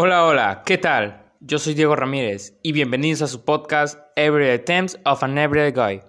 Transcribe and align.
Hola, 0.00 0.26
hola, 0.26 0.62
¿qué 0.64 0.78
tal? 0.78 1.32
Yo 1.40 1.58
soy 1.58 1.74
Diego 1.74 1.96
Ramírez 1.96 2.56
y 2.62 2.70
bienvenidos 2.70 3.20
a 3.22 3.26
su 3.26 3.44
podcast 3.44 3.98
Everyday 4.14 4.54
Attempts 4.54 4.96
of 5.04 5.24
an 5.24 5.36
Everyday 5.36 5.72
Guy. 5.72 6.00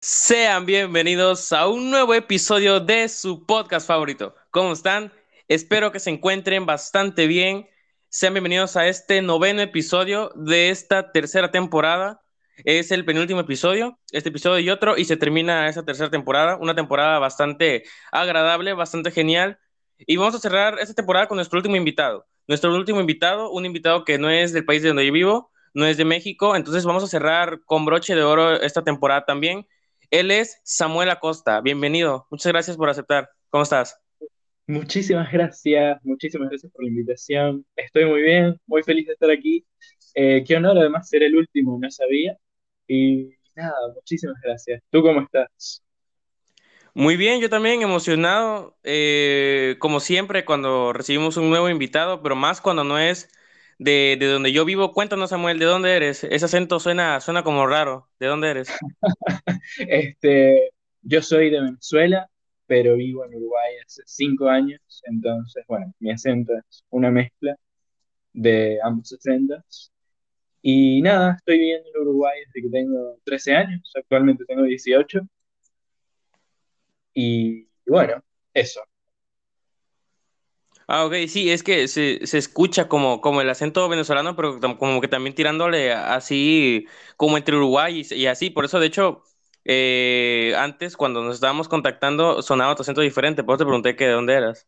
Sean 0.00 0.64
bienvenidos 0.64 1.52
a 1.52 1.68
un 1.68 1.90
nuevo 1.90 2.14
episodio 2.14 2.80
de 2.80 3.06
su 3.10 3.44
podcast 3.44 3.86
favorito. 3.86 4.34
¿Cómo 4.50 4.72
están? 4.72 5.12
Espero 5.48 5.92
que 5.92 6.00
se 6.00 6.08
encuentren 6.08 6.64
bastante 6.64 7.26
bien 7.26 7.68
sean 8.14 8.32
bienvenidos 8.32 8.76
a 8.76 8.86
este 8.86 9.22
noveno 9.22 9.60
episodio 9.60 10.30
de 10.36 10.70
esta 10.70 11.10
tercera 11.10 11.50
temporada. 11.50 12.22
Es 12.58 12.92
el 12.92 13.04
penúltimo 13.04 13.40
episodio, 13.40 13.98
este 14.12 14.28
episodio 14.28 14.60
y 14.60 14.70
otro, 14.70 14.96
y 14.96 15.04
se 15.04 15.16
termina 15.16 15.68
esa 15.68 15.84
tercera 15.84 16.10
temporada, 16.10 16.56
una 16.56 16.76
temporada 16.76 17.18
bastante 17.18 17.82
agradable, 18.12 18.72
bastante 18.72 19.10
genial. 19.10 19.58
Y 19.98 20.14
vamos 20.14 20.36
a 20.36 20.38
cerrar 20.38 20.78
esta 20.78 20.94
temporada 20.94 21.26
con 21.26 21.34
nuestro 21.34 21.58
último 21.58 21.74
invitado. 21.74 22.24
Nuestro 22.46 22.72
último 22.72 23.00
invitado, 23.00 23.50
un 23.50 23.66
invitado 23.66 24.04
que 24.04 24.16
no 24.16 24.30
es 24.30 24.52
del 24.52 24.64
país 24.64 24.82
de 24.82 24.88
donde 24.90 25.06
yo 25.06 25.12
vivo, 25.12 25.50
no 25.74 25.84
es 25.84 25.96
de 25.96 26.04
México, 26.04 26.54
entonces 26.54 26.84
vamos 26.84 27.02
a 27.02 27.08
cerrar 27.08 27.62
con 27.64 27.84
broche 27.84 28.14
de 28.14 28.22
oro 28.22 28.60
esta 28.60 28.84
temporada 28.84 29.24
también. 29.24 29.66
Él 30.12 30.30
es 30.30 30.60
Samuel 30.62 31.10
Acosta. 31.10 31.60
Bienvenido. 31.62 32.28
Muchas 32.30 32.52
gracias 32.52 32.76
por 32.76 32.88
aceptar. 32.88 33.28
¿Cómo 33.50 33.64
estás? 33.64 34.03
Muchísimas 34.66 35.30
gracias, 35.30 36.00
muchísimas 36.04 36.48
gracias 36.48 36.72
por 36.72 36.84
la 36.84 36.88
invitación. 36.88 37.66
Estoy 37.76 38.06
muy 38.06 38.22
bien, 38.22 38.58
muy 38.66 38.82
feliz 38.82 39.06
de 39.06 39.12
estar 39.12 39.30
aquí. 39.30 39.66
Eh, 40.14 40.42
qué 40.46 40.56
honor 40.56 40.78
además 40.78 41.08
ser 41.08 41.22
el 41.22 41.36
último, 41.36 41.78
no 41.80 41.90
sabía. 41.90 42.38
Y 42.88 43.30
nada, 43.54 43.74
muchísimas 43.94 44.40
gracias. 44.42 44.82
¿Tú 44.90 45.02
cómo 45.02 45.20
estás? 45.20 45.82
Muy 46.94 47.16
bien, 47.16 47.40
yo 47.40 47.50
también 47.50 47.82
emocionado, 47.82 48.78
eh, 48.84 49.76
como 49.80 50.00
siempre, 50.00 50.44
cuando 50.44 50.92
recibimos 50.92 51.36
un 51.36 51.50
nuevo 51.50 51.68
invitado, 51.68 52.22
pero 52.22 52.36
más 52.36 52.60
cuando 52.60 52.84
no 52.84 52.98
es 52.98 53.28
de, 53.78 54.16
de, 54.18 54.26
donde 54.26 54.52
yo 54.52 54.64
vivo. 54.64 54.92
Cuéntanos, 54.92 55.30
Samuel, 55.30 55.58
¿de 55.58 55.64
dónde 55.66 55.94
eres? 55.96 56.24
Ese 56.24 56.44
acento 56.44 56.80
suena, 56.80 57.20
suena 57.20 57.42
como 57.42 57.66
raro. 57.66 58.08
¿De 58.18 58.28
dónde 58.28 58.50
eres? 58.50 58.68
este, 59.88 60.70
yo 61.02 61.20
soy 61.20 61.50
de 61.50 61.60
Venezuela, 61.60 62.30
pero 62.66 62.96
vivo 62.96 63.24
en 63.24 63.34
Uruguay 63.34 63.72
hace 63.84 64.02
cinco 64.06 64.48
años, 64.48 64.80
entonces, 65.04 65.64
bueno, 65.68 65.92
mi 66.00 66.10
acento 66.12 66.52
es 66.56 66.84
una 66.90 67.10
mezcla 67.10 67.56
de 68.32 68.78
ambos 68.82 69.12
acentos. 69.12 69.92
Y 70.62 71.02
nada, 71.02 71.36
estoy 71.38 71.58
viviendo 71.58 71.88
en 71.94 72.02
Uruguay 72.02 72.40
desde 72.46 72.62
que 72.62 72.70
tengo 72.72 73.18
13 73.24 73.54
años, 73.54 73.92
actualmente 73.96 74.44
tengo 74.46 74.62
18. 74.64 75.20
Y 77.14 77.68
bueno, 77.86 78.22
eso. 78.54 78.80
Ah, 80.86 81.06
ok, 81.06 81.14
sí, 81.28 81.50
es 81.50 81.62
que 81.62 81.88
se, 81.88 82.26
se 82.26 82.38
escucha 82.38 82.88
como, 82.88 83.20
como 83.22 83.40
el 83.40 83.48
acento 83.48 83.88
venezolano, 83.88 84.36
pero 84.36 84.60
como 84.78 85.00
que 85.00 85.08
también 85.08 85.34
tirándole 85.34 85.92
así, 85.92 86.86
como 87.16 87.38
entre 87.38 87.56
Uruguay 87.56 88.02
y, 88.10 88.14
y 88.14 88.26
así. 88.26 88.50
Por 88.50 88.66
eso, 88.66 88.78
de 88.80 88.86
hecho, 88.88 89.22
eh, 89.64 90.54
antes, 90.56 90.96
cuando 90.96 91.22
nos 91.22 91.36
estábamos 91.36 91.68
contactando, 91.68 92.42
sonaba 92.42 92.74
tu 92.74 92.82
acento 92.82 93.00
diferente, 93.00 93.44
por 93.44 93.54
eso 93.54 93.64
te 93.64 93.68
pregunté 93.68 93.96
que 93.96 94.06
de 94.06 94.12
dónde 94.12 94.34
eras. 94.34 94.66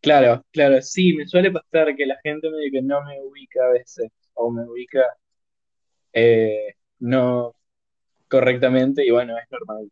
Claro, 0.00 0.44
claro, 0.52 0.80
sí, 0.82 1.12
me 1.14 1.26
suele 1.26 1.50
pasar 1.50 1.96
que 1.96 2.06
la 2.06 2.18
gente 2.22 2.50
me 2.50 2.58
dice 2.58 2.72
que 2.72 2.82
no 2.82 3.02
me 3.04 3.20
ubica 3.22 3.64
a 3.64 3.70
veces, 3.70 4.10
o 4.34 4.50
me 4.50 4.62
ubica 4.62 5.02
eh, 6.12 6.74
no 6.98 7.54
correctamente, 8.28 9.04
y 9.04 9.10
bueno, 9.10 9.36
es 9.38 9.50
normal. 9.50 9.90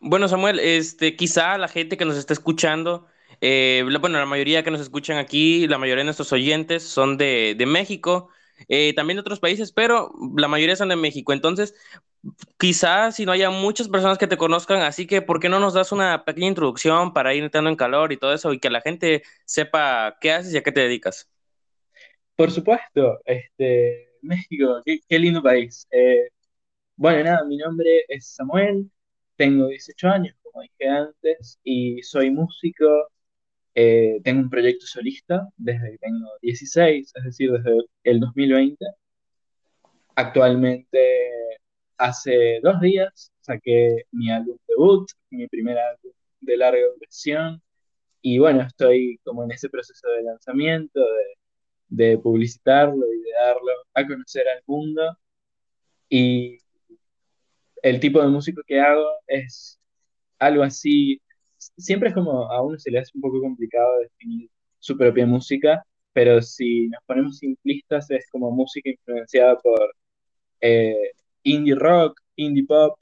Bueno, 0.00 0.28
Samuel, 0.28 0.60
este, 0.60 1.16
quizá 1.16 1.56
la 1.56 1.68
gente 1.68 1.96
que 1.96 2.04
nos 2.04 2.18
está 2.18 2.34
escuchando, 2.34 3.06
eh, 3.40 3.82
bueno, 4.00 4.18
la 4.18 4.26
mayoría 4.26 4.62
que 4.62 4.70
nos 4.70 4.80
escuchan 4.82 5.16
aquí, 5.16 5.66
la 5.66 5.78
mayoría 5.78 6.02
de 6.02 6.04
nuestros 6.04 6.32
oyentes 6.32 6.82
son 6.82 7.16
de, 7.16 7.54
de 7.56 7.66
México, 7.66 8.28
eh, 8.68 8.94
también 8.94 9.16
de 9.16 9.22
otros 9.22 9.40
países, 9.40 9.72
pero 9.72 10.12
la 10.36 10.48
mayoría 10.48 10.76
son 10.76 10.88
de 10.88 10.96
México. 10.96 11.32
Entonces, 11.32 11.74
quizás 12.58 13.16
si 13.16 13.26
no 13.26 13.32
haya 13.32 13.50
muchas 13.50 13.88
personas 13.88 14.18
que 14.18 14.26
te 14.26 14.36
conozcan, 14.36 14.82
así 14.82 15.06
que 15.06 15.22
¿por 15.22 15.40
qué 15.40 15.48
no 15.48 15.60
nos 15.60 15.74
das 15.74 15.92
una 15.92 16.24
pequeña 16.24 16.48
introducción 16.48 17.12
para 17.12 17.34
ir 17.34 17.44
entrando 17.44 17.70
en 17.70 17.76
calor 17.76 18.12
y 18.12 18.16
todo 18.16 18.32
eso 18.32 18.52
y 18.52 18.60
que 18.60 18.70
la 18.70 18.80
gente 18.80 19.22
sepa 19.44 20.16
qué 20.20 20.32
haces 20.32 20.54
y 20.54 20.56
a 20.56 20.62
qué 20.62 20.72
te 20.72 20.80
dedicas? 20.80 21.30
Por 22.36 22.50
supuesto, 22.50 23.20
este, 23.24 24.14
México, 24.22 24.82
qué, 24.84 25.18
lindo 25.18 25.42
país. 25.42 25.86
Eh, 25.90 26.28
bueno, 26.96 27.24
nada, 27.24 27.44
mi 27.44 27.56
nombre 27.56 28.04
es 28.08 28.34
Samuel, 28.34 28.90
tengo 29.36 29.68
18 29.68 30.08
años, 30.08 30.36
como 30.42 30.62
dije 30.62 30.88
antes, 30.88 31.58
y 31.62 32.02
soy 32.02 32.30
músico. 32.30 33.08
Eh, 33.74 34.20
tengo 34.22 34.40
un 34.42 34.50
proyecto 34.50 34.86
solista 34.86 35.48
desde 35.56 35.92
que 35.92 35.98
tengo 35.98 36.28
16, 36.42 37.12
es 37.14 37.24
decir, 37.24 37.50
desde 37.52 37.78
el 38.04 38.20
2020. 38.20 38.84
Actualmente 40.16 40.98
Hace 41.96 42.60
dos 42.62 42.80
días 42.80 43.32
saqué 43.40 44.04
mi 44.10 44.30
álbum 44.30 44.58
debut, 44.66 45.08
mi 45.30 45.46
primer 45.48 45.78
álbum 45.78 46.12
de 46.40 46.56
larga 46.56 46.82
duración, 46.94 47.62
y 48.20 48.38
bueno, 48.38 48.62
estoy 48.62 49.20
como 49.24 49.44
en 49.44 49.52
ese 49.52 49.68
proceso 49.70 50.08
de 50.08 50.22
lanzamiento, 50.24 51.00
de, 51.00 52.06
de 52.06 52.18
publicitarlo 52.18 53.06
y 53.12 53.22
de 53.22 53.30
darlo 53.40 53.72
a 53.94 54.06
conocer 54.06 54.48
al 54.48 54.62
mundo. 54.66 55.16
Y 56.08 56.58
el 57.82 58.00
tipo 58.00 58.20
de 58.22 58.28
música 58.28 58.62
que 58.66 58.80
hago 58.80 59.08
es 59.26 59.80
algo 60.38 60.62
así, 60.64 61.20
siempre 61.76 62.10
es 62.10 62.14
como 62.14 62.50
a 62.50 62.62
uno 62.62 62.78
se 62.78 62.90
le 62.90 62.98
hace 63.00 63.12
un 63.14 63.22
poco 63.22 63.40
complicado 63.40 63.98
definir 64.00 64.50
su 64.78 64.96
propia 64.96 65.26
música, 65.26 65.84
pero 66.12 66.42
si 66.42 66.88
nos 66.88 67.02
ponemos 67.06 67.38
simplistas 67.38 68.10
es 68.10 68.28
como 68.30 68.50
música 68.50 68.90
influenciada 68.90 69.58
por 69.60 69.94
eh, 70.60 71.12
indie 71.42 71.74
rock, 71.74 72.20
indie 72.36 72.66
pop, 72.66 72.98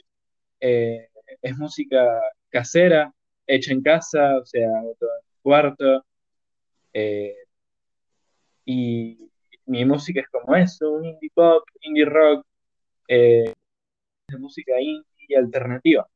eh, 0.61 1.09
es 1.43 1.59
música 1.59 2.21
casera, 2.51 3.13
hecha 3.47 3.73
en 3.73 3.83
casa, 3.83 4.39
o 4.39 4.45
sea, 4.47 4.69
en 4.69 4.95
cuarto. 5.43 6.05
Eh, 6.93 7.35
y 8.65 9.19
mi 9.67 9.85
música 9.85 10.21
es 10.21 10.29
como 10.29 10.55
eso, 10.57 10.91
un 10.93 11.05
indie 11.07 11.31
pop, 11.35 11.65
indie 11.83 12.05
rock, 12.05 12.47
de 13.09 14.39
música 14.39 14.81
indie 14.81 15.37
alternativa. 15.37 16.09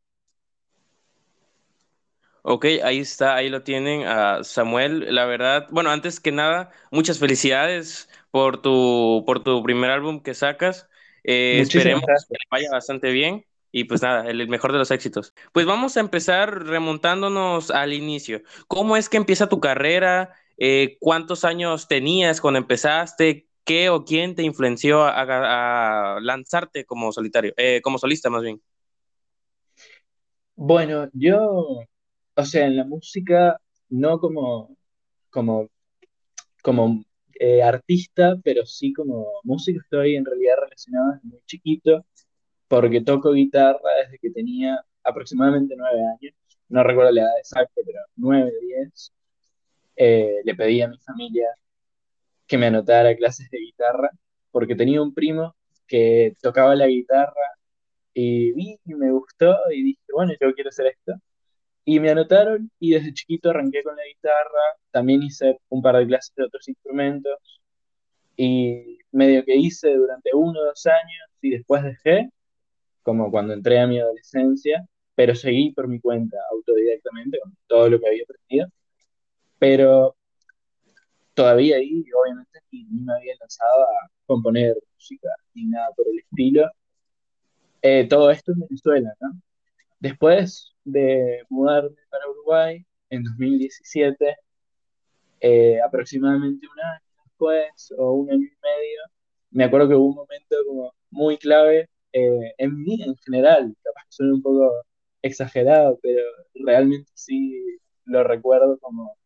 Ok, 2.48 2.64
ahí 2.84 3.00
está, 3.00 3.34
ahí 3.34 3.48
lo 3.48 3.64
tienen 3.64 4.06
a 4.06 4.44
Samuel. 4.44 5.12
La 5.12 5.24
verdad, 5.24 5.66
bueno, 5.72 5.90
antes 5.90 6.20
que 6.20 6.30
nada, 6.30 6.70
muchas 6.92 7.18
felicidades 7.18 8.08
por 8.30 8.62
tu, 8.62 9.24
por 9.26 9.42
tu 9.42 9.64
primer 9.64 9.90
álbum 9.90 10.22
que 10.22 10.32
sacas. 10.32 10.88
Eh, 11.24 11.58
esperemos 11.58 12.04
que 12.04 12.34
le 12.34 12.46
vaya 12.48 12.68
bastante 12.70 13.10
bien 13.10 13.44
y 13.72 13.82
pues 13.82 14.00
nada, 14.00 14.30
el 14.30 14.46
mejor 14.46 14.70
de 14.70 14.78
los 14.78 14.92
éxitos. 14.92 15.34
Pues 15.52 15.66
vamos 15.66 15.96
a 15.96 16.00
empezar 16.00 16.66
remontándonos 16.66 17.72
al 17.72 17.92
inicio. 17.92 18.42
¿Cómo 18.68 18.96
es 18.96 19.08
que 19.08 19.16
empieza 19.16 19.48
tu 19.48 19.58
carrera? 19.58 20.32
Eh, 20.56 20.98
¿Cuántos 21.00 21.44
años 21.44 21.88
tenías 21.88 22.40
cuando 22.40 22.58
empezaste? 22.58 23.48
¿Qué 23.64 23.90
o 23.90 24.04
quién 24.04 24.36
te 24.36 24.44
influenció 24.44 25.02
a, 25.02 26.20
lanzarte 26.22 26.84
como 26.84 27.10
solitario, 27.10 27.54
eh, 27.56 27.80
como 27.82 27.98
solista 27.98 28.30
más 28.30 28.42
bien? 28.42 28.62
Bueno, 30.54 31.08
yo, 31.12 31.80
o 32.36 32.44
sea, 32.44 32.66
en 32.66 32.76
la 32.76 32.84
música, 32.84 33.60
no 33.88 34.18
como, 34.20 34.76
como, 35.30 35.68
como 36.62 37.04
eh, 37.40 37.62
artista, 37.62 38.36
pero 38.44 38.66
sí 38.66 38.92
como 38.92 39.26
músico 39.44 39.80
estoy 39.82 40.16
en 40.16 40.24
realidad 40.24 40.56
relacionado 40.60 41.12
desde 41.14 41.28
muy 41.28 41.40
chiquito, 41.46 42.06
porque 42.68 43.00
toco 43.02 43.32
guitarra 43.32 43.90
desde 44.02 44.18
que 44.18 44.30
tenía 44.30 44.84
aproximadamente 45.04 45.74
nueve 45.76 46.00
años. 46.00 46.34
No 46.68 46.82
recuerdo 46.82 47.12
la 47.12 47.22
edad 47.22 47.38
exacta, 47.38 47.80
pero 47.84 48.00
nueve, 48.16 48.52
diez. 48.62 49.12
Eh, 49.96 50.40
le 50.44 50.54
pedí 50.54 50.82
a 50.82 50.88
mi 50.88 50.98
familia 50.98 51.48
que 52.46 52.58
me 52.58 52.66
anotara 52.66 53.16
clases 53.16 53.50
de 53.50 53.58
guitarra, 53.58 54.10
porque 54.50 54.76
tenía 54.76 55.02
un 55.02 55.14
primo 55.14 55.56
que 55.86 56.36
tocaba 56.42 56.74
la 56.74 56.86
guitarra 56.86 57.32
y 58.14 58.52
vi 58.52 58.78
y 58.84 58.94
me 58.94 59.10
gustó 59.12 59.56
y 59.72 59.82
dije, 59.82 60.00
bueno, 60.12 60.32
yo 60.40 60.52
quiero 60.54 60.70
hacer 60.70 60.86
esto. 60.88 61.14
Y 61.86 62.00
me 62.00 62.10
anotaron 62.10 62.70
y 62.80 62.90
desde 62.94 63.14
chiquito 63.14 63.50
arranqué 63.50 63.82
con 63.84 63.96
la 63.96 64.02
guitarra, 64.04 64.76
también 64.90 65.22
hice 65.22 65.58
un 65.68 65.80
par 65.82 65.96
de 65.96 66.06
clases 66.06 66.34
de 66.34 66.44
otros 66.44 66.68
instrumentos 66.68 67.38
y 68.36 68.98
medio 69.12 69.44
que 69.44 69.56
hice 69.56 69.94
durante 69.94 70.30
uno 70.34 70.60
o 70.60 70.64
dos 70.64 70.84
años 70.86 71.30
y 71.40 71.50
después 71.50 71.84
dejé, 71.84 72.28
como 73.02 73.30
cuando 73.30 73.54
entré 73.54 73.78
a 73.80 73.86
mi 73.86 74.00
adolescencia, 74.00 74.84
pero 75.14 75.34
seguí 75.34 75.72
por 75.72 75.88
mi 75.88 76.00
cuenta 76.00 76.36
autodidactamente 76.52 77.38
con 77.40 77.56
todo 77.68 77.88
lo 77.88 78.00
que 78.00 78.08
había 78.08 78.24
aprendido. 78.24 78.68
Pero 79.58 80.16
todavía 81.34 81.76
ahí, 81.76 82.04
obviamente, 82.20 82.60
ni, 82.72 82.84
me 82.84 83.12
había 83.14 83.34
lanzado 83.40 83.84
a 83.84 84.10
componer 84.26 84.76
música 84.94 85.28
ni 85.54 85.66
nada 85.66 85.90
por 85.96 86.06
el 86.08 86.18
estilo. 86.18 86.70
Eh, 87.82 88.06
todo 88.08 88.30
esto 88.30 88.52
en 88.52 88.60
Venezuela, 88.60 89.14
¿no? 89.20 89.40
Después 90.00 90.75
de 90.86 91.42
mudarme 91.50 91.96
para 92.10 92.28
Uruguay 92.30 92.84
en 93.10 93.24
2017, 93.24 94.36
eh, 95.40 95.80
aproximadamente 95.82 96.66
un 96.66 96.80
año 96.80 97.00
después 97.24 97.94
o 97.98 98.12
un 98.14 98.30
año 98.30 98.44
y 98.44 98.56
medio, 98.62 99.00
me 99.50 99.64
acuerdo 99.64 99.88
que 99.88 99.94
hubo 99.96 100.08
un 100.08 100.14
momento 100.16 100.56
como 100.66 100.94
muy 101.10 101.38
clave 101.38 101.88
eh, 102.12 102.54
en 102.58 102.82
mí 102.82 103.02
en 103.02 103.16
general, 103.16 103.74
capaz 103.82 104.02
que 104.04 104.12
suena 104.12 104.34
un 104.34 104.42
poco 104.42 104.72
exagerado, 105.22 105.98
pero 106.02 106.22
realmente 106.54 107.10
sí 107.14 107.78
lo 108.04 108.24
recuerdo 108.24 108.78
como 108.78 109.16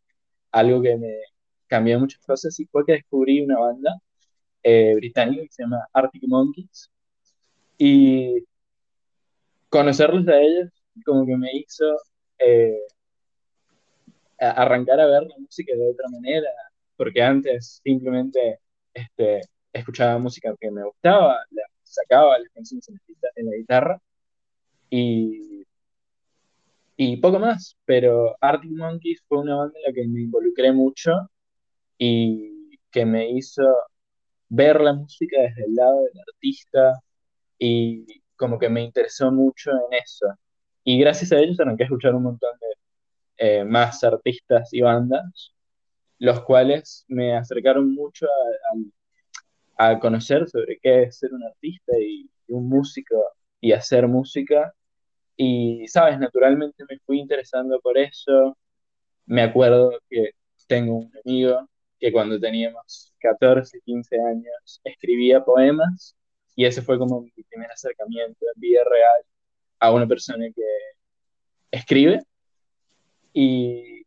algo 0.52 0.82
que 0.82 0.96
me 0.96 1.14
cambió 1.68 2.00
muchas 2.00 2.20
cosas. 2.26 2.58
Y 2.60 2.66
fue 2.66 2.84
que 2.86 2.92
descubrí 2.94 3.42
una 3.42 3.58
banda 3.58 3.96
eh, 4.62 4.94
británica 4.96 5.42
que 5.42 5.52
se 5.52 5.62
llama 5.62 5.86
Arctic 5.92 6.22
Monkeys. 6.26 6.90
Y 7.78 8.44
conocerlos 9.68 10.26
a 10.28 10.40
ellos 10.40 10.70
como 11.04 11.26
que 11.26 11.36
me 11.36 11.50
hizo 11.54 11.84
eh, 12.38 12.80
arrancar 14.38 15.00
a 15.00 15.06
ver 15.06 15.24
la 15.24 15.38
música 15.38 15.74
de 15.74 15.90
otra 15.90 16.08
manera, 16.10 16.50
porque 16.96 17.22
antes 17.22 17.80
simplemente 17.82 18.60
este, 18.94 19.40
escuchaba 19.72 20.18
música 20.18 20.54
que 20.60 20.70
me 20.70 20.84
gustaba, 20.84 21.44
la, 21.50 21.62
sacaba 21.82 22.38
las 22.38 22.48
canciones 22.52 22.88
en 23.36 23.46
la, 23.46 23.56
guitarra 23.56 24.00
y, 24.90 25.64
y 26.96 27.16
poco 27.18 27.38
más, 27.38 27.76
pero 27.84 28.36
Arctic 28.40 28.72
Monkeys 28.72 29.22
fue 29.28 29.38
una 29.38 29.56
banda 29.56 29.78
en 29.78 29.82
la 29.84 29.92
que 29.92 30.08
me 30.08 30.22
involucré 30.22 30.72
mucho 30.72 31.12
y 31.98 32.78
que 32.90 33.04
me 33.06 33.30
hizo 33.30 33.62
ver 34.48 34.80
la 34.80 34.94
música 34.94 35.40
desde 35.40 35.64
el 35.66 35.74
lado 35.74 36.02
del 36.04 36.20
artista 36.20 37.00
y 37.58 38.22
como 38.36 38.58
que 38.58 38.68
me 38.68 38.82
interesó 38.82 39.30
mucho 39.32 39.70
en 39.70 39.98
eso. 40.02 40.26
Y 40.90 40.98
gracias 40.98 41.30
a 41.30 41.38
ellos 41.38 41.60
arranqué 41.60 41.84
a 41.84 41.86
escuchar 41.86 42.16
un 42.16 42.24
montón 42.24 42.50
de 42.60 43.60
eh, 43.60 43.64
más 43.64 44.02
artistas 44.02 44.70
y 44.72 44.80
bandas, 44.80 45.54
los 46.18 46.42
cuales 46.42 47.04
me 47.06 47.36
acercaron 47.36 47.94
mucho 47.94 48.26
a, 49.78 50.00
conocer 50.00 50.48
sobre 50.48 50.80
qué 50.82 51.04
es 51.04 51.18
ser 51.18 51.32
un 51.32 51.44
artista 51.44 51.92
y, 51.96 52.28
un 52.48 52.68
músico 52.68 53.22
y 53.60 53.70
hacer 53.70 54.08
música. 54.08 54.74
Y, 55.36 55.86
sabes, 55.86 56.18
naturalmente 56.18 56.84
me 56.90 56.98
fui 57.06 57.20
interesando 57.20 57.80
por 57.80 57.96
eso. 57.96 58.58
Me 59.26 59.42
acuerdo 59.42 59.92
que 60.10 60.32
tengo 60.66 60.96
un 60.96 61.12
amigo 61.24 61.68
que 62.00 62.10
cuando 62.10 62.40
teníamos 62.40 63.14
14, 63.20 63.80
15 63.84 64.16
años 64.20 64.80
escribía 64.82 65.44
poemas 65.44 66.16
y 66.56 66.64
ese 66.66 66.82
fue 66.82 66.98
como 66.98 67.20
mi 67.22 67.30
primer 67.44 67.70
acercamiento 67.70 68.44
en 68.54 68.60
vida 68.60 68.82
real 68.84 69.22
a 69.80 69.92
una 69.92 70.06
persona 70.06 70.46
que 70.54 70.62
escribe 71.70 72.22
y 73.32 74.02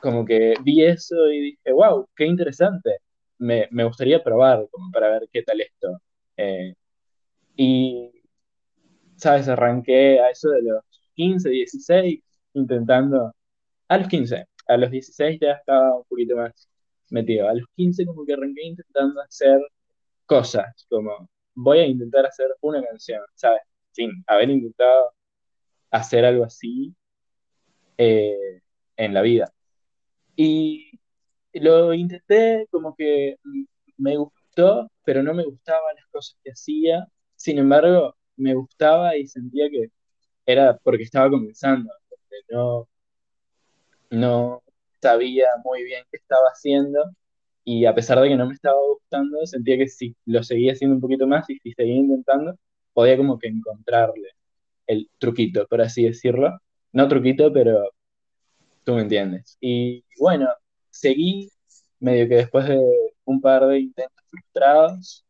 como 0.00 0.24
que 0.24 0.54
vi 0.62 0.84
eso 0.84 1.28
y 1.30 1.40
dije, 1.40 1.72
wow, 1.72 2.08
qué 2.16 2.26
interesante, 2.26 2.98
me, 3.38 3.68
me 3.70 3.84
gustaría 3.84 4.22
probar 4.22 4.66
como 4.70 4.90
para 4.92 5.10
ver 5.10 5.28
qué 5.32 5.42
tal 5.42 5.60
esto. 5.60 5.98
Eh, 6.36 6.74
y, 7.56 8.10
sabes, 9.16 9.48
arranqué 9.48 10.20
a 10.20 10.30
eso 10.30 10.50
de 10.50 10.62
los 10.62 10.82
15, 11.14 11.50
16, 11.50 12.20
intentando, 12.54 13.32
a 13.88 13.98
los 13.98 14.08
15, 14.08 14.46
a 14.68 14.76
los 14.76 14.90
16 14.90 15.38
ya 15.40 15.52
estaba 15.52 15.96
un 15.96 16.04
poquito 16.04 16.36
más 16.36 16.68
metido, 17.10 17.48
a 17.48 17.54
los 17.54 17.66
15 17.76 18.06
como 18.06 18.24
que 18.26 18.34
arranqué 18.34 18.64
intentando 18.64 19.20
hacer 19.22 19.60
cosas, 20.26 20.86
como 20.88 21.28
voy 21.54 21.80
a 21.80 21.86
intentar 21.86 22.26
hacer 22.26 22.48
una 22.62 22.82
canción, 22.82 23.22
¿sabes? 23.34 23.62
Sin 23.92 24.24
haber 24.26 24.50
intentado 24.50 25.12
hacer 25.90 26.24
algo 26.24 26.44
así 26.44 26.94
eh, 27.98 28.62
en 28.96 29.14
la 29.14 29.22
vida. 29.22 29.52
Y 30.36 30.92
lo 31.54 31.94
intenté, 31.94 32.66
como 32.70 32.94
que 32.96 33.36
me 33.98 34.16
gustó, 34.16 34.90
pero 35.04 35.22
no 35.22 35.34
me 35.34 35.44
gustaban 35.44 35.96
las 35.96 36.06
cosas 36.08 36.36
que 36.42 36.52
hacía. 36.52 37.06
Sin 37.36 37.58
embargo, 37.58 38.16
me 38.36 38.54
gustaba 38.54 39.16
y 39.16 39.26
sentía 39.28 39.68
que 39.70 39.90
era 40.46 40.78
porque 40.78 41.04
estaba 41.04 41.30
comenzando, 41.30 41.92
porque 42.08 42.36
no, 42.50 42.88
no 44.10 44.62
sabía 45.00 45.46
muy 45.64 45.84
bien 45.84 46.04
qué 46.10 46.18
estaba 46.18 46.48
haciendo 46.48 47.12
y 47.64 47.86
a 47.86 47.94
pesar 47.94 48.20
de 48.20 48.28
que 48.28 48.36
no 48.36 48.46
me 48.46 48.54
estaba 48.54 48.78
gustando, 48.80 49.46
sentía 49.46 49.78
que 49.78 49.88
si 49.88 50.16
lo 50.26 50.42
seguía 50.42 50.72
haciendo 50.72 50.96
un 50.96 51.00
poquito 51.00 51.26
más 51.26 51.48
y 51.50 51.58
si 51.58 51.72
seguía 51.72 51.96
intentando, 51.96 52.56
podía 52.92 53.16
como 53.16 53.38
que 53.38 53.48
encontrarle 53.48 54.30
el 54.86 55.10
truquito, 55.18 55.66
por 55.68 55.80
así 55.82 56.04
decirlo. 56.04 56.58
No 56.92 57.08
truquito, 57.08 57.52
pero 57.52 57.90
tú 58.84 58.94
me 58.94 59.02
entiendes. 59.02 59.56
Y 59.60 60.04
bueno, 60.18 60.48
seguí 60.90 61.50
medio 62.00 62.28
que 62.28 62.36
después 62.36 62.68
de 62.68 62.80
un 63.24 63.40
par 63.40 63.66
de 63.66 63.80
intentos 63.80 64.24
frustrados 64.30 65.24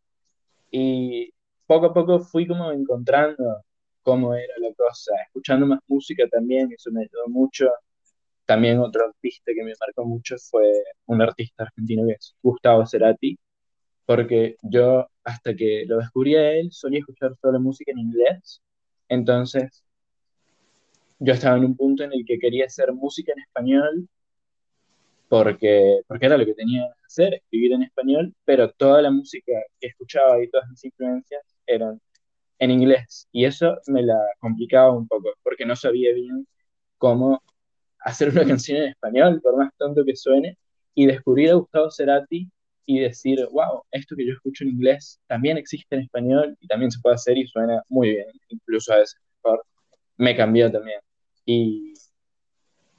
y 0.70 1.32
poco 1.66 1.86
a 1.86 1.94
poco 1.94 2.20
fui 2.20 2.46
como 2.46 2.72
encontrando 2.72 3.62
cómo 4.02 4.34
era 4.34 4.54
la 4.58 4.72
cosa, 4.74 5.12
escuchando 5.26 5.66
más 5.66 5.80
música 5.86 6.26
también, 6.28 6.70
eso 6.72 6.90
me 6.92 7.02
ayudó 7.02 7.28
mucho 7.28 7.70
también 8.44 8.78
otro 8.80 9.06
artista 9.06 9.52
que 9.54 9.64
me 9.64 9.72
marcó 9.80 10.04
mucho 10.04 10.36
fue 10.38 10.70
un 11.06 11.22
artista 11.22 11.64
argentino 11.64 12.06
que 12.06 12.14
es 12.14 12.34
Gustavo 12.42 12.86
Cerati, 12.86 13.38
porque 14.06 14.56
yo 14.62 15.08
hasta 15.25 15.54
que 15.54 15.84
lo 15.87 15.99
descubrí 15.99 16.34
a 16.37 16.52
él 16.52 16.70
solía 16.72 17.00
escuchar 17.00 17.37
solo 17.40 17.60
música 17.60 17.93
en 17.93 17.99
inglés, 17.99 18.62
entonces 19.08 19.84
yo 21.19 21.32
estaba 21.34 21.56
en 21.56 21.64
un 21.64 21.76
punto 21.76 22.04
en 22.04 22.12
el 22.12 22.25
que 22.26 22.38
quería 22.38 22.66
hacer 22.66 22.93
música 22.93 23.32
en 23.32 23.40
español 23.40 24.08
porque, 25.32 26.02
porque 26.06 26.26
era 26.26 26.37
lo 26.37 26.44
que 26.44 26.52
tenía 26.52 26.82
que 26.82 27.06
hacer, 27.06 27.34
escribir 27.34 27.72
en 27.72 27.84
español, 27.84 28.34
pero 28.44 28.70
toda 28.72 29.00
la 29.00 29.10
música 29.10 29.52
que 29.81 29.87
escuchaba 29.87 30.43
y 30.44 30.50
todas 30.50 30.69
mis 30.69 30.84
influencias 30.84 31.43
eran 31.66 31.98
en 32.58 32.70
inglés. 32.70 33.28
Y 33.32 33.46
eso 33.46 33.78
me 33.87 34.02
la 34.02 34.19
complicaba 34.40 34.93
un 34.93 35.08
poco 35.08 35.31
porque 35.43 35.64
no 35.64 35.75
sabía 35.75 36.12
bien 36.12 36.46
cómo 36.98 37.43
hacer 38.00 38.28
una 38.28 38.44
canción 38.46 38.82
en 38.82 38.88
español, 38.90 39.40
por 39.43 39.56
más 39.56 39.72
tonto 39.78 40.05
que 40.05 40.16
suene, 40.16 40.58
y 40.94 41.06
descubrir 41.06 41.50
a 41.50 41.55
Gustavo 41.55 41.90
Cerati 41.90 42.50
y 42.87 43.00
decir, 43.00 43.38
wow, 43.52 43.82
esto 43.90 44.17
que 44.17 44.26
yo 44.26 44.32
escucho 44.34 44.64
en 44.64 44.70
inglés 44.70 45.20
también 45.26 45.56
existe 45.56 45.94
en 45.94 46.02
español 46.02 46.56
y 46.61 46.67
también 46.67 46.90
se 46.90 47.00
puede 47.00 47.14
hacer 47.14 47.38
y 47.38 47.46
suena 47.46 47.82
muy 47.89 48.10
bien, 48.10 48.27
incluso 48.48 48.93
a 48.93 48.98
veces 48.98 49.20
mejor, 49.43 49.65
me 50.17 50.36
cambió 50.36 50.70
también. 50.70 51.01
Y 51.44 51.94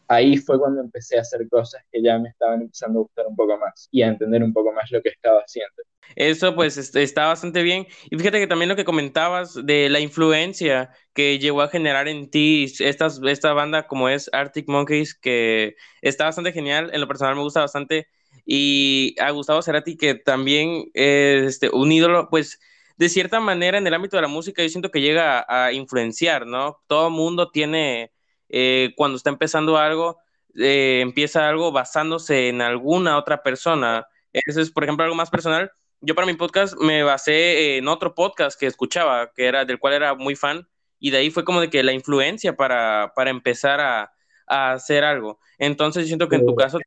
ahí 0.08 0.38
fue 0.38 0.60
cuando 0.60 0.82
empecé 0.82 1.18
a 1.18 1.22
hacer 1.22 1.48
cosas 1.50 1.82
que 1.92 2.02
ya 2.02 2.18
me 2.20 2.30
estaban 2.30 2.62
empezando 2.62 3.00
a 3.00 3.04
gustar 3.04 3.28
un 3.28 3.36
poco 3.36 3.58
más 3.58 3.88
y 3.92 4.02
a 4.02 4.08
entender 4.08 4.44
un 4.44 4.54
poco 4.54 4.72
más 4.72 4.92
lo 4.92 5.02
que 5.02 5.10
estaba 5.10 5.40
haciendo. 5.40 5.84
Eso 6.16 6.54
pues 6.54 6.78
está 6.78 7.26
bastante 7.28 7.64
bien. 7.64 7.88
Y 8.10 8.18
fíjate 8.18 8.40
que 8.40 8.48
también 8.48 8.70
lo 8.70 8.76
que 8.76 8.86
comentabas 8.86 9.56
de 9.66 9.90
la 9.90 10.00
influencia 10.00 10.92
que 11.14 11.40
llegó 11.40 11.62
a 11.62 11.70
generar 11.70 12.08
en 12.08 12.30
ti 12.30 12.72
estas, 12.80 13.22
esta 13.24 13.54
banda 13.54 13.88
como 13.88 14.10
es 14.10 14.30
Arctic 14.34 14.68
Monkeys, 14.68 15.16
que 15.16 15.76
está 16.02 16.26
bastante 16.26 16.52
genial, 16.52 16.92
en 16.94 17.02
lo 17.02 17.08
personal 17.08 17.36
me 17.36 17.42
gusta 17.42 17.62
bastante. 17.62 18.08
Y 18.46 19.16
a 19.20 19.32
Gustavo 19.32 19.62
Cerati, 19.62 19.98
que 19.98 20.16
también 20.16 20.90
es 20.94 21.44
este, 21.44 21.70
un 21.70 21.92
ídolo, 21.92 22.30
pues 22.30 22.60
de 22.98 23.10
cierta 23.10 23.40
manera 23.40 23.78
en 23.78 23.88
el 23.88 23.94
ámbito 23.94 24.18
de 24.18 24.22
la 24.22 24.28
música 24.28 24.62
yo 24.62 24.70
siento 24.70 24.92
que 24.92 25.02
llega 25.02 25.46
a, 25.48 25.72
influenciar, 25.74 26.46
¿no? 26.46 26.82
Todo 26.88 27.10
mundo 27.10 27.50
tiene, 27.52 28.12
eh, 28.50 28.94
cuando 28.98 29.18
está 29.18 29.30
empezando 29.30 29.78
algo, 29.78 30.20
eh, 30.56 31.00
empieza 31.02 31.50
algo 31.50 31.72
basándose 31.72 32.50
en 32.50 32.62
alguna 32.62 33.18
otra 33.18 33.44
persona. 33.44 34.06
Eso 34.34 34.62
es, 34.62 34.72
por 34.72 34.84
ejemplo, 34.84 35.04
algo 35.04 35.16
más 35.16 35.30
personal 35.30 35.72
yo 36.06 36.16
para 36.16 36.28
mi 36.28 36.34
podcast 36.34 36.76
me 36.80 37.02
basé 37.04 37.78
en 37.78 37.88
otro 37.88 38.14
podcast 38.14 38.60
que 38.60 38.66
escuchaba, 38.68 39.32
que 39.34 39.46
era 39.46 39.64
del 39.64 39.80
cual 39.80 39.94
era 39.94 40.16
muy 40.16 40.36
fan, 40.36 40.68
y 41.00 41.12
de 41.12 41.18
ahí 41.18 41.32
fue 41.32 41.46
como 41.46 41.62
de 41.62 41.70
que 41.70 41.82
la 41.82 41.94
influencia 41.94 42.58
para, 42.58 43.14
para 43.16 43.30
empezar 43.30 43.80
a, 43.80 44.13
a, 44.48 44.74
hacer 44.74 45.04
algo. 45.04 45.40
Entonces, 45.58 46.04
yo 46.04 46.08
siento 46.08 46.30
que 46.30 46.38
en 46.38 46.46
tu 46.46 46.56
caso, 46.56 46.80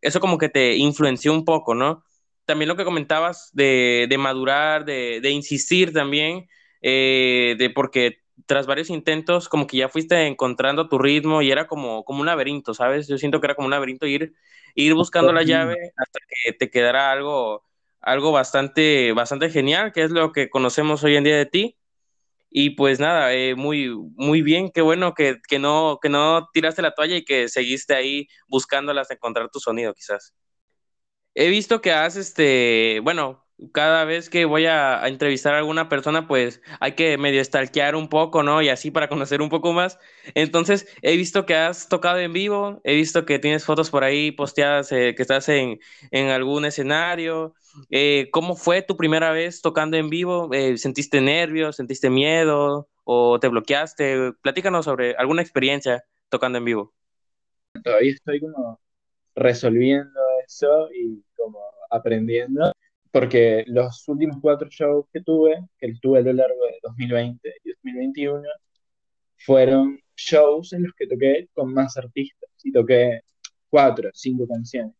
eso 0.00 0.20
como 0.20 0.38
que 0.38 0.48
te 0.48 0.76
influenció 0.76 1.32
un 1.32 1.44
poco, 1.44 1.74
¿no? 1.74 2.04
También 2.44 2.68
lo 2.68 2.76
que 2.76 2.84
comentabas 2.84 3.50
de, 3.52 4.06
de 4.08 4.18
madurar, 4.18 4.84
de, 4.84 5.20
de, 5.20 5.30
insistir 5.30 5.92
también, 5.92 6.48
eh, 6.82 7.54
de 7.58 7.70
porque 7.70 8.18
tras 8.46 8.66
varios 8.66 8.90
intentos, 8.90 9.48
como 9.48 9.66
que 9.66 9.76
ya 9.76 9.88
fuiste 9.88 10.26
encontrando 10.26 10.88
tu 10.88 10.98
ritmo 10.98 11.42
y 11.42 11.50
era 11.50 11.66
como, 11.66 12.04
como 12.04 12.20
un 12.20 12.26
laberinto, 12.26 12.74
¿sabes? 12.74 13.06
Yo 13.06 13.18
siento 13.18 13.40
que 13.40 13.46
era 13.46 13.54
como 13.54 13.66
un 13.66 13.72
laberinto 13.72 14.06
ir, 14.06 14.34
ir 14.74 14.94
buscando 14.94 15.32
la 15.32 15.42
llave 15.42 15.76
hasta 15.96 16.18
que 16.28 16.52
te 16.54 16.70
quedara 16.70 17.12
algo 17.12 17.64
algo 18.00 18.32
bastante, 18.32 19.12
bastante 19.12 19.50
genial, 19.50 19.92
que 19.92 20.02
es 20.02 20.10
lo 20.10 20.32
que 20.32 20.50
conocemos 20.50 21.04
hoy 21.04 21.16
en 21.16 21.24
día 21.24 21.36
de 21.36 21.46
ti. 21.46 21.76
Y 22.50 22.70
pues 22.70 22.98
nada, 23.00 23.32
eh, 23.34 23.54
muy, 23.54 23.90
muy 24.16 24.42
bien, 24.42 24.70
qué 24.72 24.80
bueno 24.82 25.14
que, 25.14 25.38
no, 25.60 25.98
que 26.02 26.08
no 26.08 26.48
tiraste 26.52 26.82
la 26.82 26.94
toalla 26.94 27.16
y 27.16 27.24
que 27.24 27.48
seguiste 27.48 27.94
ahí 27.94 28.26
buscándolas, 28.48 29.10
encontrar 29.10 29.50
tu 29.50 29.60
sonido 29.60 29.94
quizás. 29.94 30.34
he 31.34 31.48
visto 31.48 31.80
que 31.80 31.92
has, 31.92 32.16
este, 32.16 33.00
bueno, 33.02 33.44
cada 33.72 34.04
vez 34.04 34.30
que 34.30 34.44
voy 34.44 34.66
a, 34.66 35.06
entrevistar 35.06 35.54
a 35.54 35.58
alguna 35.58 35.88
persona, 35.88 36.26
pues 36.26 36.62
hay 36.80 36.92
que 36.92 37.18
medio 37.18 37.44
stalkear 37.44 37.94
un 37.94 38.08
poco, 38.08 38.42
¿no? 38.42 38.62
Y 38.62 38.68
así 38.68 38.90
para 38.90 39.08
conocer 39.08 39.42
un 39.42 39.48
poco 39.48 39.72
más. 39.72 39.98
Entonces, 40.34 40.86
he 41.02 41.16
visto 41.16 41.46
que 41.46 41.54
has 41.54 41.88
tocado 41.88 42.18
en 42.18 42.32
vivo, 42.32 42.80
he 42.84 42.94
visto 42.94 43.26
que 43.26 43.38
tienes 43.38 43.64
fotos 43.64 43.90
por 43.90 44.04
ahí 44.04 44.32
posteadas, 44.32 44.92
eh, 44.92 45.14
que 45.14 45.22
estás 45.22 45.48
en, 45.48 45.78
en 46.10 46.28
algún 46.28 46.64
escenario. 46.64 47.54
Eh, 47.90 48.28
¿cómo 48.32 48.56
fue 48.56 48.82
tu 48.82 48.96
primera 48.96 49.30
vez 49.32 49.60
tocando 49.62 49.96
en 49.96 50.10
vivo? 50.10 50.50
Eh, 50.52 50.76
¿sentiste 50.78 51.20
nervios, 51.20 51.76
sentiste 51.76 52.10
miedo 52.10 52.88
o 53.04 53.38
te 53.40 53.48
bloqueaste? 53.48 54.32
Platícanos 54.42 54.84
sobre 54.84 55.14
alguna 55.16 55.42
experiencia 55.42 56.04
tocando 56.28 56.58
en 56.58 56.64
vivo. 56.64 56.94
Todavía 57.84 58.12
estoy 58.12 58.40
como 58.40 58.80
resolviendo 59.34 60.20
eso 60.46 60.88
y 60.92 61.22
como 61.36 61.60
aprendiendo, 61.90 62.72
porque 63.10 63.64
los 63.66 64.06
últimos 64.08 64.38
cuatro 64.40 64.68
shows 64.70 65.06
que 65.12 65.20
tuve, 65.22 65.56
que 65.78 65.94
tuve 66.00 66.20
a 66.20 66.22
lo 66.22 66.32
largo 66.32 66.64
de 66.66 66.78
2020 66.82 67.54
y 67.64 67.70
2021, 67.70 68.42
fueron 69.38 69.98
shows 70.16 70.72
en 70.72 70.84
los 70.84 70.92
que 70.94 71.06
toqué 71.06 71.48
con 71.54 71.72
más 71.72 71.96
artistas 71.96 72.50
y 72.62 72.72
toqué 72.72 73.20
cuatro, 73.68 74.10
cinco 74.14 74.46
canciones. 74.48 74.94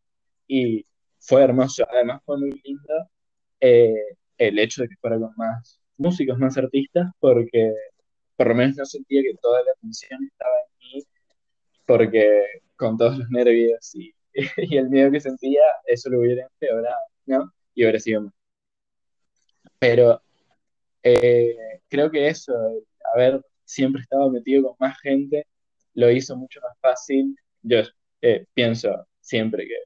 Y 0.49 0.87
fue 1.21 1.43
hermoso, 1.45 1.87
además 1.91 2.23
fue 2.25 2.39
muy 2.39 2.61
lindo 2.65 3.09
eh, 3.61 3.95
el 4.39 4.59
hecho 4.59 4.83
de 4.83 4.89
que 4.89 4.97
fuera 5.01 5.19
con 5.19 5.33
más 5.37 5.81
músicos, 5.99 6.39
más 6.39 6.57
artistas, 6.59 7.11
porque 7.21 7.73
por 8.37 8.49
lo 8.49 8.55
menos 8.55 8.77
no 8.77 8.87
sentía 8.87 9.23
que 9.23 9.37
toda 9.43 9.63
la 9.65 9.73
atención 9.73 10.21
estaba 10.25 10.55
en 10.81 10.99
mí, 10.99 11.05
porque 11.87 12.45
con 12.77 12.97
todos 12.99 13.19
los 13.19 13.31
nervios 13.31 13.95
y, 13.95 14.15
y 14.57 14.77
el 14.79 14.89
miedo 14.91 15.11
que 15.13 15.21
sentía, 15.21 15.63
eso 15.87 16.11
lo 16.11 16.21
hubiera 16.21 16.45
empeorado, 16.45 17.01
¿no? 17.27 17.53
Y 17.75 17.83
hubiera 17.83 17.99
sido 17.99 18.23
más. 18.23 18.35
Pero 19.79 20.23
eh, 21.03 21.57
creo 21.89 22.11
que 22.11 22.29
eso, 22.29 22.53
haber 23.15 23.41
siempre 23.65 24.03
estado 24.03 24.31
metido 24.31 24.65
con 24.65 24.77
más 24.79 24.99
gente, 25.01 25.47
lo 25.95 26.11
hizo 26.11 26.37
mucho 26.37 26.61
más 26.61 26.77
fácil. 26.81 27.37
Yo 27.63 27.79
eh, 28.23 28.47
pienso 28.55 29.07
siempre 29.21 29.67
que 29.67 29.77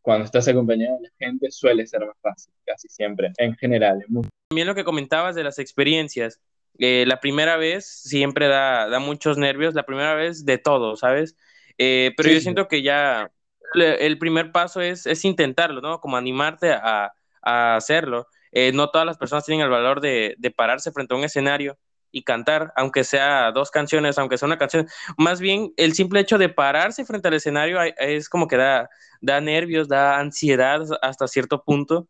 cuando 0.00 0.24
estás 0.24 0.46
acompañado 0.46 0.96
de 0.98 1.08
la 1.08 1.26
gente 1.26 1.50
suele 1.50 1.86
ser 1.86 2.06
más 2.06 2.16
fácil, 2.20 2.52
casi 2.64 2.88
siempre, 2.88 3.32
en 3.38 3.56
general. 3.56 4.04
En 4.08 4.22
También 4.48 4.68
lo 4.68 4.74
que 4.74 4.84
comentabas 4.84 5.34
de 5.34 5.42
las 5.42 5.58
experiencias. 5.58 6.40
Eh, 6.78 7.04
la 7.06 7.20
primera 7.20 7.56
vez 7.56 7.86
siempre 7.86 8.46
da, 8.48 8.88
da, 8.88 9.00
muchos 9.00 9.38
nervios, 9.38 9.74
la 9.74 9.84
primera 9.84 10.14
vez 10.14 10.44
de 10.44 10.58
todo, 10.58 10.94
¿sabes? 10.94 11.36
Eh, 11.78 12.12
pero 12.16 12.28
sí, 12.28 12.34
yo 12.36 12.40
siento 12.40 12.68
que 12.68 12.82
ya 12.82 13.30
el 13.74 14.18
primer 14.18 14.52
paso 14.52 14.80
es, 14.80 15.06
es 15.06 15.24
intentarlo, 15.24 15.80
¿no? 15.80 16.00
Como 16.00 16.16
animarte 16.16 16.72
a, 16.72 17.12
a 17.42 17.76
hacerlo. 17.76 18.26
Eh, 18.52 18.72
no 18.72 18.90
todas 18.90 19.06
las 19.06 19.18
personas 19.18 19.44
tienen 19.44 19.64
el 19.64 19.70
valor 19.70 20.00
de, 20.00 20.34
de, 20.38 20.50
pararse 20.50 20.92
frente 20.92 21.14
a 21.14 21.18
un 21.18 21.24
escenario 21.24 21.78
y 22.10 22.22
cantar, 22.22 22.72
aunque 22.76 23.04
sea 23.04 23.52
dos 23.52 23.70
canciones, 23.70 24.18
aunque 24.18 24.38
sea 24.38 24.46
una 24.46 24.58
canción. 24.58 24.86
Más 25.18 25.40
bien, 25.40 25.72
el 25.76 25.94
simple 25.94 26.20
hecho 26.20 26.38
de 26.38 26.48
pararse 26.48 27.04
frente 27.04 27.28
al 27.28 27.34
escenario 27.34 27.78
es 27.98 28.28
como 28.28 28.48
que 28.48 28.56
da, 28.56 28.88
da 29.20 29.40
nervios, 29.40 29.88
da 29.88 30.18
ansiedad 30.18 30.82
hasta 31.02 31.28
cierto 31.28 31.62
punto. 31.64 32.08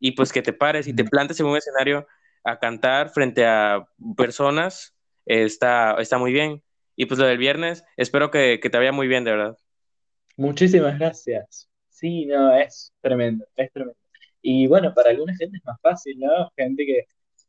Y 0.00 0.12
pues 0.12 0.32
que 0.32 0.42
te 0.42 0.52
pares 0.52 0.86
y 0.86 0.94
te 0.94 1.04
plantes 1.04 1.40
en 1.40 1.46
un 1.46 1.56
escenario 1.56 2.06
a 2.44 2.58
cantar 2.58 3.10
frente 3.10 3.44
a 3.46 3.84
personas 4.16 4.94
eh, 5.26 5.44
está, 5.44 5.94
está 5.98 6.18
muy 6.18 6.32
bien. 6.32 6.62
Y 6.96 7.06
pues 7.06 7.18
lo 7.18 7.26
del 7.26 7.38
viernes, 7.38 7.84
espero 7.96 8.30
que, 8.30 8.60
que 8.60 8.70
te 8.70 8.78
vaya 8.78 8.92
muy 8.92 9.08
bien, 9.08 9.24
de 9.24 9.32
verdad. 9.32 9.56
Muchísimas 10.38 10.98
gracias. 10.98 11.68
Sí, 11.90 12.26
no, 12.26 12.54
es 12.54 12.92
tremendo, 13.00 13.46
es 13.56 13.72
tremendo. 13.72 13.98
Y 14.42 14.66
bueno, 14.68 14.94
para 14.94 15.10
alguna 15.10 15.36
gente 15.36 15.58
es 15.58 15.64
más 15.66 15.80
fácil, 15.82 16.18
¿no? 16.20 16.50
Gente 16.56 16.86
que 16.86 17.06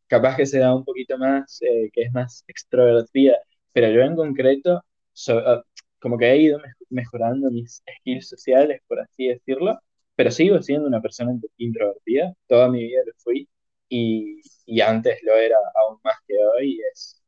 capaz 0.07 0.37
que 0.37 0.45
se 0.47 0.59
da 0.59 0.75
un 0.75 0.85
poquito 0.85 1.17
más, 1.17 1.61
eh, 1.63 1.89
que 1.93 2.03
es 2.03 2.13
más 2.13 2.45
extrovertida, 2.47 3.37
pero 3.73 3.89
yo 3.91 4.01
en 4.03 4.15
concreto, 4.15 4.83
so, 5.13 5.37
uh, 5.39 5.63
como 5.99 6.17
que 6.19 6.27
he 6.31 6.37
ido 6.37 6.59
mejorando 6.91 7.51
mis 7.51 7.83
skills 7.99 8.29
sociales, 8.29 8.81
por 8.87 8.99
así 9.01 9.29
decirlo, 9.29 9.79
pero 10.15 10.31
sigo 10.31 10.61
siendo 10.63 10.87
una 10.87 11.01
persona 11.01 11.33
introvertida, 11.57 12.33
toda 12.47 12.69
mi 12.69 12.83
vida 12.85 13.01
lo 13.07 13.13
fui, 13.17 13.49
y, 13.89 14.41
y 14.67 14.81
antes 14.81 15.19
lo 15.23 15.35
era 15.35 15.57
aún 15.75 15.99
más 16.05 16.17
que 16.27 16.35
hoy, 16.57 16.81
es, 16.93 17.23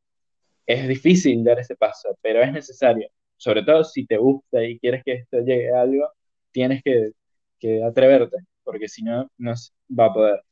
es 0.66 0.88
difícil 0.88 1.44
dar 1.44 1.58
ese 1.60 1.76
paso, 1.76 2.16
pero 2.22 2.42
es 2.42 2.52
necesario, 2.52 3.08
sobre 3.42 3.64
todo 3.64 3.82
si 3.82 4.06
te 4.06 4.18
gusta 4.18 4.62
y 4.62 4.78
quieres 4.78 5.02
que 5.04 5.14
esto 5.14 5.38
llegue 5.38 5.74
a 5.74 5.80
algo, 5.80 6.08
tienes 6.52 6.80
que, 6.84 7.10
que 7.58 7.82
atreverte, 7.82 8.36
porque 8.62 8.86
si 8.86 9.02
no, 9.02 9.28
no 9.36 9.52
va 9.98 10.06
a 10.06 10.12
poder. 10.12 10.42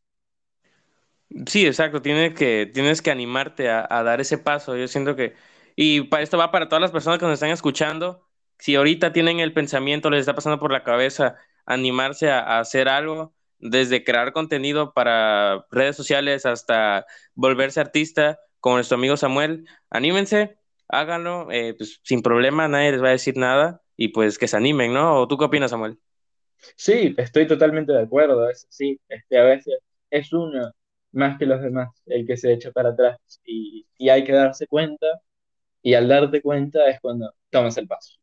Sí, 1.46 1.64
exacto, 1.64 2.02
tienes 2.02 2.34
que, 2.34 2.68
tienes 2.74 3.00
que 3.00 3.12
animarte 3.12 3.70
a, 3.70 3.86
dar 4.02 4.20
ese 4.20 4.38
paso. 4.38 4.76
Yo 4.76 4.88
siento 4.88 5.14
que, 5.14 5.34
y 5.76 6.00
para 6.02 6.24
esto 6.24 6.36
va 6.36 6.50
para 6.50 6.68
todas 6.68 6.82
las 6.82 6.90
personas 6.90 7.20
que 7.20 7.26
nos 7.26 7.34
están 7.34 7.50
escuchando, 7.50 8.26
si 8.58 8.74
ahorita 8.74 9.12
tienen 9.12 9.38
el 9.38 9.52
pensamiento, 9.52 10.10
les 10.10 10.20
está 10.20 10.34
pasando 10.34 10.58
por 10.58 10.72
la 10.72 10.82
cabeza 10.82 11.36
animarse 11.66 12.28
a, 12.28 12.40
a 12.40 12.58
hacer 12.58 12.88
algo, 12.88 13.32
desde 13.60 14.02
crear 14.02 14.32
contenido 14.32 14.92
para 14.94 15.64
redes 15.70 15.94
sociales 15.94 16.44
hasta 16.44 17.06
volverse 17.34 17.78
artista, 17.78 18.40
como 18.58 18.74
nuestro 18.76 18.96
amigo 18.96 19.16
Samuel, 19.16 19.68
anímense, 19.90 20.58
háganlo, 20.90 21.50
eh, 21.50 21.74
pues, 21.76 22.00
sin 22.04 22.22
problema, 22.22 22.68
nadie 22.68 22.92
les 22.92 23.02
va 23.02 23.08
a 23.08 23.12
decir 23.12 23.36
nada 23.36 23.82
y 23.96 24.08
pues 24.08 24.38
que 24.38 24.48
se 24.48 24.56
animen, 24.56 24.92
¿no? 24.94 25.20
¿O 25.20 25.28
tú 25.28 25.38
qué 25.38 25.44
opinas, 25.46 25.70
Samuel? 25.70 25.98
Sí, 26.76 27.14
estoy 27.18 27.46
totalmente 27.46 27.92
de 27.92 28.02
acuerdo, 28.02 28.48
es, 28.50 28.66
sí, 28.70 29.00
este, 29.08 29.38
a 29.38 29.44
veces 29.44 29.78
es 30.10 30.32
uno 30.32 30.72
más 31.12 31.38
que 31.38 31.46
los 31.46 31.60
demás 31.62 31.88
el 32.06 32.26
que 32.26 32.36
se 32.36 32.52
echa 32.52 32.70
para 32.72 32.90
atrás 32.90 33.18
y, 33.44 33.86
y 33.98 34.08
hay 34.10 34.24
que 34.24 34.32
darse 34.32 34.66
cuenta 34.66 35.06
y 35.82 35.94
al 35.94 36.08
darte 36.08 36.42
cuenta 36.42 36.88
es 36.88 37.00
cuando 37.00 37.32
tomas 37.50 37.76
el 37.78 37.88
paso. 37.88 38.18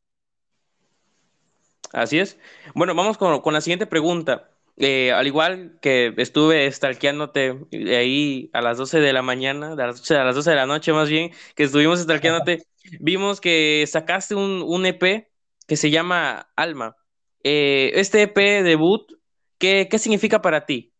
Así 1.94 2.20
es. 2.20 2.38
Bueno, 2.76 2.96
vamos 2.96 3.18
con, 3.18 3.42
con 3.42 3.54
la 3.54 3.62
siguiente 3.62 3.88
pregunta. 3.88 4.52
Eh, 4.80 5.12
al 5.12 5.26
igual 5.26 5.80
que 5.82 6.14
estuve 6.18 6.72
stalkeándote 6.72 7.58
ahí 7.74 8.52
a 8.54 8.62
las 8.62 8.78
12 8.78 9.00
de 9.00 9.12
la 9.12 9.24
mañana, 9.24 9.76
de 9.76 9.88
las, 9.88 10.12
a 10.12 10.24
las 10.24 10.36
12 10.36 10.52
de 10.52 10.56
la 10.56 10.68
noche 10.68 10.94
más 10.94 11.10
bien, 11.10 11.32
que 11.56 11.64
estuvimos 11.64 12.00
stalkeándote, 12.00 12.64
vimos 13.00 13.42
que 13.42 13.86
sacaste 13.88 14.36
un, 14.36 14.62
un, 14.62 14.86
EP 14.86 15.28
que 15.68 15.76
se 15.78 15.90
llama 15.90 16.52
Alma. 16.56 16.96
Eh, 17.44 17.92
este 17.96 18.22
EP 18.24 18.64
debut, 18.64 19.12
¿qué, 19.58 19.88
¿qué 19.90 19.98
significa 19.98 20.42
para 20.44 20.66
ti? 20.68 20.94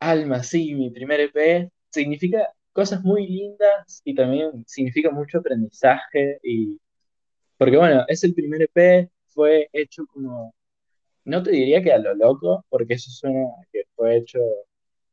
Alma, 0.00 0.42
sí, 0.42 0.74
mi 0.74 0.90
primer 0.90 1.20
EP 1.20 1.70
significa 1.90 2.46
cosas 2.72 3.02
muy 3.02 3.26
lindas 3.26 4.02
y 4.04 4.14
también 4.14 4.64
significa 4.66 5.10
mucho 5.10 5.38
aprendizaje 5.38 6.38
y 6.42 6.78
porque 7.56 7.76
bueno, 7.76 8.04
es 8.08 8.24
el 8.24 8.34
primer 8.34 8.62
EP, 8.62 9.10
fue 9.28 9.68
hecho 9.72 10.06
como 10.06 10.54
no 11.30 11.42
te 11.42 11.52
diría 11.52 11.82
que 11.82 11.92
a 11.92 11.98
lo 11.98 12.14
loco, 12.14 12.64
porque 12.68 12.94
eso 12.94 13.10
suena 13.10 13.46
que 13.72 13.84
fue 13.94 14.16
hecho 14.18 14.40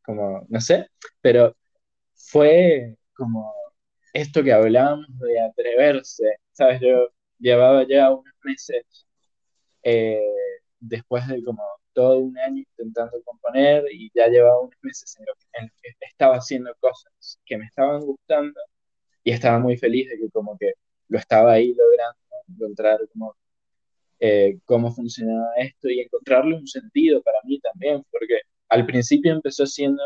como, 0.04 0.46
no 0.50 0.62
sé, 0.62 0.88
pero 1.22 1.56
fue 2.16 2.98
como 3.14 3.54
esto 4.14 4.44
que 4.44 4.54
hablábamos 4.54 5.08
de 5.20 5.40
atreverse, 5.40 6.38
¿sabes? 6.54 6.82
Yo 6.82 7.10
llevaba 7.40 7.86
ya 7.88 8.12
unos 8.12 8.34
meses 8.44 8.84
eh, 9.84 10.22
después 10.80 11.28
de 11.28 11.44
como 11.44 11.64
todo 11.94 12.20
un 12.20 12.38
año 12.40 12.58
intentando 12.60 13.22
componer 13.24 13.86
y 13.92 14.12
ya 14.14 14.28
llevaba 14.28 14.62
unos 14.62 14.78
meses 14.82 15.16
en, 15.20 15.26
lo 15.26 15.34
que, 15.36 15.46
en 15.54 15.72
que 15.82 16.06
estaba 16.08 16.36
haciendo 16.38 16.74
cosas 16.80 17.40
que 17.46 17.58
me 17.58 17.66
estaban 17.66 18.02
gustando 18.02 18.60
y 19.24 19.32
estaba 19.32 19.60
muy 19.60 19.78
feliz 19.78 20.10
de 20.10 20.18
que 20.18 20.30
como 20.32 20.58
que 20.58 20.74
lo 21.10 21.20
estaba 21.20 21.54
ahí 21.54 21.74
logrando 21.74 22.20
encontrar 22.50 23.00
como 23.14 23.36
eh, 24.20 24.60
cómo 24.66 24.92
funcionaba 24.94 25.48
esto 25.58 25.90
y 25.90 26.02
encontrarle 26.02 26.56
un 26.56 26.68
sentido 26.68 27.22
para 27.22 27.38
mí 27.44 27.60
también, 27.60 28.04
porque 28.12 28.42
al 28.70 28.86
principio 28.86 29.34
empezó 29.34 29.66
siendo 29.66 30.04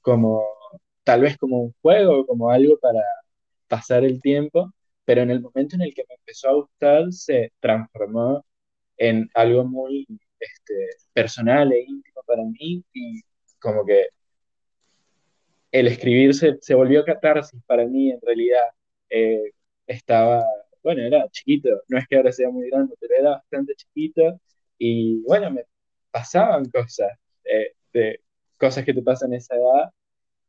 como 0.00 0.44
tal 1.04 1.22
vez 1.22 1.36
como 1.38 1.62
un 1.62 1.74
juego, 1.82 2.26
como 2.26 2.50
algo 2.50 2.78
para 2.78 3.02
pasar 3.68 4.04
el 4.04 4.20
tiempo, 4.20 4.72
pero 5.04 5.22
en 5.22 5.30
el 5.30 5.40
momento 5.40 5.76
en 5.76 5.82
el 5.82 5.94
que 5.94 6.04
me 6.08 6.16
empezó 6.16 6.48
a 6.50 6.54
gustar 6.54 7.12
se 7.12 7.52
transformó 7.60 8.44
en 8.98 9.28
algo 9.34 9.64
muy 9.64 10.06
este, 10.40 10.90
personal 11.12 11.72
e 11.72 11.80
íntimo 11.82 12.22
para 12.26 12.42
mí 12.44 12.84
y 12.92 13.20
como 13.60 13.84
que 13.86 14.08
el 15.72 15.86
escribir 15.86 16.34
se, 16.34 16.58
se 16.60 16.74
volvió 16.74 17.04
catarsis 17.04 17.60
para 17.66 17.86
mí 17.86 18.10
en 18.10 18.20
realidad. 18.22 18.68
Eh, 19.10 19.52
estaba 19.86 20.44
bueno, 20.82 21.02
era 21.02 21.28
chiquito, 21.30 21.70
no 21.88 21.98
es 21.98 22.06
que 22.08 22.16
ahora 22.16 22.32
sea 22.32 22.50
muy 22.50 22.68
grande, 22.70 22.94
pero 23.00 23.14
era 23.14 23.30
bastante 23.30 23.74
chiquito 23.74 24.40
y 24.78 25.22
bueno, 25.22 25.50
me 25.50 25.64
pasaban 26.10 26.66
cosas, 26.70 27.10
eh, 27.44 27.72
de, 27.92 28.20
cosas 28.58 28.84
que 28.84 28.94
te 28.94 29.02
pasan 29.02 29.32
a 29.32 29.36
esa 29.38 29.56
edad 29.56 29.90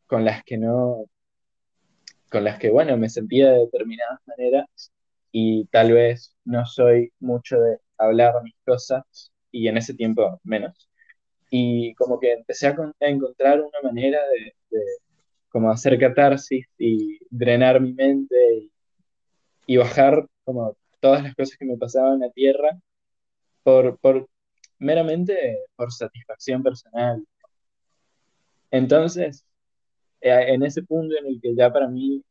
con 0.07 0.25
las 0.25 0.43
que 0.43 0.57
no, 0.57 1.05
con 2.29 2.43
las 2.43 2.59
que, 2.59 2.69
bueno, 2.69 2.97
me 2.97 3.09
sentía 3.09 3.51
de 3.51 3.59
determinadas 3.59 4.19
maneras 4.25 4.91
y 5.31 5.65
tal 5.67 5.93
vez 5.93 6.35
no 6.45 6.65
soy 6.65 7.11
mucho 7.19 7.59
de 7.59 7.77
hablar 7.97 8.41
mis 8.43 8.55
cosas 8.65 9.03
y 9.51 9.67
en 9.67 9.77
ese 9.77 9.93
tiempo 9.93 10.39
menos. 10.43 10.89
Y 11.51 11.93
como 11.95 12.19
que 12.19 12.33
empecé 12.33 12.67
a, 12.67 12.75
encontrar 13.01 13.61
una 13.61 13.81
manera 13.83 14.19
de, 14.29 14.53
como 15.49 15.71
hacer 15.71 15.99
catarsis 15.99 16.65
y 16.77 17.19
drenar 17.29 17.81
mi 17.81 17.93
mente 17.93 18.35
y, 18.55 18.71
y, 19.69 19.77
bajar 19.77 20.27
como 20.43 20.75
todas 20.99 21.23
las 21.23 21.35
cosas 21.35 21.57
que 21.57 21.65
me 21.65 21.77
pasaban 21.77 22.23
a 22.23 22.29
tierra 22.31 22.79
por, 23.63 23.99
por 23.99 24.27
meramente 24.79 25.59
por 25.75 25.91
satisfacción 25.91 26.63
personal. 26.63 27.25
Entonces, 28.71 29.45
eh, 30.21 30.53
en 30.53 30.63
ese 30.63 30.83
punto 30.83 31.15
en 31.17 31.27
el 31.27 31.41
que 31.41 31.55
ya 31.55 31.71
para 31.71 31.87
mí 31.87 32.23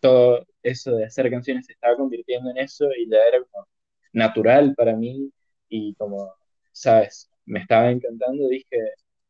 todo 0.00 0.46
eso 0.62 0.92
de 0.96 1.06
hacer 1.06 1.30
canciones 1.30 1.66
se 1.66 1.72
estaba 1.72 1.96
convirtiendo 1.96 2.50
en 2.50 2.58
eso 2.58 2.86
y 2.98 3.08
ya 3.10 3.18
era 3.28 3.44
como 3.50 3.66
natural 4.12 4.74
para 4.76 4.94
mí 4.94 5.30
y 5.68 5.94
como, 5.94 6.32
sabes, 6.72 7.30
me 7.46 7.60
estaba 7.60 7.90
encantando, 7.90 8.48
dije, 8.48 8.76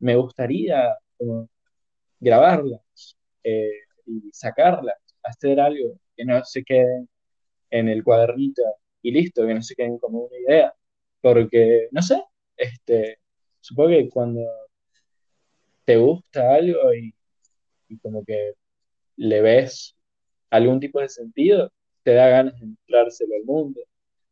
me 0.01 0.17
gustaría 0.17 0.97
como 1.19 1.49
grabarlas 2.21 3.17
eh, 3.45 3.71
y 4.07 4.31
sacarlas, 4.33 4.97
hacer 5.23 5.61
algo 5.61 5.99
que 6.17 6.25
no 6.25 6.45
se 6.45 6.65
queden 6.65 7.09
en 7.71 7.89
el 7.89 8.05
cuadernito 8.05 8.63
y 9.03 9.13
listo, 9.13 9.47
que 9.47 9.55
no 9.55 9.63
se 9.63 9.75
queden 9.75 9.99
como 9.99 10.21
una 10.27 10.39
idea, 10.39 10.75
porque, 11.21 11.89
no 11.93 12.03
sé, 12.03 12.23
este, 12.57 13.19
supongo 13.61 13.91
que 13.91 14.09
cuando 14.11 14.43
te 15.85 15.97
gusta 15.97 16.55
algo 16.55 16.95
y, 16.95 17.15
como 18.03 18.25
que 18.25 18.55
le 19.17 19.41
ves 19.43 19.97
algún 20.51 20.81
tipo 20.81 21.01
de 21.01 21.09
sentido, 21.09 21.73
te 22.03 22.15
da 22.15 22.29
ganas 22.29 22.59
de 22.61 22.67
mostrárselo 22.67 23.35
al 23.37 23.45
mundo. 23.45 23.81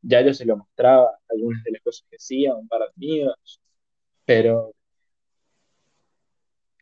Ya 0.02 0.22
yo 0.22 0.34
se 0.34 0.44
lo 0.44 0.56
mostraba, 0.56 1.18
algunas 1.30 1.64
de 1.64 1.72
las 1.72 1.82
cosas 1.82 2.06
que 2.10 2.16
hacía, 2.16 2.54
un 2.54 2.68
par 2.68 2.80
de 2.80 2.86
amigos, 2.96 3.60
pero 4.24 4.74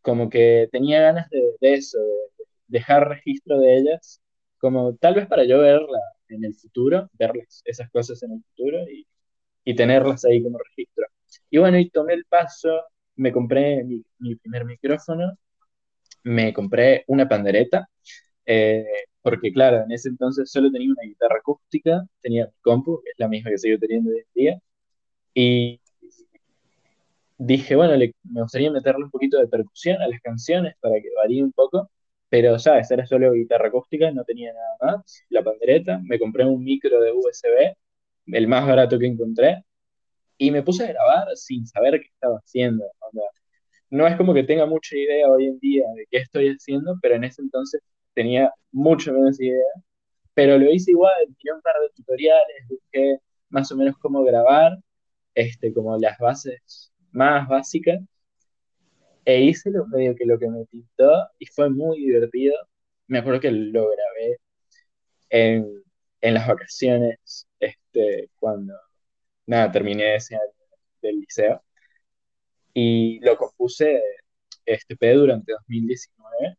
como 0.02 0.28
que 0.30 0.68
tenía 0.73 1.00
ganas 1.02 1.28
de, 1.30 1.56
eso, 1.61 1.99
de, 1.99 2.44
dejar 2.68 3.09
registro 3.09 3.59
de 3.61 3.78
ellas, 3.78 4.21
como 4.62 4.95
tal 4.97 5.16
vez 5.16 5.26
para 5.26 5.45
yo 5.45 5.59
verla 5.59 5.99
en 6.28 6.45
el 6.45 6.54
futuro, 6.54 7.11
verlas, 7.14 7.62
esas 7.64 7.90
cosas 7.90 8.23
en 8.23 8.33
el 8.33 8.42
futuro 8.45 8.78
y, 8.88 9.04
y 9.64 9.75
tenerlas 9.75 10.25
ahí 10.25 10.40
como 10.40 10.59
registro. 10.59 11.07
Y 11.50 11.59
bueno, 11.59 11.78
y 11.78 11.90
tomé 11.90 12.14
el 12.14 12.25
paso, 12.26 12.81
me 13.16 13.33
compré 13.33 13.83
mi, 13.85 14.04
primer 14.37 14.64
micrófono, 14.64 15.33
me 16.25 16.52
compré 16.52 17.04
una 17.09 17.28
pandereta, 17.28 17.88
eh, 18.47 18.85
porque 19.23 19.52
claro, 19.52 19.85
en 19.85 19.92
ese 19.92 20.11
entonces 20.11 20.50
solo 20.50 20.71
tenía 20.71 20.92
una 20.92 21.02
guitarra 21.09 21.38
acústica, 21.38 22.04
tenía 22.21 22.47
mi 22.47 22.52
compu, 22.62 23.02
es 23.04 23.14
la 23.19 23.28
misma 23.28 23.50
que 23.50 23.59
sigo 23.59 23.78
teniendo 23.81 24.11
hoy 24.12 24.19
en 24.19 24.26
día, 24.35 24.61
y 25.35 25.81
dije, 27.38 27.75
bueno, 27.76 27.95
me 28.25 28.42
gustaría 28.42 28.71
meterle 28.71 29.04
un 29.04 29.11
poquito 29.11 29.38
de 29.38 29.49
percusión 29.49 30.00
a 30.02 30.09
las 30.09 30.21
canciones 30.21 30.75
para 30.81 30.95
que 31.00 31.09
varíe 31.16 31.42
un 31.42 31.52
poco, 31.52 31.90
pero 32.32 32.58
sabes, 32.58 32.90
era 32.90 33.04
solo 33.06 33.30
guitarra 33.34 33.68
acústica, 33.68 34.10
no 34.10 34.24
tenía 34.24 34.54
nada 34.54 34.96
más, 34.96 35.22
la 35.28 35.44
pandereta, 35.44 36.00
me 36.02 36.18
compré 36.18 36.46
un 36.46 36.64
micro 36.64 36.98
de 36.98 37.12
USB, 37.12 37.76
el 38.28 38.48
más 38.48 38.66
barato 38.66 38.98
que 38.98 39.06
encontré, 39.06 39.62
y 40.38 40.50
me 40.50 40.62
puse 40.62 40.84
a 40.84 40.92
grabar 40.94 41.28
sin 41.36 41.66
saber 41.66 42.00
qué 42.00 42.06
estaba 42.06 42.38
haciendo. 42.38 42.86
no 43.90 44.06
es 44.06 44.16
como 44.16 44.32
que 44.32 44.44
tenga 44.44 44.64
mucha 44.66 44.96
idea 44.96 45.28
hoy 45.28 45.46
en 45.48 45.58
día 45.58 45.84
de 45.94 46.06
qué 46.10 46.18
estoy 46.18 46.48
haciendo, 46.48 46.98
pero 47.02 47.16
en 47.16 47.24
ese 47.24 47.42
entonces 47.42 47.82
tenía 48.14 48.50
mucho 48.72 49.12
menos 49.12 49.38
idea, 49.38 49.66
pero 50.34 50.58
lo 50.58 50.70
hice 50.72 50.92
igual, 50.92 51.12
tiré 51.38 51.54
un 51.54 51.62
par 51.62 51.74
de 51.82 51.90
tutoriales, 51.94 52.68
busqué 52.68 53.18
más 53.50 53.70
o 53.72 53.76
menos 53.76 53.98
cómo 53.98 54.24
grabar, 54.24 54.78
este, 55.34 55.74
como 55.74 55.98
las 55.98 56.18
bases 56.18 56.92
más 57.12 57.46
básicas, 57.48 58.00
e 59.24 59.42
hice 59.42 59.70
lo, 59.70 59.86
medio 59.86 60.14
que 60.16 60.26
lo 60.26 60.38
que 60.38 60.48
me 60.48 60.64
pintó 60.66 61.28
y 61.38 61.46
fue 61.46 61.70
muy 61.70 61.98
divertido. 62.00 62.54
Me 63.08 63.18
acuerdo 63.18 63.40
que 63.40 63.50
lo 63.52 63.90
grabé 63.90 64.38
en, 65.30 65.82
en 66.20 66.35
las 66.35 66.46
vacaciones, 66.48 67.48
este, 67.61 68.30
cuando, 68.38 68.74
nada, 69.46 69.72
terminé 69.72 70.16
ese 70.16 70.37
año 70.37 70.52
del 71.02 71.20
liceo, 71.20 71.62
y 72.74 73.20
lo 73.20 73.37
compuse 73.37 74.00
este, 74.66 75.14
durante 75.14 75.52
2019 75.52 76.56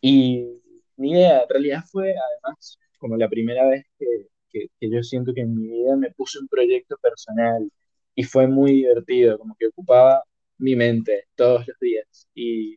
y 0.00 0.60
ni 0.96 1.12
idea, 1.12 1.42
en 1.42 1.48
realidad 1.48 1.84
fue 1.90 2.14
además 2.16 2.78
como 2.98 3.16
la 3.16 3.28
primera 3.28 3.66
vez 3.68 3.84
que, 3.98 4.26
que, 4.50 4.90
yo 4.90 5.02
siento 5.02 5.32
que 5.34 5.42
en 5.42 5.54
mi 5.54 5.66
vida 5.68 5.96
me 5.96 6.10
puse 6.12 6.38
un 6.38 6.48
proyecto 6.48 6.96
personal 6.98 7.70
y 8.14 8.22
fue 8.24 8.46
muy 8.46 8.72
divertido, 8.72 9.38
como 9.38 9.56
que 9.58 9.66
ocupaba 9.68 10.22
mi 10.64 10.76
mente 10.76 11.26
todos 11.36 11.66
los 11.68 11.78
días. 11.80 12.28
Y 12.34 12.76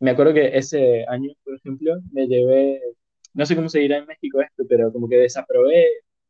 me 0.00 0.10
acuerdo 0.12 0.34
que 0.34 0.56
ese 0.58 1.04
año, 1.08 1.32
por 1.44 1.56
ejemplo, 1.56 2.00
me 2.12 2.26
llevé, 2.26 2.80
no 3.34 3.46
sé 3.46 3.56
cómo 3.56 3.68
se 3.68 3.80
dirá 3.80 3.98
en 3.98 4.06
México 4.06 4.40
esto, 4.40 4.64
pero 4.68 4.92
como 4.92 5.08
que 5.08 5.16
desaprobé 5.16 5.86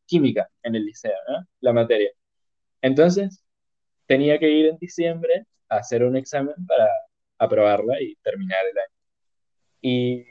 química 0.07 0.48
en 0.62 0.74
el 0.76 0.87
liceo, 0.87 1.14
¿no? 1.29 1.46
La 1.61 1.72
materia. 1.72 2.11
Entonces, 2.83 3.42
tenía 4.07 4.38
que 4.38 4.50
ir 4.50 4.66
en 4.66 4.79
diciembre 4.79 5.46
a 5.68 5.79
hacer 5.79 6.05
un 6.05 6.16
examen 6.16 6.55
para 6.66 6.88
aprobarla 7.38 8.00
y 8.03 8.16
terminar 8.16 8.61
el 8.70 8.79
año 8.79 9.00
y 9.81 10.24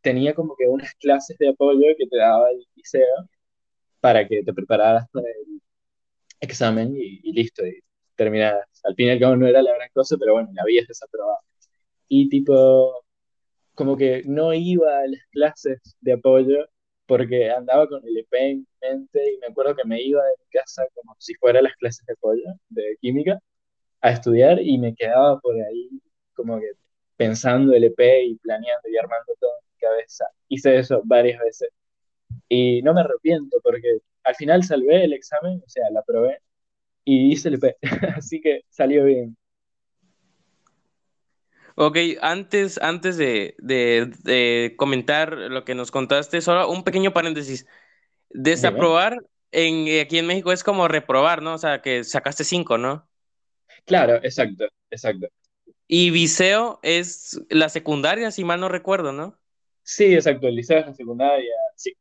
tenía 0.00 0.34
como 0.34 0.54
que 0.56 0.66
unas 0.66 0.94
clases 0.96 1.38
de 1.38 1.48
apoyo 1.48 1.86
que 1.98 2.06
te 2.06 2.16
daba 2.16 2.50
el 2.50 2.66
liceo 2.74 3.28
para 4.00 4.26
que 4.28 4.42
te 4.44 4.52
prepararas 4.52 5.08
para 5.10 5.26
el 5.28 5.60
examen 6.40 6.94
y, 6.96 7.32
listo, 7.32 7.66
y 7.66 7.82
terminaras. 8.16 8.66
Al 8.84 8.94
fin 8.94 9.08
y 9.08 9.10
al 9.10 9.20
cabo 9.20 9.36
no 9.36 9.46
era 9.46 9.62
la 9.62 9.74
gran 9.74 9.88
cosa, 9.94 10.16
pero 10.18 10.34
bueno, 10.34 10.50
la 10.54 10.62
habías 10.62 10.86
desaprobado. 10.88 11.38
Y 12.08 12.28
tipo, 12.28 13.04
como 13.74 13.96
que 13.96 14.22
no 14.26 14.54
iba 14.54 15.00
a 15.00 15.06
las 15.06 15.20
clases 15.30 15.80
de 16.00 16.12
apoyo 16.14 16.66
porque 17.06 17.50
andaba 17.50 17.88
con 17.88 18.06
el 18.06 18.18
EP 18.18 18.32
en 18.32 18.66
mente 18.80 19.34
y 19.34 19.38
me 19.38 19.48
acuerdo 19.48 19.76
que 19.76 19.84
me 19.86 20.00
iba 20.02 20.22
de 20.24 20.32
mi 20.38 20.46
casa 20.50 20.84
como 20.94 21.14
si 21.18 21.34
fuera 21.34 21.62
las 21.62 21.74
clases 21.76 22.04
de 22.06 22.14
apoyo 22.14 22.44
de 22.68 22.96
química 23.00 23.38
a 24.00 24.10
estudiar 24.12 24.60
y 24.60 24.78
me 24.78 24.94
quedaba 24.94 25.40
por 25.40 25.56
ahí 25.56 25.90
como 26.34 26.60
que 26.60 26.72
pensando 27.16 27.74
el 27.74 27.84
EP 27.84 28.24
y 28.24 28.36
planeando 28.36 28.88
y 28.88 28.96
armando 28.96 29.34
todo 29.40 29.52
en 29.60 29.66
mi 29.72 29.78
cabeza. 29.80 30.26
Hice 30.48 30.78
eso 30.78 31.02
varias 31.04 31.40
veces. 31.40 31.70
Y 32.48 32.82
no 32.82 32.94
me 32.94 33.02
arrepiento 33.02 33.58
porque 33.62 33.98
al 34.24 34.34
final 34.36 34.62
salvé 34.64 35.04
el 35.04 35.12
examen, 35.12 35.62
o 35.64 35.68
sea, 35.68 35.90
la 35.90 36.02
probé 36.02 36.40
y 37.04 37.32
hice 37.32 37.48
el 37.48 37.54
EP. 37.54 37.76
Así 38.16 38.40
que 38.40 38.62
salió 38.68 39.04
bien. 39.04 39.36
Ok, 41.76 41.98
antes, 42.20 42.78
antes 42.80 43.16
de, 43.16 43.56
de, 43.58 44.74
comentar 44.76 45.32
lo 45.32 45.64
que 45.64 45.74
nos 45.74 45.90
contaste, 45.90 46.40
solo 46.40 46.70
un 46.70 46.84
pequeño 46.84 47.12
paréntesis. 47.12 47.66
Desaprobar 48.30 49.18
en, 49.50 50.00
aquí 50.00 50.18
en 50.18 50.26
México 50.26 50.52
es 50.52 50.62
como 50.62 50.86
reprobar, 50.86 51.42
¿no? 51.42 51.54
O 51.54 51.58
sea, 51.58 51.82
que 51.82 52.04
sacaste 52.04 52.44
cinco, 52.44 52.78
¿no? 52.78 53.08
Claro, 53.86 54.16
exacto, 54.16 54.66
exacto. 54.90 55.28
Y 55.86 56.10
Viseo 56.10 56.78
es 56.82 57.40
la 57.50 57.68
secundaria, 57.68 58.30
si 58.30 58.44
mal 58.44 58.60
no 58.60 58.68
recuerdo, 58.68 59.12
¿no? 59.12 59.38
Sí, 59.82 60.14
exacto, 60.14 60.48
el 60.48 60.56
liceo 60.56 60.78
es 60.78 60.86
la 60.86 60.94
secundaria, 60.94 61.54
sí. 61.76 61.92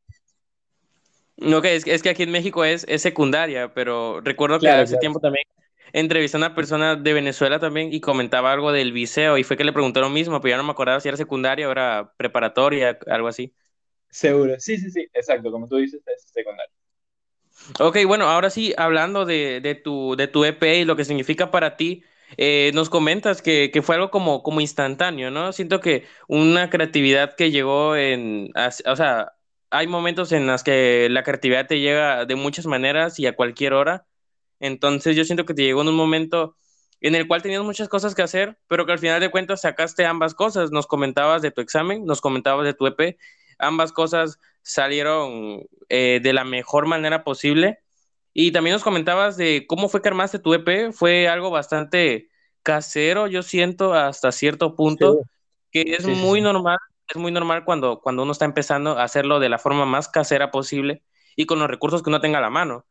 No, 1.37 1.61
que 1.61 1.75
es, 1.75 2.03
que 2.03 2.09
aquí 2.09 2.23
en 2.23 2.31
México 2.31 2.63
es, 2.63 2.85
es 2.87 3.01
secundaria, 3.01 3.73
pero 3.73 4.21
recuerdo 4.21 4.59
que 4.59 4.69
hace 4.69 4.97
tiempo 4.97 5.19
también 5.19 5.45
entrevisté 5.91 6.37
a 6.37 6.39
una 6.39 6.55
persona 6.55 6.95
de 6.95 7.13
Venezuela 7.13 7.59
también 7.59 7.93
y 7.93 8.01
comentaba 8.01 8.51
algo 8.51 8.71
del 8.71 8.91
viseo 8.91 9.37
y 9.37 9.43
fue 9.43 9.57
que 9.57 9.63
le 9.63 9.73
preguntó 9.73 10.01
lo 10.01 10.09
mismo, 10.09 10.41
pero 10.41 10.51
ya 10.53 10.57
no 10.57 10.63
me 10.63 10.71
acordaba 10.71 10.99
si 10.99 11.07
era 11.07 11.17
secundaria 11.17 11.67
o 11.67 11.71
era 11.71 12.13
preparatoria, 12.17 12.97
algo 13.07 13.27
así. 13.27 13.53
Seguro, 14.09 14.59
sí, 14.59 14.77
sí, 14.77 14.91
sí, 14.91 15.07
exacto, 15.13 15.51
como 15.51 15.67
tú 15.67 15.77
dices, 15.77 16.01
es 16.05 16.29
secundaria. 16.31 16.71
Ok, 17.79 17.97
bueno, 18.05 18.25
ahora 18.25 18.49
sí, 18.49 18.73
hablando 18.77 19.25
de, 19.25 19.61
de, 19.61 19.75
tu, 19.75 20.15
de 20.15 20.27
tu 20.27 20.43
EP 20.45 20.79
y 20.79 20.85
lo 20.85 20.95
que 20.95 21.05
significa 21.05 21.49
para 21.51 21.77
ti, 21.77 22.03
eh, 22.37 22.71
nos 22.73 22.89
comentas 22.89 23.41
que, 23.41 23.71
fue 23.83 23.95
algo 23.95 24.11
como, 24.11 24.43
como 24.43 24.61
instantáneo, 24.61 25.31
¿no? 25.31 25.53
Siento 25.53 25.79
que 25.79 26.05
una 26.27 26.69
creatividad 26.69 27.35
que 27.35 27.51
llegó 27.51 27.95
en, 27.95 28.51
o 28.85 28.95
sea, 28.95 29.33
hay 29.73 29.87
momentos 29.87 30.31
en 30.31 30.45
los 30.45 30.63
que 30.63 31.07
la 31.09 31.23
creatividad 31.23 31.65
te 31.65 31.79
llega 31.79 32.25
de 32.25 32.35
muchas 32.35 32.67
maneras 32.67 33.17
y 33.19 33.25
a 33.25 33.35
cualquier 33.35 33.73
hora. 33.73 34.05
Entonces 34.59 35.15
yo 35.15 35.25
siento 35.25 35.45
que 35.45 35.55
te 35.55 35.63
llegó 35.63 35.81
en 35.81 35.87
un 35.87 35.95
momento 35.95 36.55
en 37.01 37.15
el 37.15 37.27
cual 37.27 37.41
tenías 37.41 37.63
muchas 37.63 37.89
cosas 37.89 38.13
que 38.13 38.21
hacer, 38.21 38.59
pero 38.67 38.85
que 38.85 38.91
al 38.91 38.99
final 38.99 39.19
de 39.19 39.31
cuentas 39.31 39.61
sacaste 39.61 40.05
ambas 40.05 40.35
cosas. 40.35 40.69
Nos 40.69 40.85
comentabas 40.85 41.41
de 41.41 41.49
tu 41.49 41.59
examen, 41.59 42.05
nos 42.05 42.21
comentabas 42.21 42.65
de 42.65 42.75
tu 42.75 42.85
EP, 42.85 43.17
ambas 43.57 43.91
cosas 43.91 44.39
salieron 44.61 45.63
eh, 45.89 46.19
de 46.21 46.33
la 46.33 46.43
mejor 46.43 46.85
manera 46.85 47.23
posible. 47.23 47.79
Y 48.31 48.51
también 48.51 48.75
nos 48.75 48.83
comentabas 48.83 49.37
de 49.37 49.65
cómo 49.67 49.89
fue 49.89 50.03
que 50.03 50.09
armaste 50.09 50.37
tu 50.37 50.53
EP, 50.53 50.93
fue 50.93 51.27
algo 51.27 51.49
bastante 51.49 52.29
casero, 52.61 53.25
yo 53.25 53.41
siento, 53.41 53.95
hasta 53.95 54.31
cierto 54.31 54.75
punto, 54.75 55.21
que 55.71 55.95
es 55.97 56.05
muy 56.05 56.41
normal, 56.41 56.77
es 57.07 57.17
muy 57.17 57.31
normal 57.31 57.65
cuando, 57.65 57.99
cuando 58.01 58.23
uno 58.23 58.31
está 58.31 58.45
empezando 58.45 58.97
a 58.97 59.03
hacerlo 59.03 59.39
de 59.39 59.49
la 59.49 59.59
forma 59.59 59.85
más 59.85 60.07
casera 60.07 60.51
posible 60.51 61.03
y 61.35 61.45
con 61.45 61.59
los 61.59 61.67
recursos 61.67 62.03
que 62.03 62.09
uno 62.09 62.21
tenga 62.21 62.39
a 62.39 62.41
la 62.41 62.49
mano. 62.49 62.85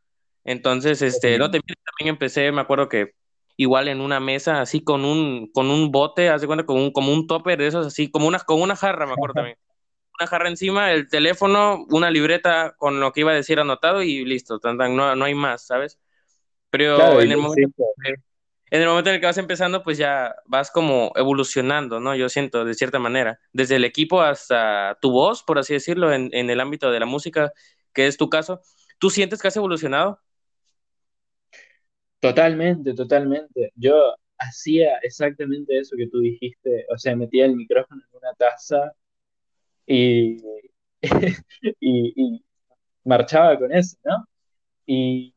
Entonces, 0.44 1.02
este, 1.02 1.38
no 1.38 1.50
te 1.50 1.60
también 1.60 2.14
empecé, 2.14 2.50
me 2.52 2.60
acuerdo 2.60 2.88
que 2.88 3.14
igual 3.56 3.88
en 3.88 4.00
una 4.00 4.18
mesa, 4.18 4.60
así 4.60 4.82
con 4.82 5.04
un, 5.04 5.50
con 5.52 5.70
un 5.70 5.92
bote, 5.92 6.28
haz 6.28 6.40
de 6.40 6.46
cuenta, 6.46 6.64
con 6.64 6.78
un, 6.78 6.90
como 6.90 7.12
un 7.12 7.26
topper 7.26 7.58
de 7.58 7.68
esos, 7.68 7.86
así, 7.86 8.10
como 8.10 8.26
una, 8.26 8.38
con 8.40 8.60
una 8.60 8.76
jarra, 8.76 9.06
me 9.06 9.12
acuerdo 9.12 9.34
también. 9.34 9.58
Una 10.18 10.26
jarra 10.26 10.48
encima, 10.48 10.92
el 10.92 11.08
teléfono, 11.08 11.86
una 11.90 12.10
libreta 12.10 12.74
con 12.76 13.00
lo 13.00 13.12
que 13.12 13.20
iba 13.20 13.32
a 13.32 13.36
decir 13.36 13.60
anotado 13.60 14.02
y 14.02 14.24
listo, 14.24 14.60
no, 14.62 15.16
no 15.16 15.24
hay 15.24 15.34
más, 15.34 15.66
¿sabes? 15.66 15.98
Pero 16.70 17.20
en, 17.20 17.30
el 17.30 17.38
momento, 17.38 17.84
en 18.72 18.80
el 18.80 18.88
momento 18.88 19.10
en 19.10 19.16
el 19.16 19.20
que 19.20 19.26
vas 19.26 19.36
empezando, 19.36 19.82
pues 19.82 19.98
ya 19.98 20.34
vas 20.46 20.70
como 20.70 21.12
evolucionando, 21.14 22.00
¿no? 22.00 22.16
Yo 22.16 22.30
siento, 22.30 22.64
de 22.64 22.72
cierta 22.72 22.98
manera, 22.98 23.38
desde 23.52 23.76
el 23.76 23.84
equipo 23.84 24.22
hasta 24.22 24.96
tu 25.02 25.10
voz, 25.10 25.42
por 25.42 25.58
así 25.58 25.74
decirlo, 25.74 26.10
en, 26.10 26.30
en 26.32 26.48
el 26.48 26.58
ámbito 26.58 26.90
de 26.90 26.98
la 26.98 27.04
música, 27.04 27.52
que 27.92 28.06
es 28.06 28.16
tu 28.16 28.30
caso. 28.30 28.62
¿Tú 28.98 29.10
sientes 29.10 29.42
que 29.42 29.48
has 29.48 29.56
evolucionado? 29.58 30.20
Totalmente, 32.18 32.94
totalmente. 32.94 33.72
Yo 33.74 34.14
hacía 34.38 34.96
exactamente 35.02 35.78
eso 35.78 35.94
que 35.94 36.08
tú 36.08 36.20
dijiste, 36.20 36.86
o 36.88 36.96
sea, 36.96 37.14
metía 37.14 37.44
el 37.44 37.54
micrófono 37.54 38.00
en 38.10 38.16
una 38.16 38.32
taza 38.32 38.94
y, 39.86 40.38
y, 41.78 42.42
marchaba 43.04 43.58
con 43.58 43.70
eso, 43.70 43.98
¿no? 44.04 44.26
Y, 44.86 45.31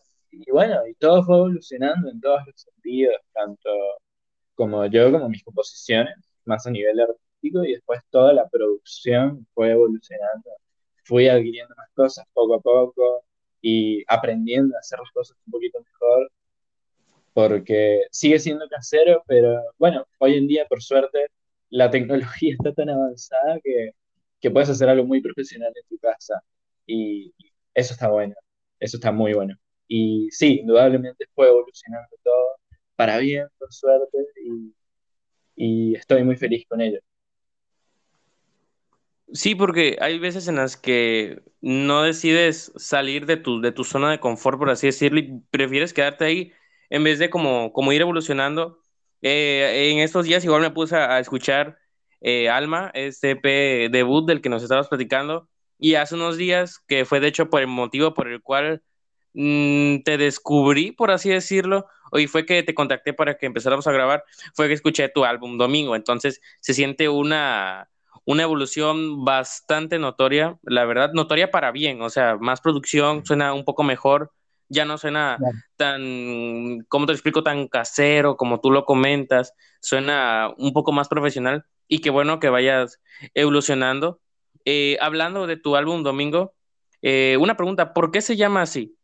y, 0.45 0.51
bueno, 0.51 0.87
y 0.87 0.93
todo 0.95 1.23
fue 1.23 1.37
evolucionando 1.37 2.09
en 2.09 2.21
todos 2.21 2.41
los 2.47 2.55
sentidos, 2.61 3.15
tanto 3.33 3.69
como 4.55 4.85
yo, 4.87 5.11
como 5.11 5.29
mis 5.29 5.43
composiciones, 5.43 6.15
más 6.45 6.65
a 6.67 6.71
nivel 6.71 6.99
artístico, 6.99 7.63
y 7.63 7.73
después 7.73 8.01
toda 8.09 8.33
la 8.33 8.47
producción 8.49 9.47
fue 9.53 9.71
evolucionando. 9.71 10.49
Fui 11.03 11.27
adquiriendo 11.27 11.75
más 11.77 11.89
cosas 11.93 12.25
poco 12.33 12.55
a 12.55 12.61
poco 12.61 13.23
y 13.61 14.03
aprendiendo 14.07 14.75
a 14.75 14.79
hacer 14.79 14.99
las 14.99 15.11
cosas 15.11 15.37
un 15.45 15.51
poquito 15.51 15.79
mejor 15.79 16.31
porque 17.35 18.03
sigue 18.11 18.39
siendo 18.39 18.67
casero, 18.69 19.23
pero 19.27 19.61
bueno, 19.77 20.07
hoy 20.19 20.35
en 20.37 20.47
día, 20.47 20.65
por 20.67 20.81
suerte, 20.81 21.27
la 21.69 21.91
tecnología 21.91 22.53
está 22.59 22.73
tan 22.73 22.89
avanzada 22.89 23.59
que, 23.63 23.91
que 24.39 24.51
puedes 24.51 24.69
hacer 24.69 24.89
algo 24.89 25.05
muy 25.05 25.21
profesional 25.21 25.73
en 25.75 25.87
tu 25.89 25.97
casa. 25.99 26.41
Y 26.87 27.33
eso 27.73 27.93
está 27.93 28.09
bueno, 28.09 28.35
eso 28.79 28.97
está 28.97 29.11
muy 29.11 29.33
bueno. 29.33 29.55
Y 29.87 30.29
sí, 30.31 30.59
indudablemente 30.61 31.25
fue 31.33 31.47
evolucionando 31.47 32.15
todo 32.23 32.45
para 32.95 33.17
bien, 33.19 33.47
por 33.59 33.71
suerte, 33.73 34.17
y, 34.43 34.73
y 35.55 35.95
estoy 35.95 36.23
muy 36.23 36.35
feliz 36.37 36.65
con 36.67 36.81
ello. 36.81 36.99
Sí, 39.33 39.55
porque 39.55 39.97
hay 39.99 40.19
veces 40.19 40.47
en 40.47 40.55
las 40.55 40.77
que 40.77 41.41
no 41.61 42.03
decides 42.03 42.71
salir 42.75 43.25
de 43.25 43.37
tu, 43.37 43.59
de 43.59 43.71
tu 43.71 43.83
zona 43.83 44.11
de 44.11 44.19
confort, 44.19 44.57
por 44.59 44.69
así 44.69 44.87
decirlo, 44.87 45.19
y 45.19 45.41
prefieres 45.51 45.93
quedarte 45.93 46.25
ahí 46.25 46.53
en 46.89 47.03
vez 47.03 47.19
de 47.19 47.29
como, 47.29 47.73
como 47.73 47.91
ir 47.91 48.01
evolucionando. 48.01 48.79
Eh, 49.21 49.91
en 49.91 49.99
estos 49.99 50.25
días 50.25 50.45
igual 50.45 50.61
me 50.61 50.71
puse 50.71 50.95
a, 50.95 51.19
escuchar 51.19 51.77
eh, 52.21 52.49
Alma, 52.49 52.91
este 52.93 53.31
EP 53.31 53.89
debut 53.91 54.27
del 54.27 54.41
que 54.41 54.49
nos 54.49 54.63
estabas 54.63 54.87
platicando, 54.87 55.49
y 55.79 55.95
hace 55.95 56.15
unos 56.15 56.37
días, 56.37 56.79
que 56.79 57.05
fue 57.05 57.19
de 57.19 57.27
hecho 57.27 57.49
por 57.49 57.61
el 57.61 57.67
motivo 57.67 58.13
por 58.13 58.27
el 58.29 58.41
cual 58.41 58.83
mm, 59.35 60.03
te 60.03 60.17
descubrí, 60.17 60.91
por 60.91 61.11
así 61.11 61.29
decirlo, 61.29 61.85
hoy 62.11 62.27
fue 62.27 62.45
que 62.45 62.63
te 62.63 62.73
contacté 62.73 63.13
para 63.13 63.37
que 63.37 63.45
empezáramos 63.45 63.85
a 63.87 63.91
grabar, 63.91 64.23
fue 64.53 64.67
que 64.67 64.73
escuché 64.73 65.09
tu 65.09 65.25
álbum 65.25 65.57
Domingo, 65.57 65.95
entonces 65.95 66.41
se 66.61 66.73
siente 66.73 67.09
una, 67.09 67.89
una 68.25 68.43
evolución 68.43 69.23
bastante 69.23 69.99
notoria, 69.99 70.57
la 70.63 70.85
verdad, 70.85 71.11
notoria 71.13 71.51
para 71.51 71.71
bien, 71.71 72.01
o 72.01 72.09
sea, 72.09 72.37
más 72.37 72.61
producción, 72.61 73.25
suena 73.25 73.53
un 73.53 73.65
poco 73.65 73.83
mejor, 73.83 74.31
ya 74.67 74.85
no 74.85 74.97
suena 74.97 75.37
tan, 75.77 76.79
¿cómo 76.87 77.05
te 77.05 77.13
explico? 77.13 77.43
Tan 77.43 77.67
casero 77.67 78.35
como 78.35 78.61
tú 78.61 78.71
lo 78.71 78.85
comentas, 78.85 79.53
suena 79.79 80.51
un 80.57 80.73
poco 80.73 80.91
más 80.91 81.07
profesional 81.07 81.65
y 81.87 81.99
qué 81.99 82.09
bueno 82.09 82.39
que 82.39 82.49
vayas 82.49 82.99
evolucionando. 83.33 84.19
Eh, 84.65 84.97
hablando 84.99 85.45
de 85.45 85.57
tu 85.57 85.75
álbum 85.75 86.01
Domingo, 86.01 86.55
eh, 87.03 87.37
una 87.39 87.55
pregunta, 87.55 87.93
¿por 87.93 88.11
qué 88.11 88.21
se 88.21 88.35
llama 88.35 88.63
así? 88.63 88.97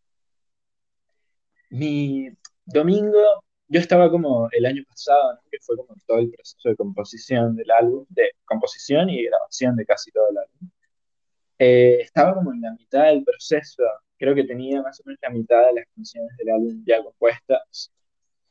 Mi 1.71 2.29
Domingo, 2.65 3.43
yo 3.67 3.79
estaba 3.79 4.09
como 4.11 4.49
el 4.51 4.65
año 4.65 4.83
pasado, 4.87 5.39
que 5.49 5.57
fue 5.61 5.77
como 5.77 5.95
todo 6.05 6.19
el 6.19 6.31
proceso 6.31 6.69
de 6.69 6.75
composición 6.75 7.55
del 7.55 7.71
álbum, 7.71 8.05
de 8.09 8.31
composición 8.45 9.09
y 9.09 9.23
grabación 9.25 9.75
de 9.75 9.85
casi 9.85 10.11
todo 10.11 10.29
el 10.29 10.37
álbum. 10.37 10.69
Eh, 11.59 11.99
estaba 12.01 12.35
como 12.35 12.53
en 12.53 12.61
la 12.61 12.71
mitad 12.73 13.05
del 13.05 13.23
proceso 13.23 13.83
creo 14.21 14.35
que 14.35 14.43
tenía 14.43 14.81
más 14.83 14.99
o 15.01 15.03
menos 15.05 15.19
la 15.23 15.31
mitad 15.31 15.65
de 15.67 15.73
las 15.73 15.85
canciones 15.95 16.37
del 16.37 16.49
álbum 16.51 16.83
ya 16.85 17.03
compuestas. 17.03 17.91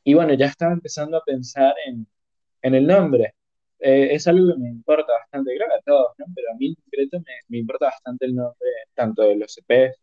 Y 0.03 0.13
bueno, 0.13 0.33
ya 0.33 0.47
estaba 0.47 0.73
empezando 0.73 1.17
a 1.17 1.23
pensar 1.23 1.73
en, 1.87 2.05
en 2.61 2.75
el 2.75 2.87
nombre. 2.87 3.35
Eh, 3.79 4.09
es 4.11 4.27
algo 4.27 4.53
que 4.53 4.59
me 4.59 4.69
importa 4.69 5.13
bastante, 5.13 5.55
creo 5.55 5.67
que 5.69 5.75
a 5.75 5.81
todos, 5.85 6.13
¿no? 6.17 6.25
Pero 6.35 6.51
a 6.51 6.55
mí 6.57 6.67
en 6.67 6.75
concreto 6.75 7.19
me, 7.19 7.33
me 7.47 7.57
importa 7.59 7.85
bastante 7.85 8.25
el 8.25 8.35
nombre, 8.35 8.69
tanto 8.93 9.23
de 9.23 9.37
los 9.37 9.57
EPs, 9.57 9.97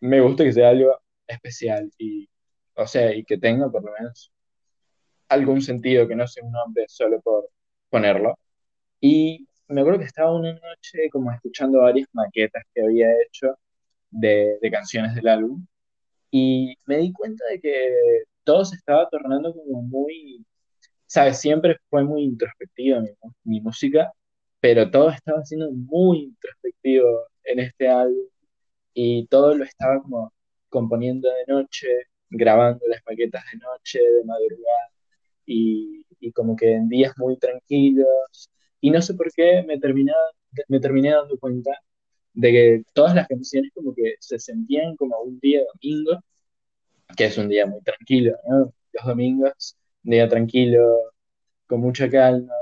me 0.00 0.20
gusta 0.20 0.44
que 0.44 0.52
sea 0.52 0.70
algo 0.70 1.00
especial 1.32 1.90
y, 1.98 2.28
o 2.74 2.86
sea, 2.86 3.14
y 3.14 3.24
que 3.24 3.38
tenga 3.38 3.70
por 3.70 3.84
lo 3.84 3.92
menos 3.98 4.32
algún 5.28 5.62
sentido, 5.62 6.08
que 6.08 6.16
no 6.16 6.26
sea 6.26 6.44
un 6.44 6.52
nombre 6.52 6.84
solo 6.88 7.20
por 7.22 7.48
ponerlo. 7.90 8.38
Y 9.00 9.48
me 9.68 9.80
acuerdo 9.82 10.00
que 10.00 10.06
estaba 10.06 10.34
una 10.34 10.52
noche 10.54 11.08
como 11.12 11.32
escuchando 11.32 11.80
varias 11.80 12.08
maquetas 12.12 12.64
que 12.74 12.82
había 12.82 13.08
hecho 13.26 13.56
de, 14.10 14.58
canciones 14.72 15.14
del 15.14 15.28
álbum 15.28 15.66
y 16.30 16.74
me 16.86 16.98
di 16.98 17.12
cuenta 17.12 17.44
de 17.50 17.60
que 17.60 18.24
todo 18.44 18.64
se 18.64 18.76
estaba 18.76 19.08
tornando 19.08 19.54
como 19.54 19.82
muy, 19.82 20.44
sabes, 21.06 21.40
siempre 21.40 21.78
fue 21.90 22.04
muy 22.04 22.24
introspectiva 22.24 23.02
mi, 23.44 23.60
música, 23.60 24.12
pero 24.60 24.90
todo 24.90 25.10
estaba 25.10 25.44
siendo 25.44 25.70
muy 25.72 26.24
introspectivo 26.24 27.08
en 27.44 27.60
este 27.60 27.88
álbum 27.88 28.26
y 28.94 29.26
todo 29.28 29.54
lo 29.54 29.64
estaba 29.64 30.02
como 30.02 30.32
componiendo 30.70 31.28
de 31.30 31.52
noche, 31.52 31.88
grabando 32.30 32.86
las 32.88 33.02
maquetas 33.08 33.44
de 33.52 33.58
noche, 33.58 33.98
de 34.00 34.24
madrugada 34.24 34.90
y, 35.46 36.04
como 36.34 36.56
que 36.56 36.74
en 36.74 36.88
días 36.88 37.14
muy 37.18 37.36
tranquilos 37.38 38.50
y 38.80 38.90
no 38.90 39.02
sé 39.02 39.14
por 39.14 39.32
qué 39.32 39.62
me, 39.66 39.78
terminé, 39.80 40.12
me 40.68 40.80
terminé 40.80 41.10
dando 41.10 41.38
cuenta 41.38 41.72
de 42.34 42.52
que 42.52 42.82
todas 42.94 43.14
las 43.14 43.28
canciones 43.28 43.72
como 43.74 43.94
que 43.94 44.14
se 44.20 44.38
sentían 44.38 44.96
como 44.96 45.18
un 45.20 45.38
día 45.40 45.62
domingo, 45.74 46.20
que 47.16 47.26
es 47.26 47.38
un 47.38 47.48
día 47.48 47.66
muy 47.66 47.80
tranquilo, 47.82 48.36
¿no? 48.48 48.72
Los 48.92 49.04
domingos, 49.04 49.76
un 50.04 50.10
día 50.12 50.28
tranquilo, 50.28 51.12
con 51.66 51.80
mucha 51.80 52.08
calma, 52.10 52.54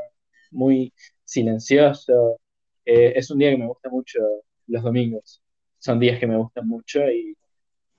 muy 0.51 0.93
silencioso. 1.25 2.41
Eh, 2.85 3.13
es 3.17 3.31
un 3.31 3.39
día 3.39 3.51
que 3.51 3.59
me 3.59 3.67
gusta 3.67 3.91
mucho 3.91 4.21
los 4.67 4.83
domingos. 4.83 5.43
Son 5.79 6.01
días 6.01 6.19
que 6.19 6.27
me 6.27 6.37
gustan 6.37 6.67
mucho 6.69 7.01
y, 7.11 7.37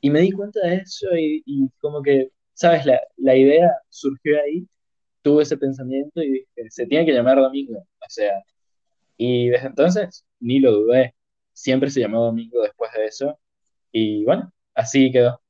y 0.02 0.10
me 0.10 0.22
di 0.22 0.32
cuenta 0.32 0.62
de 0.62 0.78
eso 0.78 1.08
y, 1.16 1.44
y 1.46 1.70
como 1.82 2.02
que, 2.02 2.32
¿sabes? 2.54 2.86
La, 2.86 3.00
la, 3.18 3.36
idea 3.36 3.70
surgió 3.90 4.40
ahí, 4.42 4.68
tuve 5.22 5.44
ese 5.44 5.58
pensamiento 5.58 6.22
y 6.22 6.32
dije, 6.32 6.70
se 6.70 6.86
tiene 6.86 7.06
que 7.06 7.14
llamar 7.14 7.38
domingo. 7.38 7.80
O 7.80 8.10
sea, 8.10 8.44
y 9.18 9.50
desde 9.50 9.68
entonces 9.68 10.26
ni 10.40 10.60
lo 10.60 10.72
dudé 10.72 11.16
siempre 11.60 11.90
se 11.90 12.00
llamó 12.00 12.24
Domingo 12.24 12.62
después 12.62 12.92
de 12.94 13.06
eso. 13.06 13.40
Y 13.92 14.24
bueno, 14.26 14.52
así 14.74 15.12
quedó. 15.12 15.42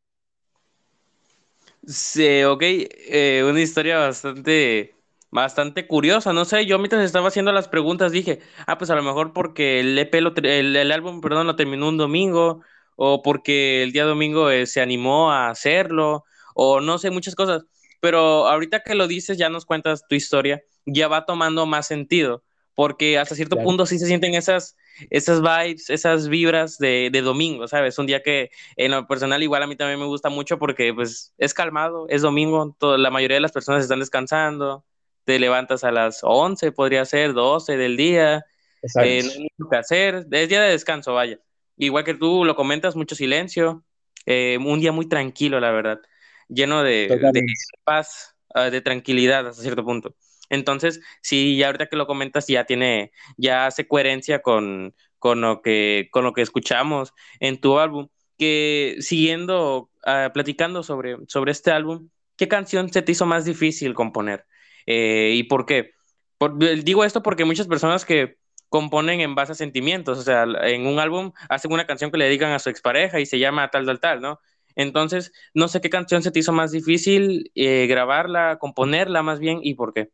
Sí, 1.86 2.44
ok, 2.44 2.62
eh, 2.62 3.44
una 3.50 3.62
historia 3.62 4.00
bastante, 4.00 4.96
bastante 5.32 5.88
curiosa, 5.88 6.34
no 6.34 6.46
sé, 6.46 6.66
yo 6.66 6.78
mientras 6.78 7.04
estaba 7.04 7.30
haciendo 7.30 7.52
las 7.52 7.68
preguntas 7.68 8.12
dije, 8.12 8.42
ah, 8.68 8.78
pues 8.78 8.90
a 8.90 8.96
lo 8.96 9.04
mejor 9.04 9.34
porque 9.34 9.80
el 9.80 9.98
EP, 9.98 10.14
el, 10.44 10.92
álbum, 10.92 11.22
perdón, 11.22 11.48
lo 11.48 11.56
terminó 11.56 11.88
un 11.90 11.98
domingo, 11.98 12.62
o 13.02 13.22
porque 13.22 13.82
el 13.82 13.94
día 13.94 14.04
domingo 14.04 14.50
eh, 14.50 14.66
se 14.66 14.82
animó 14.82 15.32
a 15.32 15.50
hacerlo, 15.50 16.26
o 16.54 16.82
no 16.82 16.98
sé, 16.98 17.12
muchas 17.12 17.34
cosas, 17.34 17.64
pero 18.02 18.46
ahorita 18.46 18.82
que 18.82 18.94
lo 18.94 19.08
dices, 19.08 19.38
ya 19.38 19.48
nos 19.48 19.66
cuentas 19.66 20.04
tu 20.10 20.16
historia, 20.16 20.62
ya 20.86 21.08
va 21.08 21.26
tomando 21.26 21.66
más 21.66 21.88
sentido, 21.88 22.44
porque 22.76 23.18
hasta 23.18 23.36
cierto 23.36 23.56
punto 23.56 23.86
sí 23.86 24.00
se 24.00 24.06
sienten 24.06 24.36
esas, 24.36 24.76
esas 25.10 25.42
vibes, 25.42 25.90
esas 25.90 26.28
vibras 26.28 26.78
de, 26.78 27.08
de, 27.10 27.22
domingo, 27.22 27.70
¿sabes? 27.70 27.98
Un 28.00 28.06
día 28.06 28.22
que 28.22 28.52
en 28.76 28.92
lo 28.92 29.08
personal 29.08 29.42
igual 29.44 29.64
a 29.64 29.68
mí 29.68 29.78
también 29.78 29.98
me 29.98 30.06
gusta 30.06 30.28
mucho 30.28 30.60
porque 30.60 30.94
pues 30.94 31.34
es 31.38 31.54
calmado, 31.54 32.06
es 32.10 32.22
domingo, 32.22 32.76
la 32.82 33.12
mayoría 33.12 33.36
de 33.36 33.42
las 33.42 33.54
personas 33.54 33.82
están 33.82 34.00
descansando, 34.00 34.84
te 35.24 35.40
levantas 35.40 35.86
a 35.86 35.94
las 35.94 36.20
11, 36.22 36.74
podría 36.74 37.06
ser 37.06 37.32
12 37.32 37.78
del 37.78 37.96
día, 37.96 38.46
eh, 38.84 39.24
no 39.24 39.32
hay 39.32 39.40
mucho 39.58 39.70
que 39.72 39.78
hacer, 39.78 40.28
es 40.30 40.50
día 40.50 40.62
de 40.62 40.72
descanso, 40.72 41.14
vaya. 41.14 41.40
Igual 41.80 42.04
que 42.04 42.13
tú 42.13 42.44
lo 42.44 42.56
comentas, 42.56 42.96
mucho 42.96 43.15
silencio, 43.15 43.84
eh, 44.26 44.58
un 44.60 44.82
día 44.82 44.92
muy 44.92 45.08
tranquilo, 45.08 45.60
la 45.60 45.72
verdad, 45.72 46.02
lleno 46.50 46.84
de, 46.84 47.08
de 47.08 47.44
paz, 47.86 48.36
ah, 48.54 48.70
de 48.70 48.82
tranquilidad 48.82 49.48
hasta 49.48 49.63
cierto 49.63 49.86
punto. 49.86 50.13
Entonces, 50.50 51.00
sí, 51.22 51.58
ya 51.58 51.68
ahorita 51.68 51.88
que 51.88 51.96
lo 51.96 52.06
comentas, 52.06 52.48
ya 52.48 52.65
tiene, 52.65 53.12
ya 53.38 53.65
hace 53.65 53.88
coherencia 53.88 54.42
con, 54.42 54.94
con, 55.20 55.42
lo 55.42 55.62
que, 55.62 56.10
con 56.12 56.26
lo 56.26 56.34
que 56.34 56.42
escuchamos 56.42 57.13
en 57.39 57.62
tu 57.62 57.80
álbum. 57.80 58.10
que 58.38 58.98
siguiendo, 59.00 59.89
uh, 60.06 60.32
platicando 60.34 60.84
sobre, 60.84 61.18
sobre 61.28 61.52
este 61.54 61.72
álbum, 61.72 62.10
¿qué 62.36 62.48
canción 62.48 62.92
se 62.92 63.02
te 63.02 63.13
hizo 63.13 63.26
más 63.26 63.46
difícil 63.46 63.94
componer? 63.94 64.46
Eh, 64.86 65.34
¿Y 65.36 65.44
por 65.44 65.65
qué? 65.65 65.92
Por, 66.38 66.58
digo 66.84 67.04
esto 67.04 67.22
porque 67.22 67.46
muchas 67.46 67.68
personas 67.68 68.06
que 68.06 68.38
componen 68.70 69.22
en 69.22 69.36
base 69.36 69.54
a 69.54 69.56
sentimientos, 69.56 70.20
o 70.20 70.22
sea, 70.22 70.44
en 70.64 70.88
un 70.88 71.00
álbum 71.00 71.34
hacen 71.50 71.72
una 71.74 71.88
canción 71.88 72.12
que 72.12 72.18
le 72.18 72.26
dedican 72.26 72.52
a 72.52 72.60
su 72.60 72.70
expareja 72.70 73.20
y 73.20 73.26
se 73.26 73.40
llama 73.40 73.70
tal, 73.70 73.86
tal, 73.86 74.00
tal, 74.00 74.22
¿no? 74.22 74.40
Entonces, 74.76 75.34
no 75.54 75.68
sé 75.68 75.82
qué 75.82 75.90
canción 75.90 76.22
se 76.24 76.32
te 76.32 76.40
hizo 76.40 76.54
más 76.54 76.72
difícil 76.72 77.52
eh, 77.56 77.88
grabarla, 77.88 78.58
componerla 78.60 79.24
más 79.24 79.40
bien 79.40 79.60
y 79.64 79.74
por 79.74 79.94
qué. 79.94 80.10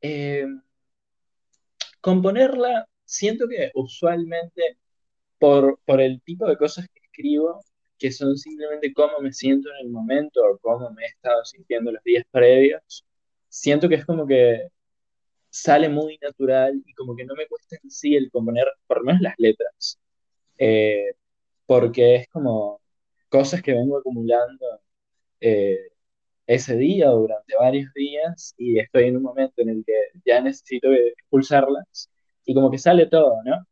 Eh, 0.00 0.46
componerla, 2.00 2.88
siento 3.04 3.48
que 3.48 3.70
usualmente 3.74 4.78
por, 5.38 5.80
por 5.84 6.00
el 6.00 6.22
tipo 6.22 6.46
de 6.48 6.56
cosas 6.56 6.86
que 6.88 7.00
escribo, 7.00 7.60
que 7.98 8.12
son 8.12 8.36
simplemente 8.36 8.92
cómo 8.92 9.20
me 9.20 9.32
siento 9.32 9.68
en 9.70 9.86
el 9.86 9.92
momento 9.92 10.40
o 10.44 10.58
cómo 10.58 10.90
me 10.92 11.04
he 11.04 11.08
estado 11.08 11.44
sintiendo 11.44 11.92
los 11.92 12.02
días 12.04 12.24
previos, 12.30 13.04
siento 13.48 13.88
que 13.88 13.96
es 13.96 14.06
como 14.06 14.26
que 14.26 14.68
sale 15.50 15.88
muy 15.88 16.18
natural 16.18 16.82
y 16.84 16.94
como 16.94 17.16
que 17.16 17.24
no 17.24 17.34
me 17.34 17.46
cuesta 17.48 17.76
en 17.82 17.90
sí 17.90 18.16
el 18.16 18.30
componer 18.30 18.66
por 18.86 18.98
lo 18.98 19.04
menos 19.04 19.22
las 19.22 19.34
letras, 19.38 19.98
eh, 20.58 21.12
porque 21.66 22.16
es 22.16 22.28
como 22.28 22.80
cosas 23.28 23.62
que 23.62 23.74
vengo 23.74 23.98
acumulando 23.98 24.80
eh, 25.40 25.78
ese 26.46 26.76
día 26.76 27.12
o 27.12 27.20
durante 27.20 27.54
varios 27.58 27.92
días 27.94 28.54
y 28.58 28.78
estoy 28.78 29.04
en 29.04 29.16
un 29.16 29.22
momento 29.24 29.62
en 29.62 29.70
el 29.70 29.84
que 29.86 29.94
ya 30.24 30.40
necesito 30.40 30.92
expulsarlas 30.92 32.10
y 32.44 32.54
como 32.54 32.70
que 32.70 32.78
sale 32.78 33.06
todo, 33.06 33.42
¿no? 33.44 33.66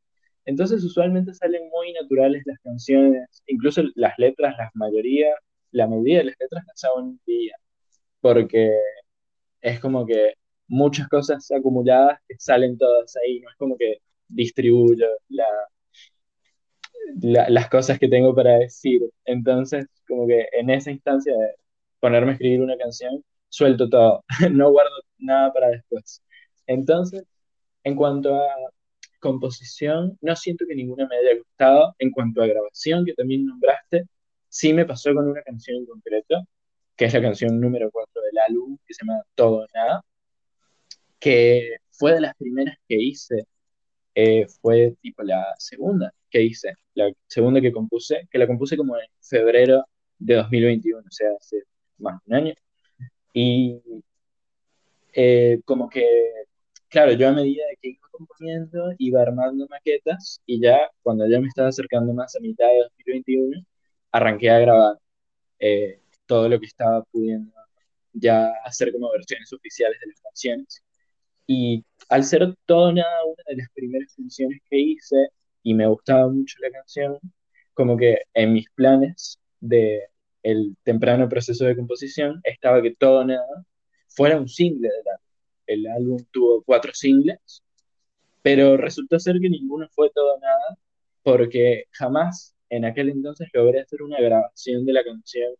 Entonces 0.44 0.84
usualmente 0.84 1.34
salen 1.34 1.68
muy 1.70 1.92
naturales 1.92 2.42
las 2.46 2.58
canciones, 2.60 3.42
incluso 3.46 3.82
las 3.94 4.14
letras, 4.18 4.54
la 4.58 4.70
mayoría, 4.74 5.34
la 5.70 5.86
mayoría 5.86 6.18
de 6.18 6.24
las 6.24 6.36
letras 6.40 6.64
las 6.66 6.84
en 6.84 7.04
un 7.04 7.20
día, 7.26 7.56
porque 8.20 8.72
es 9.60 9.80
como 9.80 10.06
que 10.06 10.34
muchas 10.68 11.08
cosas 11.08 11.50
acumuladas 11.50 12.18
que 12.28 12.36
salen 12.38 12.78
todas 12.78 13.16
ahí, 13.16 13.40
no 13.40 13.50
es 13.50 13.56
como 13.56 13.76
que 13.76 13.98
distribuyo 14.28 15.06
la, 15.28 15.46
las 17.48 17.68
cosas 17.68 17.98
que 17.98 18.08
tengo 18.08 18.34
para 18.34 18.58
decir. 18.58 19.02
Entonces, 19.24 19.86
como 20.08 20.26
que 20.26 20.48
en 20.52 20.70
esa 20.70 20.90
instancia 20.90 21.32
de 21.32 21.54
ponerme 22.00 22.32
a 22.32 22.34
escribir 22.34 22.60
una 22.62 22.76
canción, 22.76 23.24
suelto 23.48 23.88
todo, 23.88 24.24
no 24.52 24.70
guardo 24.70 24.92
nada 25.18 25.52
para 25.52 25.68
después. 25.68 26.22
Entonces, 26.66 27.24
en 27.84 27.96
cuanto 27.96 28.34
a 28.34 28.48
composición, 29.20 30.18
no 30.20 30.36
siento 30.36 30.66
que 30.68 30.74
ninguna 30.74 31.06
me 31.08 31.16
haya 31.16 31.38
gustado. 31.38 31.94
En 31.98 32.10
cuanto 32.10 32.42
a 32.42 32.46
grabación, 32.46 33.04
que 33.06 33.14
también 33.14 33.46
nombraste, 33.46 34.04
sí 34.48 34.72
me 34.74 34.84
pasó 34.86 35.14
con 35.14 35.28
una 35.28 35.42
canción 35.42 35.78
en 35.78 35.86
concreto, 35.86 36.44
que 36.96 37.06
es 37.06 37.14
la 37.14 37.22
canción 37.22 37.60
número 37.60 37.90
4 37.90 38.22
del 38.22 38.38
álbum, 38.48 38.78
que 38.86 38.94
se 38.94 39.04
llama 39.04 39.22
Todo 39.34 39.64
o 39.64 39.66
Nada, 39.74 40.02
que 41.24 41.78
fue 41.90 42.12
de 42.14 42.20
las 42.20 42.34
primeras 42.36 42.76
que 42.86 42.96
hice, 42.96 43.46
eh, 44.14 44.46
fue 44.60 44.94
tipo 45.00 45.22
la 45.22 45.42
segunda 45.58 46.12
que 46.30 46.42
hice, 46.42 46.74
la 46.94 47.10
segunda 47.28 47.60
que 47.62 47.72
compuse, 47.72 48.28
que 48.30 48.38
la 48.38 48.46
compuse 48.46 48.76
como 48.76 48.96
en 48.98 49.06
febrero 49.22 49.86
de 50.18 50.34
2021, 50.36 51.00
o 51.00 51.10
sea, 51.10 51.28
hace 51.40 51.62
más 51.98 52.20
de 52.26 52.30
un 52.30 52.34
año. 52.34 52.54
Y 53.32 53.80
eh, 55.14 55.60
como 55.64 55.88
que, 55.88 56.04
claro, 56.88 57.12
yo 57.12 57.28
a 57.28 57.32
medida 57.32 57.64
que 57.80 57.90
iba 57.90 58.08
componiendo, 58.10 58.92
iba 58.98 59.22
armando 59.22 59.66
maquetas 59.70 60.42
y 60.46 60.60
ya 60.60 60.90
cuando 61.02 61.26
ya 61.28 61.40
me 61.40 61.48
estaba 61.48 61.68
acercando 61.68 62.12
más 62.14 62.36
a 62.36 62.40
mitad 62.40 62.68
de 62.68 62.80
2021, 62.82 63.64
arranqué 64.12 64.50
a 64.50 64.58
grabar 64.60 64.98
eh, 65.58 66.00
todo 66.26 66.48
lo 66.48 66.60
que 66.60 66.66
estaba 66.66 67.02
pudiendo 67.04 67.52
ya 68.12 68.52
hacer 68.64 68.92
como 68.92 69.10
versiones 69.12 69.52
oficiales 69.52 69.98
de 70.00 70.08
las 70.08 70.20
canciones. 70.20 70.83
Y 71.46 71.84
al 72.08 72.24
ser 72.24 72.54
toda 72.66 72.90
una, 72.90 73.04
de 73.48 73.56
las 73.56 73.68
primeras 73.74 74.14
canciones 74.14 74.60
que 74.68 74.78
hice 74.78 75.16
y 75.62 75.74
me 75.74 75.86
gustaba 75.86 76.28
mucho 76.28 76.58
la 76.60 76.70
canción, 76.70 77.18
como 77.74 77.96
que 77.96 78.22
en 78.34 78.52
mis 78.52 78.70
planes 78.70 79.38
de 79.60 80.02
el 80.42 80.76
temprano 80.84 81.28
proceso 81.28 81.64
de 81.64 81.76
composición 81.76 82.40
estaba 82.44 82.82
que 82.82 82.94
todo 82.94 83.24
nada 83.24 83.64
fuera 84.08 84.38
un 84.38 84.48
single 84.48 84.88
del 84.88 85.08
álbum. 85.08 85.24
El 85.66 85.86
álbum 85.88 86.18
tuvo 86.30 86.62
cuatro 86.64 86.92
singles, 86.94 87.62
pero 88.42 88.76
resultó 88.76 89.18
ser 89.18 89.40
que 89.40 89.50
ninguno 89.50 89.88
fue 89.90 90.10
todo 90.14 90.38
nada 90.40 90.78
porque 91.22 91.84
jamás 91.92 92.54
en 92.70 92.84
aquel 92.84 93.10
entonces 93.10 93.48
logré 93.54 93.80
hacer 93.80 94.02
una 94.02 94.20
grabación 94.20 94.84
de 94.84 94.92
la 94.92 95.04
canción 95.04 95.54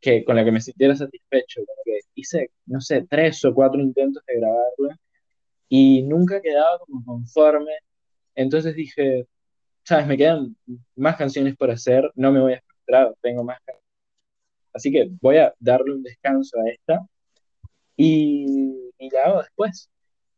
que, 0.00 0.24
con 0.24 0.36
la 0.36 0.44
que 0.44 0.52
me 0.52 0.60
sintiera 0.60 0.96
satisfecho. 0.96 1.62
Como 1.66 1.82
que 1.84 2.00
hice, 2.14 2.50
no 2.66 2.80
sé, 2.80 3.06
tres 3.08 3.44
o 3.44 3.54
cuatro 3.54 3.80
intentos 3.80 4.22
de 4.26 4.36
grabarla 4.40 4.98
y 5.68 6.02
nunca 6.02 6.40
quedaba 6.40 6.78
como 6.80 7.04
conforme. 7.04 7.72
Entonces 8.34 8.74
dije, 8.74 9.26
sabes, 9.84 10.06
me 10.06 10.16
quedan 10.16 10.56
más 10.96 11.16
canciones 11.16 11.56
por 11.56 11.70
hacer, 11.70 12.10
no 12.14 12.32
me 12.32 12.40
voy 12.40 12.54
a 12.54 12.62
frustrar, 12.62 13.14
tengo 13.22 13.44
más 13.44 13.58
canciones. 13.64 13.84
Así 14.72 14.92
que 14.92 15.08
voy 15.20 15.38
a 15.38 15.54
darle 15.58 15.94
un 15.94 16.02
descanso 16.02 16.58
a 16.60 16.68
esta 16.70 17.00
y, 17.96 18.92
y 18.98 19.10
la 19.10 19.24
hago 19.24 19.42
después. 19.42 19.90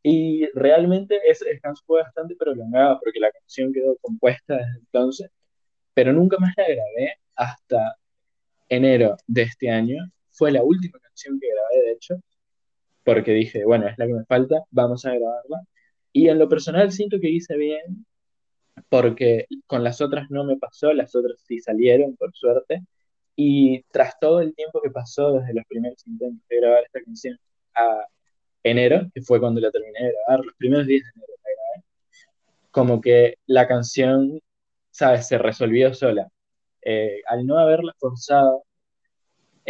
Y 0.02 0.46
realmente 0.54 1.20
ese 1.26 1.46
descanso 1.46 1.82
fue 1.86 2.02
bastante 2.02 2.36
prolongado 2.36 3.00
porque 3.02 3.20
la 3.20 3.32
canción 3.32 3.72
quedó 3.72 3.96
compuesta 4.00 4.56
desde 4.56 4.78
entonces, 4.78 5.30
pero 5.94 6.12
nunca 6.12 6.38
más 6.38 6.54
la 6.56 6.64
grabé 6.64 7.14
hasta 7.36 7.96
enero 8.68 9.16
de 9.26 9.42
este 9.42 9.70
año. 9.70 9.96
Fue 10.30 10.52
la 10.52 10.62
última 10.62 10.98
canción 11.00 11.38
que 11.40 11.48
grabé, 11.48 11.86
de 11.86 11.92
hecho, 11.92 12.14
porque 13.08 13.32
dije, 13.32 13.64
bueno, 13.64 13.88
es 13.88 13.96
la 13.96 14.06
que 14.06 14.12
me 14.12 14.24
falta, 14.26 14.56
vamos 14.70 15.06
a 15.06 15.14
grabarla. 15.14 15.62
Y 16.12 16.28
en 16.28 16.38
lo 16.38 16.46
personal 16.46 16.92
siento 16.92 17.18
que 17.18 17.30
hice 17.30 17.56
bien, 17.56 18.04
porque 18.90 19.46
con 19.66 19.82
las 19.82 20.02
otras 20.02 20.30
no 20.30 20.44
me 20.44 20.58
pasó, 20.58 20.92
las 20.92 21.14
otras 21.16 21.40
sí 21.46 21.58
salieron, 21.58 22.16
por 22.16 22.34
suerte. 22.34 22.82
Y 23.34 23.82
tras 23.84 24.18
todo 24.20 24.42
el 24.42 24.54
tiempo 24.54 24.82
que 24.82 24.90
pasó 24.90 25.32
desde 25.32 25.54
los 25.54 25.64
primeros 25.66 26.06
intentos 26.06 26.46
de 26.50 26.56
grabar 26.58 26.84
esta 26.84 27.00
canción 27.02 27.38
a 27.76 28.04
enero, 28.62 29.08
que 29.14 29.22
fue 29.22 29.40
cuando 29.40 29.62
la 29.62 29.70
terminé 29.70 30.00
de 30.04 30.12
grabar, 30.12 30.44
los 30.44 30.54
primeros 30.56 30.86
días 30.86 31.02
de 31.04 31.10
enero 31.16 31.32
la 31.32 31.50
grabé, 31.54 31.84
como 32.70 33.00
que 33.00 33.36
la 33.46 33.66
canción, 33.66 34.38
¿sabes?, 34.90 35.26
se 35.28 35.38
resolvió 35.38 35.94
sola. 35.94 36.28
Eh, 36.82 37.22
al 37.26 37.46
no 37.46 37.58
haberla 37.58 37.94
forzado, 37.98 38.64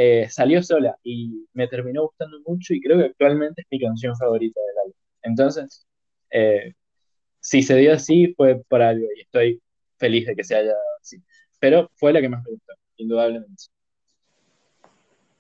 eh, 0.01 0.29
salió 0.31 0.63
sola 0.63 0.97
y 1.03 1.45
me 1.55 1.67
terminó 1.67 2.03
gustando 2.05 2.39
mucho 2.47 2.73
y 2.73 2.81
creo 2.81 2.99
que 2.99 3.07
actualmente 3.07 3.63
es 3.63 3.67
mi 3.69 3.81
canción 3.81 4.17
favorita 4.17 4.61
del 4.61 4.79
álbum. 4.85 4.95
Entonces, 5.23 5.89
eh, 6.31 6.75
si 7.41 7.65
se 7.65 7.75
dio 7.75 7.95
así 7.95 8.33
fue 8.37 8.63
por 8.69 8.81
algo 8.81 9.09
y 9.17 9.23
estoy 9.23 9.61
feliz 9.97 10.29
de 10.29 10.37
que 10.37 10.45
se 10.45 10.55
haya 10.55 10.69
dado 10.69 10.99
así. 11.03 11.21
Pero 11.59 11.91
fue 11.97 12.13
la 12.13 12.21
que 12.21 12.29
más 12.29 12.45
me 12.45 12.51
gustó, 12.53 12.75
indudablemente. 12.97 13.65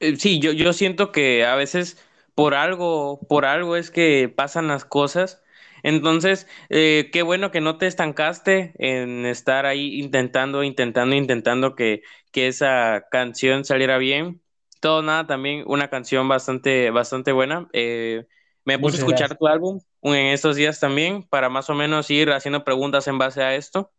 Eh, 0.00 0.16
sí, 0.16 0.40
yo, 0.40 0.50
yo 0.50 0.72
siento 0.72 1.12
que 1.12 1.44
a 1.44 1.54
veces 1.54 2.04
por 2.34 2.54
algo, 2.54 3.20
por 3.28 3.44
algo 3.44 3.76
es 3.76 3.92
que 3.92 4.28
pasan 4.28 4.66
las 4.66 4.84
cosas. 4.84 5.40
Entonces, 5.84 6.48
qué 6.68 7.22
bueno 7.24 7.52
que 7.52 7.60
no 7.60 7.78
te 7.78 7.86
estancaste 7.86 8.72
en 8.78 9.24
estar 9.24 9.66
ahí 9.66 10.00
intentando, 10.00 10.64
intentando, 10.64 11.14
intentando 11.14 11.76
que, 11.76 12.02
que 12.32 12.48
esa 12.48 13.06
canción 13.12 13.64
saliera 13.64 13.98
bien. 13.98 14.42
Todo 14.80 15.02
Nada 15.02 15.26
también 15.26 15.64
una 15.66 15.88
canción 15.88 16.28
bastante, 16.28 16.90
bastante 16.90 17.32
buena. 17.32 17.68
Eh, 17.72 18.26
me 18.64 18.78
puse 18.78 18.96
a 18.96 19.00
escuchar 19.00 19.36
tu 19.36 19.46
álbum 19.46 19.80
en 20.02 20.26
estos 20.26 20.56
días 20.56 20.78
también 20.78 21.22
para 21.22 21.48
más 21.48 21.70
o 21.70 21.74
menos 21.74 22.10
ir 22.10 22.30
haciendo 22.30 22.64
preguntas 22.64 23.08
en 23.08 23.18
base 23.18 23.42
a 23.42 23.54
esto. 23.54 23.92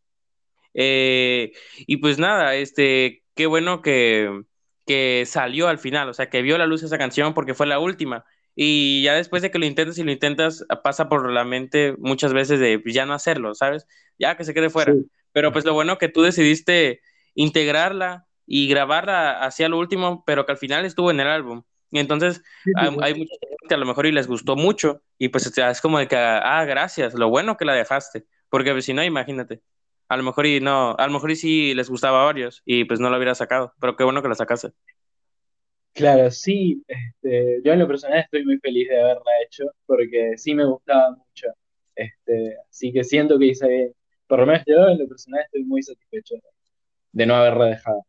Eh, 0.73 1.51
y 1.79 1.97
pues 1.97 2.19
nada, 2.19 2.55
este, 2.55 3.23
qué 3.35 3.47
bueno 3.47 3.81
que, 3.81 4.43
que 4.85 5.23
salió 5.25 5.67
al 5.67 5.79
final, 5.79 6.09
o 6.09 6.13
sea, 6.13 6.29
que 6.29 6.41
vio 6.41 6.57
la 6.57 6.67
luz 6.67 6.83
esa 6.83 6.97
canción 6.97 7.33
porque 7.33 7.53
fue 7.53 7.67
la 7.67 7.79
última. 7.79 8.25
Y 8.55 9.03
ya 9.03 9.13
después 9.15 9.41
de 9.41 9.51
que 9.51 9.59
lo 9.59 9.65
intentas 9.65 9.97
y 9.97 10.03
lo 10.03 10.11
intentas, 10.11 10.65
pasa 10.83 11.07
por 11.09 11.31
la 11.31 11.45
mente 11.45 11.95
muchas 11.97 12.33
veces 12.33 12.59
de 12.59 12.81
ya 12.85 13.05
no 13.05 13.13
hacerlo, 13.13 13.55
¿sabes? 13.55 13.87
Ya 14.17 14.35
que 14.35 14.43
se 14.43 14.53
quede 14.53 14.69
fuera. 14.69 14.93
Pero 15.31 15.51
pues 15.51 15.65
lo 15.65 15.73
bueno 15.73 15.97
que 15.97 16.09
tú 16.09 16.21
decidiste 16.21 17.01
integrarla, 17.35 18.27
y 18.51 18.67
grabarla 18.67 19.39
hacia 19.43 19.69
lo 19.69 19.77
último, 19.77 20.23
pero 20.25 20.43
que 20.43 20.51
al 20.51 20.57
final 20.57 20.83
estuvo 20.83 21.11
en 21.11 21.19
el 21.19 21.27
álbum. 21.27 21.61
Y 21.91 21.99
entonces 21.99 22.41
hay, 22.75 23.13
mucha 23.13 23.35
gente 23.59 23.75
a 23.75 23.77
lo 23.77 23.85
mejor 23.85 24.07
y 24.07 24.11
les 24.11 24.27
gustó 24.27 24.55
mucho 24.55 25.03
y 25.19 25.29
pues 25.29 25.45
es 25.55 25.81
como 25.81 25.99
de 25.99 26.07
que, 26.07 26.15
ah, 26.17 26.65
gracias, 26.65 27.13
lo 27.13 27.29
bueno 27.29 27.57
que 27.57 27.65
la 27.65 27.73
dejaste, 27.73 28.25
porque 28.49 28.71
pues, 28.71 28.85
si 28.85 28.93
no, 28.93 29.03
imagínate, 29.03 29.61
a 30.07 30.17
lo 30.17 30.23
mejor 30.23 30.47
y 30.47 30.59
no, 30.59 30.95
a 30.97 31.05
lo 31.05 31.13
mejor 31.13 31.29
y 31.29 31.35
sí 31.35 31.75
les 31.75 31.89
gustaba 31.91 32.23
a 32.23 32.25
varios 32.25 32.63
y 32.65 32.85
pues 32.85 32.99
no 32.99 33.11
lo 33.11 33.17
hubiera 33.17 33.35
sacado, 33.35 33.73
pero 33.79 33.95
qué 33.95 34.03
bueno 34.03 34.23
que 34.23 34.29
la 34.29 34.35
sacaste. 34.35 34.69
Claro, 35.93 36.31
sí, 36.31 36.83
este, 36.87 37.61
yo 37.63 37.73
en 37.73 37.79
lo 37.79 37.87
personal 37.87 38.19
estoy 38.19 38.45
muy 38.45 38.57
feliz 38.57 38.89
de 38.89 38.99
haberla 38.99 39.31
hecho 39.45 39.65
porque 39.85 40.37
sí 40.37 40.55
me 40.55 40.65
gustaba 40.65 41.11
mucho, 41.11 41.47
este, 41.95 42.55
así 42.67 42.91
que 42.91 43.03
siento 43.03 43.37
que 43.37 43.45
hice 43.45 43.67
bien, 43.67 43.93
por 44.25 44.39
lo 44.39 44.47
menos 44.47 44.63
yo 44.65 44.87
en 44.87 44.97
lo 44.97 45.07
personal 45.07 45.41
estoy 45.45 45.63
muy 45.65 45.83
satisfecho. 45.83 46.35
de 47.11 47.25
no 47.25 47.35
haberla 47.35 47.65
dejado. 47.65 48.05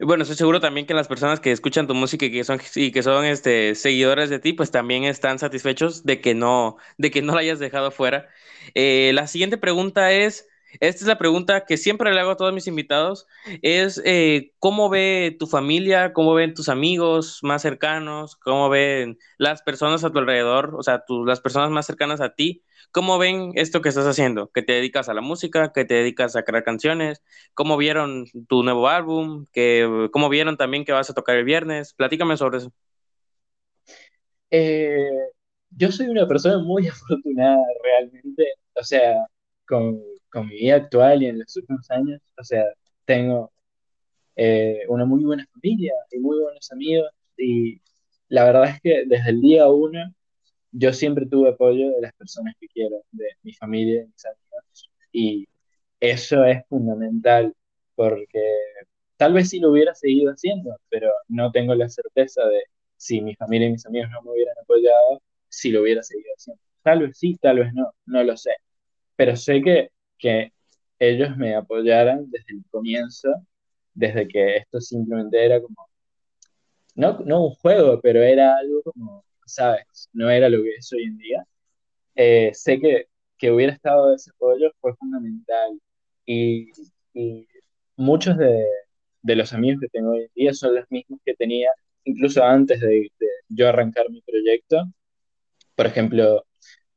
Bueno, 0.00 0.22
estoy 0.22 0.36
seguro 0.36 0.60
también 0.60 0.86
que 0.86 0.94
las 0.94 1.08
personas 1.08 1.40
que 1.40 1.50
escuchan 1.50 1.88
tu 1.88 1.94
música 1.94 2.24
y 2.26 2.30
que 2.30 2.44
son, 2.44 2.60
y 2.76 2.92
que 2.92 3.02
son 3.02 3.24
este, 3.24 3.74
seguidores 3.74 4.30
de 4.30 4.38
ti, 4.38 4.52
pues 4.52 4.70
también 4.70 5.02
están 5.04 5.40
satisfechos 5.40 6.04
de 6.04 6.20
que 6.20 6.34
no, 6.34 6.76
de 6.98 7.10
que 7.10 7.20
no 7.20 7.34
la 7.34 7.40
hayas 7.40 7.58
dejado 7.58 7.90
fuera. 7.90 8.28
Eh, 8.74 9.10
la 9.14 9.26
siguiente 9.26 9.58
pregunta 9.58 10.12
es, 10.12 10.46
esta 10.80 11.02
es 11.02 11.06
la 11.06 11.18
pregunta 11.18 11.64
que 11.64 11.76
siempre 11.76 12.12
le 12.12 12.20
hago 12.20 12.32
a 12.32 12.36
todos 12.36 12.52
mis 12.52 12.66
invitados, 12.66 13.26
es 13.62 14.00
eh, 14.04 14.52
¿cómo 14.58 14.88
ve 14.88 15.36
tu 15.38 15.46
familia, 15.46 16.12
cómo 16.12 16.34
ven 16.34 16.54
tus 16.54 16.68
amigos 16.68 17.40
más 17.42 17.62
cercanos, 17.62 18.36
cómo 18.36 18.68
ven 18.68 19.18
las 19.38 19.62
personas 19.62 20.04
a 20.04 20.10
tu 20.10 20.18
alrededor, 20.18 20.74
o 20.76 20.82
sea, 20.82 21.04
las 21.26 21.40
personas 21.40 21.70
más 21.70 21.86
cercanas 21.86 22.20
a 22.20 22.34
ti, 22.34 22.62
cómo 22.90 23.18
ven 23.18 23.52
esto 23.54 23.80
que 23.82 23.88
estás 23.88 24.06
haciendo, 24.06 24.50
que 24.50 24.62
te 24.62 24.74
dedicas 24.74 25.08
a 25.08 25.14
la 25.14 25.20
música, 25.20 25.72
que 25.72 25.84
te 25.84 25.94
dedicas 25.94 26.36
a 26.36 26.42
crear 26.42 26.64
canciones, 26.64 27.22
cómo 27.54 27.76
vieron 27.76 28.26
tu 28.48 28.62
nuevo 28.62 28.88
álbum, 28.88 29.46
que, 29.52 30.08
cómo 30.12 30.28
vieron 30.28 30.56
también 30.56 30.84
que 30.84 30.92
vas 30.92 31.10
a 31.10 31.14
tocar 31.14 31.36
el 31.36 31.44
viernes, 31.44 31.94
platícame 31.94 32.36
sobre 32.36 32.58
eso. 32.58 32.72
Eh, 34.50 35.10
yo 35.70 35.92
soy 35.92 36.08
una 36.08 36.26
persona 36.26 36.58
muy 36.58 36.88
afortunada 36.88 37.62
realmente, 37.82 38.54
o 38.74 38.82
sea, 38.82 39.26
con 39.66 40.00
con 40.30 40.48
mi 40.48 40.56
vida 40.56 40.76
actual 40.76 41.22
y 41.22 41.26
en 41.26 41.38
los 41.40 41.56
últimos 41.56 41.90
años, 41.90 42.20
o 42.38 42.44
sea, 42.44 42.64
tengo 43.04 43.52
eh, 44.36 44.82
una 44.88 45.04
muy 45.04 45.24
buena 45.24 45.46
familia 45.52 45.92
y 46.10 46.18
muy 46.18 46.38
buenos 46.40 46.70
amigos 46.72 47.10
y 47.36 47.80
la 48.28 48.44
verdad 48.44 48.70
es 48.70 48.80
que 48.82 49.04
desde 49.06 49.30
el 49.30 49.40
día 49.40 49.68
uno 49.68 50.14
yo 50.72 50.92
siempre 50.92 51.26
tuve 51.26 51.50
apoyo 51.50 51.90
de 51.90 52.00
las 52.02 52.14
personas 52.14 52.54
que 52.60 52.68
quiero, 52.68 53.02
de 53.12 53.26
mi 53.42 53.52
familia 53.54 54.02
y 54.02 54.06
mis 54.06 54.26
amigos 54.26 54.90
y 55.12 55.48
eso 56.00 56.44
es 56.44 56.64
fundamental 56.68 57.54
porque 57.94 58.40
tal 59.16 59.32
vez 59.34 59.50
sí 59.50 59.60
lo 59.60 59.70
hubiera 59.72 59.94
seguido 59.94 60.32
haciendo, 60.32 60.76
pero 60.88 61.10
no 61.28 61.50
tengo 61.52 61.74
la 61.74 61.88
certeza 61.88 62.46
de 62.46 62.62
si 62.96 63.20
mi 63.20 63.34
familia 63.34 63.68
y 63.68 63.72
mis 63.72 63.86
amigos 63.86 64.10
no 64.10 64.22
me 64.22 64.32
hubieran 64.32 64.54
apoyado, 64.62 65.22
si 65.48 65.70
lo 65.70 65.82
hubiera 65.82 66.02
seguido 66.02 66.30
haciendo. 66.36 66.62
Tal 66.82 67.00
vez 67.00 67.18
sí, 67.18 67.36
tal 67.40 67.58
vez 67.60 67.72
no, 67.74 67.92
no 68.06 68.22
lo 68.24 68.36
sé. 68.36 68.52
Pero 69.16 69.36
sé 69.36 69.62
que 69.62 69.90
que 70.18 70.52
ellos 70.98 71.36
me 71.36 71.54
apoyaran 71.56 72.30
desde 72.30 72.54
el 72.54 72.64
comienzo, 72.70 73.28
desde 73.94 74.28
que 74.28 74.56
esto 74.58 74.80
simplemente 74.80 75.44
era 75.44 75.60
como, 75.62 75.88
no, 76.94 77.18
no 77.20 77.46
un 77.46 77.54
juego, 77.56 78.00
pero 78.02 78.22
era 78.22 78.56
algo 78.58 78.82
como, 78.82 79.24
¿sabes? 79.46 80.08
No 80.12 80.30
era 80.30 80.48
lo 80.48 80.62
que 80.62 80.74
es 80.76 80.92
hoy 80.92 81.04
en 81.04 81.18
día. 81.18 81.44
Eh, 82.16 82.52
sé 82.54 82.80
que, 82.80 83.08
que 83.38 83.52
hubiera 83.52 83.72
estado 83.72 84.14
ese 84.14 84.30
apoyo 84.30 84.70
fue 84.80 84.94
fundamental 84.96 85.80
y, 86.26 86.70
y 87.14 87.48
muchos 87.96 88.36
de, 88.38 88.64
de, 89.22 89.36
los 89.36 89.52
amigos 89.52 89.80
que 89.82 89.88
tengo 89.88 90.12
hoy 90.12 90.22
en 90.22 90.30
día 90.34 90.54
son 90.54 90.74
los 90.74 90.84
mismos 90.90 91.20
que 91.24 91.34
tenía 91.34 91.70
incluso 92.04 92.44
antes 92.44 92.80
de, 92.80 93.10
de 93.20 93.28
yo 93.48 93.68
arrancar 93.68 94.10
mi 94.10 94.22
proyecto. 94.22 94.84
Por 95.76 95.86
ejemplo, 95.86 96.44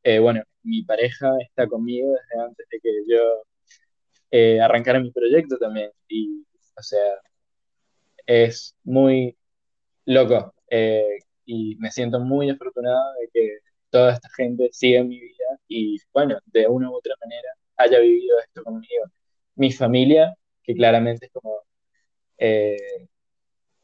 eh, 0.03 0.19
bueno, 0.19 0.43
mi 0.63 0.83
pareja 0.83 1.31
está 1.41 1.67
conmigo 1.67 2.09
desde 2.11 2.43
antes 2.43 2.67
de 2.69 2.79
que 2.79 2.89
yo 3.07 3.43
eh, 4.31 4.59
arrancara 4.61 4.99
mi 4.99 5.11
proyecto 5.11 5.57
también. 5.57 5.91
Y, 6.07 6.45
o 6.77 6.83
sea, 6.83 6.99
es 8.25 8.75
muy 8.83 9.37
loco. 10.05 10.53
Eh, 10.69 11.19
y 11.45 11.75
me 11.77 11.91
siento 11.91 12.19
muy 12.19 12.49
afortunado 12.49 13.13
de 13.21 13.29
que 13.33 13.59
toda 13.89 14.13
esta 14.13 14.29
gente 14.35 14.69
siga 14.71 15.03
mi 15.03 15.19
vida 15.19 15.59
y, 15.67 15.97
bueno, 16.13 16.39
de 16.47 16.67
una 16.67 16.89
u 16.89 16.95
otra 16.95 17.15
manera 17.21 17.49
haya 17.77 17.99
vivido 17.99 18.39
esto 18.39 18.63
conmigo. 18.63 19.05
Mi 19.55 19.71
familia, 19.71 20.35
que 20.63 20.75
claramente 20.75 21.27
es 21.27 21.31
como 21.33 21.61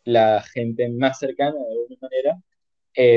la 0.06 0.42
gente 0.54 0.90
más 0.90 1.20
cercana 1.20 1.60
de 1.60 1.72
alguna 1.72 1.98
manera, 2.02 2.42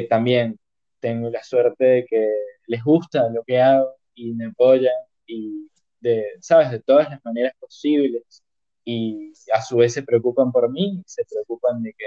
también 0.08 0.58
tengo 1.00 1.30
la 1.30 1.42
suerte 1.42 1.84
de 1.84 2.06
que 2.06 2.28
les 2.66 2.82
gusta 2.84 3.28
lo 3.30 3.42
que 3.44 3.60
hago 3.60 3.94
y 4.14 4.32
me 4.34 4.46
apoyan 4.46 4.94
y 5.26 5.68
de, 6.00 6.24
sabes, 6.40 6.70
de 6.70 6.80
todas 6.80 7.10
las 7.10 7.24
maneras 7.24 7.54
posibles. 7.58 8.42
Y 8.84 9.32
a 9.52 9.62
su 9.62 9.76
vez 9.78 9.94
se 9.94 10.02
preocupan 10.02 10.52
por 10.52 10.70
mí, 10.70 11.02
se 11.06 11.24
preocupan 11.24 11.82
de 11.82 11.92
que, 11.94 12.06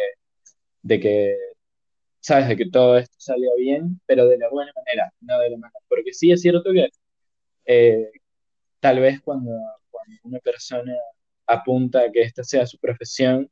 de 0.83 0.99
que, 0.99 1.37
sabes, 2.19 2.47
de 2.49 2.57
que 2.57 2.69
todo 2.69 2.97
esto 2.97 3.15
salga 3.19 3.51
bien, 3.57 4.01
pero 4.05 4.27
de 4.27 4.37
la 4.37 4.49
buena 4.49 4.71
manera, 4.75 5.13
no 5.21 5.39
de 5.39 5.49
la 5.51 5.57
mala. 5.57 5.73
Porque 5.89 6.13
sí 6.13 6.31
es 6.31 6.41
cierto 6.41 6.71
que 6.73 6.89
eh, 7.65 8.11
tal 8.79 8.99
vez 8.99 9.21
cuando, 9.21 9.51
una 10.23 10.39
persona 10.39 10.93
apunta 11.47 12.01
a 12.01 12.11
que 12.11 12.21
esta 12.21 12.43
sea 12.43 12.65
su 12.67 12.77
profesión, 12.79 13.49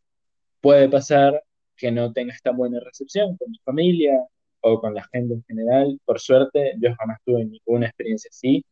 puede 0.62 0.90
pasar 0.90 1.44
que 1.76 1.92
no 1.92 2.14
tenga 2.14 2.34
esta 2.34 2.52
buena 2.52 2.80
recepción 2.80 3.38
con 3.38 3.54
su 3.54 3.62
familia, 3.64 4.14
o 4.62 4.80
con 4.80 4.94
la 4.94 5.04
gente 5.12 5.34
en 5.34 5.44
general. 5.44 6.00
Por 6.06 6.20
suerte, 6.20 6.74
yo 6.80 6.96
jamás 6.96 7.20
tuve 7.26 7.46
ninguna 7.46 7.88
experiencia 7.88 8.30
así. 8.32 8.64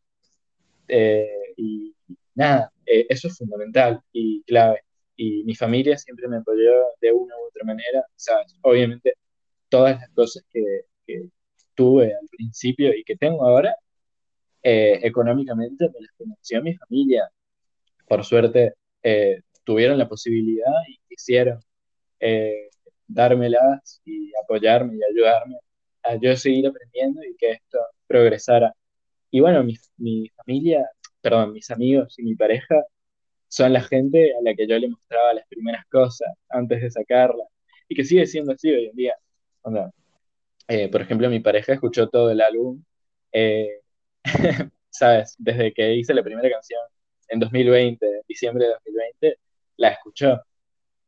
Eh, 0.88 1.28
y 1.56 1.94
nada, 2.34 2.72
eh, 2.86 3.06
eso 3.08 3.28
es 3.28 3.36
fundamental 3.38 4.00
y 4.12 4.42
clave. 4.44 4.82
Y 5.16 5.44
mi 5.44 5.54
familia 5.54 5.98
siempre 5.98 6.28
me 6.28 6.38
apoyó 6.38 6.72
de 7.00 7.12
una 7.12 7.36
u 7.36 7.48
otra 7.48 7.64
manera. 7.64 8.04
¿sabes? 8.16 8.56
Obviamente, 8.62 9.14
todas 9.68 10.00
las 10.00 10.10
cosas 10.10 10.44
que, 10.50 10.82
que 11.06 11.28
tuve 11.74 12.06
al 12.14 12.28
principio 12.30 12.94
y 12.94 13.04
que 13.04 13.16
tengo 13.16 13.46
ahora, 13.46 13.74
eh, 14.62 15.00
económicamente 15.02 15.86
me 15.88 16.00
las 16.00 16.16
financió 16.16 16.62
mi 16.62 16.74
familia. 16.76 17.30
Por 18.08 18.24
suerte, 18.24 18.74
tuvieron 19.64 19.98
la 19.98 20.08
posibilidad 20.08 20.72
y 20.88 20.98
quisieron 21.08 21.60
dármelas 23.06 24.02
y 24.04 24.32
apoyarme 24.42 24.96
y 24.96 25.00
ayudarme 25.04 25.56
a 26.02 26.16
yo 26.16 26.36
seguir 26.36 26.66
aprendiendo 26.66 27.22
y 27.24 27.36
que 27.36 27.52
esto 27.52 27.78
progresara. 28.06 28.74
Y 29.30 29.40
bueno, 29.40 29.64
mi, 29.64 29.76
mi 29.98 30.28
familia, 30.30 30.88
perdón, 31.20 31.52
mis 31.52 31.70
amigos 31.70 32.18
y 32.18 32.24
mi 32.24 32.34
pareja 32.36 32.76
son 33.48 33.72
la 33.72 33.82
gente 33.82 34.32
a 34.36 34.42
la 34.42 34.54
que 34.54 34.66
yo 34.66 34.78
le 34.78 34.88
mostraba 34.88 35.34
las 35.34 35.46
primeras 35.48 35.84
cosas 35.86 36.28
antes 36.48 36.82
de 36.82 36.90
sacarla 36.90 37.44
y 37.88 37.94
que 37.96 38.04
sigue 38.04 38.26
siendo 38.26 38.52
así 38.52 38.70
hoy 38.70 38.86
en 38.86 38.96
día. 38.96 39.14
Eh, 40.68 40.88
por 40.88 41.02
ejemplo, 41.02 41.28
mi 41.28 41.40
pareja 41.40 41.74
escuchó 41.74 42.08
todo 42.08 42.30
el 42.30 42.40
álbum, 42.40 42.82
eh, 43.32 43.80
¿sabes? 44.90 45.34
Desde 45.38 45.72
que 45.72 45.94
hice 45.94 46.14
la 46.14 46.22
primera 46.22 46.48
canción 46.50 46.80
en 47.28 47.40
2020, 47.40 48.22
diciembre 48.28 48.66
de 48.66 48.72
2020, 48.72 49.38
la 49.76 49.88
escuchó. 49.90 50.40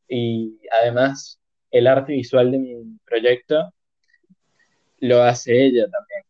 Y 0.07 0.59
además, 0.71 1.39
el 1.71 1.87
arte 1.87 2.13
visual 2.13 2.51
de 2.51 2.59
mi 2.59 2.97
proyecto 3.05 3.73
lo 5.03 5.21
hace 5.23 5.65
ella 5.65 5.85
también. 5.89 6.23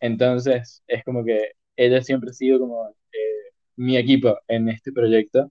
Entonces, 0.00 0.82
es 0.86 1.04
como 1.04 1.24
que 1.24 1.52
ella 1.76 2.02
siempre 2.02 2.30
ha 2.30 2.34
sido 2.34 2.58
como 2.60 2.90
eh, 3.12 3.52
mi 3.76 3.96
equipo 3.96 4.38
en 4.48 4.68
este 4.68 4.92
proyecto. 4.92 5.50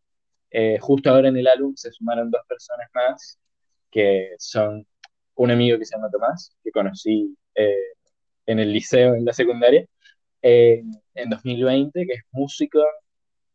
Eh, 0.51 0.77
justo 0.79 1.09
ahora 1.09 1.29
en 1.29 1.37
el 1.37 1.47
álbum 1.47 1.75
se 1.75 1.91
sumaron 1.91 2.31
dos 2.31 2.41
personas 2.47 2.87
más, 2.93 3.39
que 3.91 4.31
son 4.39 4.85
un 5.35 5.51
amigo 5.51 5.79
que 5.79 5.85
se 5.85 5.95
llama 5.95 6.11
Tomás, 6.11 6.55
que 6.63 6.71
conocí 6.71 7.35
eh, 7.55 7.75
en 8.45 8.59
el 8.59 8.73
liceo, 8.73 9.15
en 9.15 9.25
la 9.25 9.33
secundaria, 9.33 9.85
en 10.41 11.29
2020, 11.29 12.05
que 12.05 12.13
es 12.13 12.23
músico, 12.31 12.79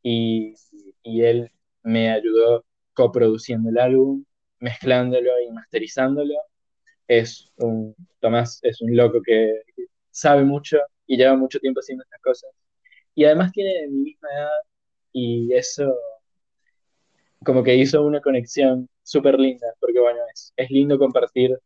y, 0.03 0.55
y 1.03 1.23
él 1.23 1.51
me 1.83 2.11
ayudó 2.13 2.65
coproduciendo 2.95 3.71
el 3.71 3.79
álbum, 3.79 4.25
mezclándolo 4.61 5.31
y 5.43 5.53
masterizándolo, 5.53 6.35
es 7.09 7.53
un, 7.57 7.95
Tomás 8.21 8.61
es 8.63 8.81
un 8.81 8.97
loco 8.97 9.21
que 9.23 9.63
sabe 10.11 10.45
mucho 10.45 10.79
y 11.07 11.17
lleva 11.17 11.37
mucho 11.37 11.59
tiempo 11.61 11.81
haciendo 11.81 12.05
estas 12.05 12.21
cosas. 12.21 12.51
Y 13.15 13.25
además 13.25 13.53
tiene 13.53 13.87
mi 13.89 14.03
misma 14.03 14.29
edad 14.33 14.51
y 15.13 15.53
eso 15.55 15.95
como 17.45 17.63
que 17.63 17.75
hizo 17.77 18.05
una 18.05 18.21
conexión 18.21 18.89
súper 19.03 19.39
linda, 19.39 19.67
porque 19.81 20.01
bueno, 20.01 20.21
es, 20.35 20.53
es 20.57 20.71
lindo 20.71 20.99
compartir 20.99 21.59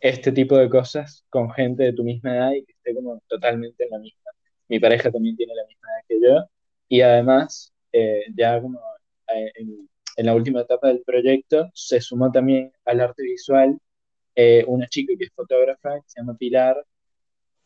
este 0.00 0.32
tipo 0.32 0.56
de 0.56 0.68
cosas 0.70 1.24
con 1.30 1.50
gente 1.50 1.84
de 1.84 1.92
tu 1.92 2.04
misma 2.04 2.36
edad 2.36 2.52
y 2.52 2.64
que 2.64 2.72
esté 2.72 2.94
como 2.94 3.20
totalmente 3.28 3.84
en 3.84 3.90
la 3.90 3.98
misma. 3.98 4.30
Mi 4.68 4.80
pareja 4.80 5.10
también 5.10 5.36
tiene 5.36 5.54
la 5.54 5.66
misma 5.66 5.88
edad 5.88 6.04
que 6.08 6.20
yo 6.20 6.50
y 6.88 7.00
además 7.02 7.72
eh, 7.92 8.24
ya 8.36 8.60
como 8.60 8.80
eh, 9.34 9.52
en, 9.56 9.88
en, 10.16 10.26
la 10.26 10.34
última 10.34 10.62
etapa 10.62 10.88
del 10.88 11.02
proyecto 11.02 11.70
se 11.74 12.00
sumó 12.00 12.30
también 12.32 12.72
al 12.84 13.00
arte 13.00 13.22
visual 13.22 13.78
eh, 14.40 14.64
una 14.68 14.86
chica 14.88 15.14
que 15.18 15.24
es 15.24 15.32
fotógrafa, 15.34 15.96
que 15.96 16.08
se 16.08 16.20
llama 16.20 16.36
Pilar, 16.38 16.76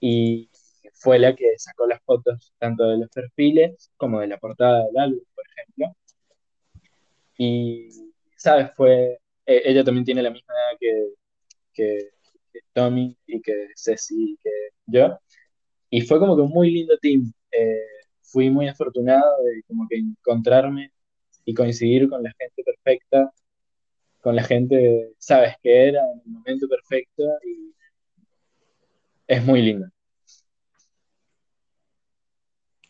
y 0.00 0.50
fue 0.94 1.18
la 1.18 1.34
que 1.36 1.58
sacó 1.58 1.86
las 1.86 2.00
fotos 2.02 2.54
tanto 2.58 2.84
de 2.88 2.98
los 2.98 3.10
perfiles 3.10 3.90
como 3.98 4.20
de 4.20 4.28
la 4.28 4.38
portada 4.38 4.86
del 4.86 4.96
álbum, 4.98 5.24
por 5.34 5.44
ejemplo. 5.50 5.96
Y, 7.36 7.90
¿sabes? 8.36 8.70
Fue, 8.76 9.18
eh, 9.46 9.62
ella 9.66 9.84
también 9.84 10.04
tiene 10.04 10.22
la 10.22 10.30
misma 10.30 10.54
edad 10.54 10.78
que, 10.80 11.08
que, 11.74 12.10
Tommy 12.72 13.16
y 13.26 13.42
que 13.42 13.68
Ceci 13.76 14.32
y 14.34 14.36
que 14.38 14.50
yo. 14.86 15.18
Y 15.90 16.02
fue 16.02 16.18
como 16.18 16.36
que 16.36 16.42
un 16.42 16.50
muy 16.50 16.70
lindo 16.70 16.96
team. 16.98 17.32
Eh, 17.52 17.80
fui 18.22 18.50
muy 18.50 18.68
afortunado 18.68 19.42
de 19.44 19.62
como 19.64 19.86
que 19.88 19.96
encontrarme 19.98 20.92
y 21.44 21.54
coincidir 21.54 22.08
con 22.08 22.22
la 22.22 22.32
gente 22.38 22.62
perfecta, 22.64 23.32
con 24.22 24.36
la 24.36 24.44
gente, 24.44 25.12
sabes 25.18 25.56
que 25.62 25.88
era 25.88 26.00
en 26.14 26.22
el 26.24 26.32
momento 26.32 26.68
perfecto 26.68 27.24
y 27.44 27.74
es 29.26 29.44
muy 29.44 29.62
lindo. 29.62 29.88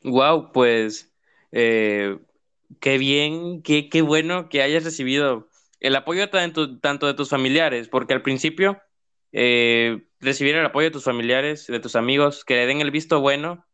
Wow, 0.05 0.53
pues 0.53 1.13
eh, 1.53 2.19
qué 2.81 2.99
bien, 2.99 3.63
qué, 3.63 3.89
qué 3.89 4.03
bueno 4.03 4.49
que 4.49 4.63
hayas 4.63 4.85
recibido 4.85 5.49
el 5.81 5.97
apoyo 5.97 6.29
tanto, 6.31 6.79
tanto 6.81 7.07
de 7.07 7.15
tus 7.15 7.31
familiares, 7.31 7.89
porque 7.89 8.15
al 8.15 8.23
principio 8.23 8.81
eh, 9.33 10.05
recibir 10.21 10.57
el 10.57 10.67
apoyo 10.67 10.87
de 10.87 10.91
tus 10.93 11.05
familiares, 11.05 11.67
de 11.67 11.81
tus 11.81 11.97
amigos, 11.97 12.45
que 12.45 12.57
le 12.57 12.67
den 12.67 12.81
el 12.81 12.91
visto 12.91 13.21
bueno, 13.21 13.67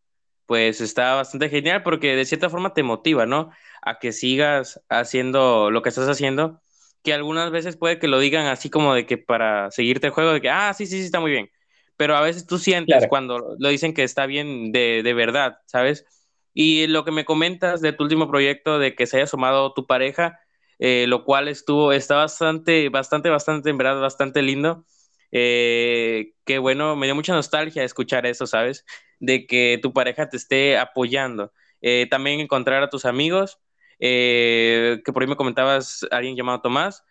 pues 0.46 0.80
está 0.80 1.14
bastante 1.14 1.48
genial 1.50 1.82
porque 1.82 2.16
de 2.16 2.24
cierta 2.24 2.50
forma 2.50 2.74
te 2.74 2.82
motiva, 2.82 3.26
¿no? 3.26 3.50
A 3.82 3.98
que 3.98 4.12
sigas 4.12 4.80
haciendo 4.88 5.70
lo 5.70 5.82
que 5.82 5.90
estás 5.90 6.08
haciendo, 6.08 6.60
que 7.08 7.14
algunas 7.14 7.50
veces 7.50 7.76
puede 7.78 7.98
que 7.98 8.06
lo 8.06 8.18
digan 8.18 8.46
así 8.46 8.68
como 8.68 8.92
de 8.92 9.06
que 9.06 9.16
para 9.16 9.70
seguirte 9.70 10.08
el 10.08 10.12
juego, 10.12 10.32
de 10.34 10.42
que, 10.42 10.50
ah, 10.50 10.74
sí, 10.74 10.86
sí, 10.86 10.98
sí, 10.98 11.06
está 11.06 11.20
muy 11.20 11.30
bien, 11.30 11.50
pero 11.96 12.14
a 12.16 12.20
veces 12.20 12.46
tú 12.46 12.58
sientes 12.58 13.06
cuando 13.08 13.56
lo 13.58 13.68
dicen 13.70 13.94
que 13.94 14.02
está 14.02 14.26
bien 14.26 14.72
de, 14.72 15.02
de 15.02 15.14
verdad, 15.14 15.58
¿sabes? 15.64 16.04
Y 16.52 16.86
lo 16.86 17.06
que 17.06 17.10
me 17.10 17.24
comentas 17.24 17.80
de 17.80 17.94
tu 17.94 18.04
último 18.04 18.28
proyecto, 18.28 18.78
de 18.78 18.94
que 18.94 19.06
se 19.06 19.16
haya 19.16 19.26
sumado 19.26 19.72
tu 19.72 19.86
pareja, 19.86 20.38
eh, 20.78 21.06
lo 21.08 21.24
cual 21.24 21.48
estuvo, 21.48 21.92
está 21.92 22.16
bastante, 22.16 22.90
bastante, 22.90 23.30
bastante, 23.30 23.70
en 23.70 23.78
verdad, 23.78 24.00
bastante 24.00 24.42
lindo. 24.42 24.84
Eh, 25.32 26.32
que 26.44 26.58
bueno, 26.58 26.94
me 26.94 27.06
dio 27.06 27.14
mucha 27.14 27.32
nostalgia 27.32 27.84
escuchar 27.84 28.26
eso, 28.26 28.46
¿sabes? 28.46 28.84
De 29.18 29.46
que 29.46 29.78
tu 29.80 29.94
pareja 29.94 30.28
te 30.28 30.36
esté 30.36 30.76
apoyando. 30.76 31.52
Eh, 31.80 32.06
también 32.10 32.40
encontrar 32.40 32.82
a 32.82 32.90
tus 32.90 33.06
amigos, 33.06 33.60
que 33.98 35.12
por 35.12 35.22
ahí 35.22 35.28
me 35.28 35.36
comentabas 35.36 36.06
alguien 36.10 36.36
llamado 36.36 36.60
Tomás, 36.60 37.04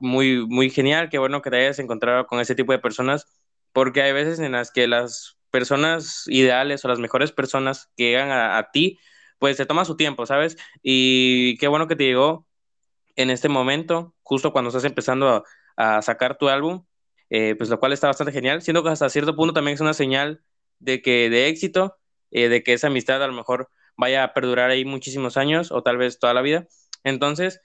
muy, 0.00 0.46
muy 0.46 0.70
genial, 0.70 1.08
qué 1.10 1.18
bueno 1.18 1.42
que 1.42 1.50
te 1.50 1.56
hayas 1.56 1.78
encontrado 1.78 2.26
con 2.26 2.40
ese 2.40 2.54
tipo 2.54 2.72
de 2.72 2.78
personas, 2.78 3.26
porque 3.72 4.02
hay 4.02 4.12
veces 4.12 4.38
en 4.38 4.52
las 4.52 4.70
que 4.70 4.86
las 4.86 5.36
personas 5.56 6.24
ideales 6.26 6.84
o 6.84 6.88
las 6.88 6.98
mejores 6.98 7.32
personas 7.32 7.90
que 7.96 8.10
llegan 8.10 8.30
a, 8.30 8.70
ti, 8.72 8.98
pues 9.38 9.56
se 9.56 9.64
toma 9.64 9.86
su 9.86 9.96
tiempo, 9.96 10.26
¿sabes? 10.26 10.56
Y 10.82 11.56
qué 11.56 11.68
bueno 11.68 11.88
que 11.88 11.96
te 11.96 12.04
llegó 12.04 12.46
en 13.16 13.30
este 13.30 13.48
momento, 13.48 14.14
justo 14.22 14.52
cuando 14.52 14.68
estás 14.68 14.84
empezando 14.84 15.44
a, 15.76 16.02
sacar 16.02 16.36
tu 16.38 16.48
álbum, 16.48 16.84
eh, 17.30 17.54
pues 17.56 17.70
lo 17.70 17.78
cual 17.78 17.92
está 17.92 18.06
bastante 18.06 18.32
genial, 18.32 18.62
siendo 18.62 18.82
que 18.82 18.90
hasta 18.90 19.08
cierto 19.08 19.34
punto 19.34 19.54
también 19.54 19.74
es 19.74 19.80
una 19.80 19.94
señal 19.94 20.42
de 20.78 21.00
que 21.02 21.30
de 21.30 21.48
éxito, 21.48 21.96
eh, 22.30 22.48
de 22.48 22.62
que 22.62 22.74
esa 22.74 22.88
amistad 22.88 23.22
a 23.22 23.26
lo 23.26 23.32
mejor 23.32 23.70
vaya 23.96 24.24
a 24.24 24.34
perdurar 24.34 24.70
ahí 24.70 24.84
muchísimos 24.84 25.36
años 25.36 25.72
o 25.72 25.82
tal 25.82 25.96
vez 25.96 26.18
toda 26.18 26.34
la 26.34 26.42
vida. 26.42 26.66
Entonces, 27.04 27.60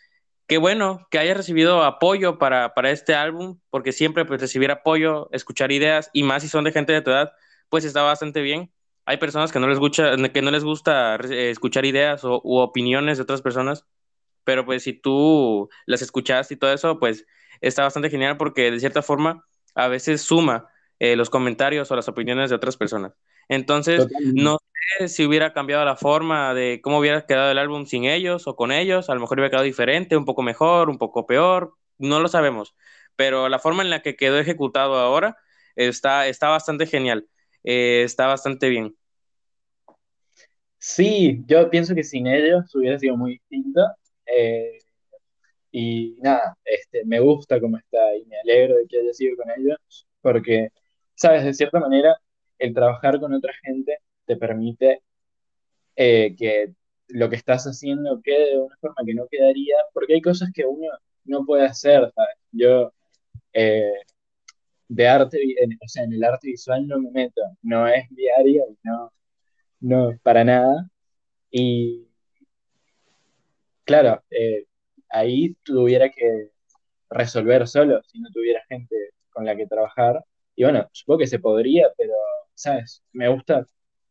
qué 0.47 0.57
bueno 0.57 1.07
que 1.09 1.19
hayas 1.19 1.37
recibido 1.37 1.83
apoyo 1.83 2.37
para, 2.37 2.73
para 2.73 2.91
este 2.91 3.15
álbum, 3.15 3.59
porque 3.69 3.91
siempre 3.91 4.25
pues 4.25 4.41
recibir 4.41 4.71
apoyo, 4.71 5.29
escuchar 5.31 5.71
ideas 5.71 6.09
y 6.13 6.23
más 6.23 6.43
si 6.43 6.49
son 6.49 6.63
de 6.63 6.71
gente 6.71 6.93
de 6.93 7.01
tu 7.01 7.11
edad, 7.11 7.31
pues 7.69 7.85
está 7.85 8.03
bastante 8.03 8.41
bien. 8.41 8.71
Hay 9.05 9.17
personas 9.17 9.51
que 9.51 9.59
no 9.59 9.67
les 9.67 9.79
gusta, 9.79 10.15
que 10.31 10.41
no 10.41 10.51
les 10.51 10.63
gusta 10.63 11.15
eh, 11.15 11.49
escuchar 11.51 11.85
ideas 11.85 12.23
o, 12.23 12.41
u 12.43 12.57
opiniones 12.59 13.17
de 13.17 13.23
otras 13.23 13.41
personas, 13.41 13.85
pero 14.43 14.65
pues 14.65 14.83
si 14.83 14.93
tú 14.93 15.69
las 15.85 16.01
escuchas 16.01 16.51
y 16.51 16.57
todo 16.57 16.73
eso, 16.73 16.99
pues 16.99 17.25
está 17.61 17.83
bastante 17.83 18.09
genial 18.09 18.37
porque 18.37 18.71
de 18.71 18.79
cierta 18.79 19.01
forma 19.01 19.45
a 19.75 19.87
veces 19.87 20.21
suma 20.21 20.69
eh, 20.99 21.15
los 21.15 21.29
comentarios 21.29 21.89
o 21.91 21.95
las 21.95 22.07
opiniones 22.09 22.49
de 22.49 22.55
otras 22.55 22.77
personas. 22.77 23.13
Entonces, 23.51 24.07
no 24.33 24.59
sé 24.97 25.09
si 25.09 25.25
hubiera 25.25 25.51
cambiado 25.51 25.83
la 25.83 25.97
forma 25.97 26.53
de 26.53 26.79
cómo 26.81 26.99
hubiera 26.99 27.25
quedado 27.25 27.51
el 27.51 27.57
álbum 27.57 27.85
sin 27.85 28.05
ellos 28.05 28.47
o 28.47 28.55
con 28.55 28.71
ellos, 28.71 29.09
a 29.09 29.13
lo 29.13 29.19
mejor 29.19 29.37
hubiera 29.37 29.49
quedado 29.49 29.65
diferente, 29.65 30.15
un 30.15 30.23
poco 30.23 30.41
mejor, 30.41 30.89
un 30.89 30.97
poco 30.97 31.25
peor, 31.25 31.73
no 31.97 32.21
lo 32.21 32.29
sabemos, 32.29 32.73
pero 33.17 33.49
la 33.49 33.59
forma 33.59 33.83
en 33.83 33.89
la 33.89 34.01
que 34.01 34.15
quedó 34.15 34.39
ejecutado 34.39 34.95
ahora 34.95 35.35
está, 35.75 36.27
está 36.29 36.47
bastante 36.47 36.85
genial, 36.85 37.27
eh, 37.65 38.03
está 38.05 38.25
bastante 38.27 38.69
bien. 38.69 38.95
Sí, 40.77 41.43
yo 41.45 41.69
pienso 41.69 41.93
que 41.93 42.05
sin 42.05 42.27
ellos 42.27 42.73
hubiera 42.73 42.97
sido 42.97 43.17
muy 43.17 43.33
distinto. 43.33 43.81
Eh, 44.25 44.79
y 45.71 46.17
nada, 46.21 46.57
este, 46.63 47.03
me 47.05 47.19
gusta 47.19 47.59
cómo 47.59 47.77
está 47.77 48.15
y 48.15 48.25
me 48.25 48.39
alegro 48.39 48.77
de 48.77 48.87
que 48.87 48.99
haya 48.99 49.13
sido 49.13 49.35
con 49.35 49.49
ellos, 49.51 50.07
porque, 50.21 50.69
sabes, 51.15 51.43
de 51.43 51.53
cierta 51.53 51.79
manera, 51.79 52.15
el 52.61 52.73
trabajar 52.73 53.19
con 53.19 53.33
otra 53.33 53.53
gente 53.63 53.99
te 54.25 54.37
permite 54.37 55.01
eh, 55.95 56.35
que 56.37 56.73
lo 57.09 57.29
que 57.29 57.35
estás 57.35 57.65
haciendo 57.65 58.21
quede 58.21 58.51
de 58.51 58.59
una 58.59 58.77
forma 58.77 59.03
que 59.05 59.13
no 59.13 59.27
quedaría, 59.29 59.75
porque 59.93 60.13
hay 60.15 60.21
cosas 60.21 60.51
que 60.53 60.65
uno 60.65 60.87
no 61.25 61.45
puede 61.45 61.65
hacer, 61.65 62.11
¿sabes? 62.15 62.35
Yo, 62.51 62.93
eh, 63.53 63.93
de 64.87 65.07
arte, 65.07 65.37
o 65.83 65.87
sea, 65.87 66.03
en 66.03 66.13
el 66.13 66.23
arte 66.23 66.47
visual 66.47 66.87
no 66.87 66.99
me 66.99 67.11
meto, 67.11 67.41
no 67.63 67.87
es 67.87 68.09
diario, 68.11 68.65
no, 68.83 69.11
no, 69.81 70.19
para 70.23 70.43
nada. 70.43 70.89
Y 71.51 72.07
claro, 73.85 74.23
eh, 74.31 74.65
ahí 75.09 75.55
tuviera 75.63 76.09
que 76.09 76.51
resolver 77.09 77.67
solo 77.67 78.01
si 78.03 78.19
no 78.19 78.29
tuviera 78.31 78.63
gente 78.69 78.95
con 79.31 79.45
la 79.45 79.55
que 79.55 79.67
trabajar. 79.67 80.23
Y 80.55 80.63
bueno, 80.63 80.87
supongo 80.91 81.19
que 81.19 81.27
se 81.27 81.39
podría, 81.39 81.87
pero, 81.97 82.13
¿sabes? 82.61 83.03
Me 83.13 83.27
gusta 83.29 83.65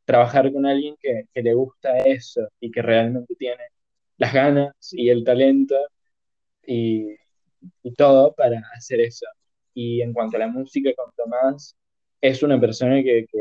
trabajar 0.05 0.53
con 0.53 0.67
alguien 0.67 0.97
que, 1.01 1.25
le 1.35 1.55
gusta 1.55 1.99
eso 1.99 2.49
y 2.61 2.71
que 2.71 2.83
realmente 2.83 3.35
tiene 3.37 3.63
las 4.19 4.33
ganas 4.35 4.75
y 4.93 5.11
el 5.11 5.25
talento 5.25 5.77
y, 6.67 7.17
todo 7.97 8.35
para 8.35 8.61
hacer 8.77 9.01
eso. 9.01 9.27
Y 9.75 10.03
en 10.03 10.13
cuanto 10.13 10.37
a 10.37 10.41
la 10.41 10.49
música 10.49 10.91
con 10.97 11.13
Tomás, 11.17 11.77
es 12.21 12.43
una 12.43 12.61
persona 12.61 13.03
que, 13.03 13.27
que 13.31 13.39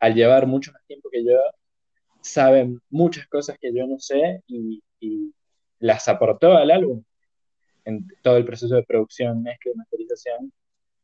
al 0.00 0.14
llevar 0.14 0.46
mucho 0.46 0.72
más 0.72 0.82
tiempo 0.86 1.08
que 1.10 1.24
yo, 1.24 1.38
sabe 2.22 2.68
muchas 2.90 3.26
cosas 3.28 3.58
que 3.60 3.72
yo 3.74 3.86
no 3.86 3.98
sé 3.98 4.42
y, 4.46 4.82
las 5.80 6.06
aportó 6.08 6.52
al 6.52 6.70
álbum 6.70 7.02
en 7.84 8.06
todo 8.22 8.36
el 8.36 8.44
proceso 8.44 8.76
de 8.76 8.84
producción, 8.84 9.42
mezcla 9.42 9.72
y 9.74 9.76
masterización. 9.76 10.52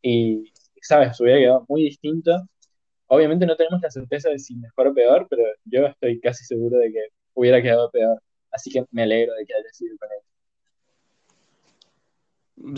Y, 0.02 0.52
sabes, 0.80 1.20
hubiera 1.20 1.40
quedado 1.40 1.66
muy 1.68 1.82
distinto. 1.82 2.48
Obviamente 3.08 3.46
no 3.46 3.56
tenemos 3.56 3.80
la 3.82 3.90
certeza 3.90 4.30
de 4.30 4.38
si 4.38 4.54
mejor 4.56 4.86
o 4.88 4.94
peor, 4.94 5.26
pero 5.28 5.42
yo 5.64 5.86
estoy 5.86 6.20
casi 6.20 6.44
seguro 6.44 6.78
de 6.78 6.92
que 6.92 7.08
hubiera 7.34 7.62
quedado 7.62 7.90
peor. 7.90 8.20
Así 8.50 8.70
que 8.70 8.84
me 8.90 9.02
alegro 9.02 9.34
de 9.34 9.44
que 9.44 9.54
haya 9.54 9.68
sido 9.72 9.96
con 9.98 10.08
él. 10.12 10.18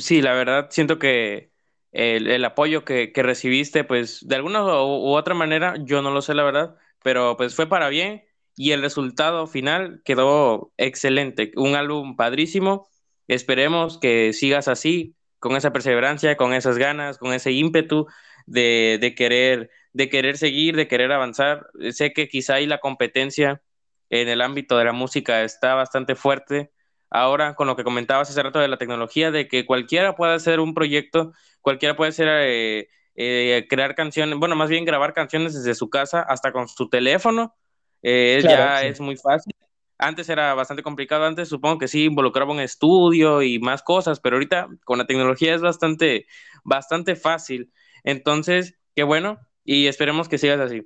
Sí, 0.01 0.23
la 0.23 0.35
verdad, 0.35 0.69
siento 0.71 0.99
que 0.99 1.51
el, 1.93 2.45
apoyo 2.45 2.85
que, 2.85 3.13
recibiste, 3.17 3.85
pues 3.85 4.27
de 4.27 4.37
alguna 4.37 4.63
u, 4.63 5.15
otra 5.15 5.35
manera, 5.35 5.75
yo 5.85 6.03
no 6.03 6.11
lo 6.11 6.23
sé, 6.23 6.35
la 6.35 6.45
verdad, 6.45 6.77
pero 7.03 7.37
pues 7.37 7.55
fue 7.55 7.69
para 7.69 7.89
bien 7.89 8.25
y 8.57 8.73
el 8.73 8.83
resultado 8.83 9.47
final 9.47 10.03
quedó 10.05 10.73
excelente. 10.77 11.53
Un 11.57 11.75
álbum 11.75 12.17
padrísimo. 12.17 12.89
Esperemos 13.27 13.99
que 13.99 14.33
sigas 14.33 14.69
así, 14.69 15.17
con 15.39 15.57
esa 15.57 15.73
perseverancia, 15.73 16.37
con 16.37 16.53
esas 16.53 16.79
ganas, 16.79 17.19
con 17.19 17.33
ese 17.33 17.53
ímpetu 17.53 18.07
de, 18.47 19.15
querer, 19.17 19.71
de 19.93 20.09
querer 20.09 20.39
seguir, 20.39 20.77
de 20.77 20.89
querer 20.89 21.13
avanzar. 21.13 21.69
Sé 21.91 22.13
que 22.13 22.29
quizá 22.29 22.55
ahí 22.55 22.67
la 22.67 22.79
competencia 22.79 23.63
en 24.11 24.29
el 24.29 24.43
ámbito 24.43 24.77
de 24.77 24.85
la 24.85 24.93
música 24.93 25.43
está 25.43 25.75
bastante 25.75 26.15
fuerte. 26.15 26.73
Ahora, 27.11 27.55
con 27.55 27.67
lo 27.67 27.77
que 27.77 27.85
comentabas 27.85 28.31
hace 28.31 28.43
rato 28.43 28.61
de 28.61 28.69
la 28.69 28.77
tecnología, 28.77 29.31
de 29.31 29.49
que 29.49 29.67
cualquiera 29.67 30.15
puede 30.15 30.35
hacer 30.35 30.61
un 30.61 30.75
proyecto, 30.75 31.33
cualquiera 31.61 31.97
puede 31.97 32.11
hacer, 32.11 32.29
eh, 32.29 32.89
eh, 33.17 33.67
crear 33.69 33.95
canciones, 33.95 34.39
bueno, 34.39 34.55
más 34.55 34.69
bien 34.69 34.85
grabar 34.85 35.13
canciones 35.13 35.55
desde 35.55 35.75
su 35.75 35.91
casa, 35.91 36.23
hasta 36.23 36.53
con 36.53 36.69
su 36.69 36.89
teléfono, 36.89 37.57
eh, 38.03 38.41
ya 38.43 38.85
es 38.85 39.01
muy 39.01 39.17
fácil. 39.17 39.55
Antes 39.99 40.29
era 40.29 40.55
bastante 40.55 40.83
complicado, 40.83 41.25
antes 41.27 41.49
supongo 41.49 41.79
que 41.79 41.89
sí 41.89 42.05
involucraba 42.05 42.53
un 42.53 42.61
estudio 42.61 43.43
y 43.43 43.59
más 43.59 43.83
cosas, 43.83 44.19
pero 44.21 44.37
ahorita 44.37 44.69
con 44.85 44.99
la 44.99 45.07
tecnología 45.07 45.55
es 45.55 45.61
bastante, 45.61 46.27
bastante 46.65 47.17
fácil. 47.17 47.73
Entonces, 48.05 48.79
qué 48.95 49.03
bueno 49.03 49.39
y 49.73 49.87
esperemos 49.87 50.29
que 50.29 50.37
sigas 50.37 50.59
así. 50.59 50.83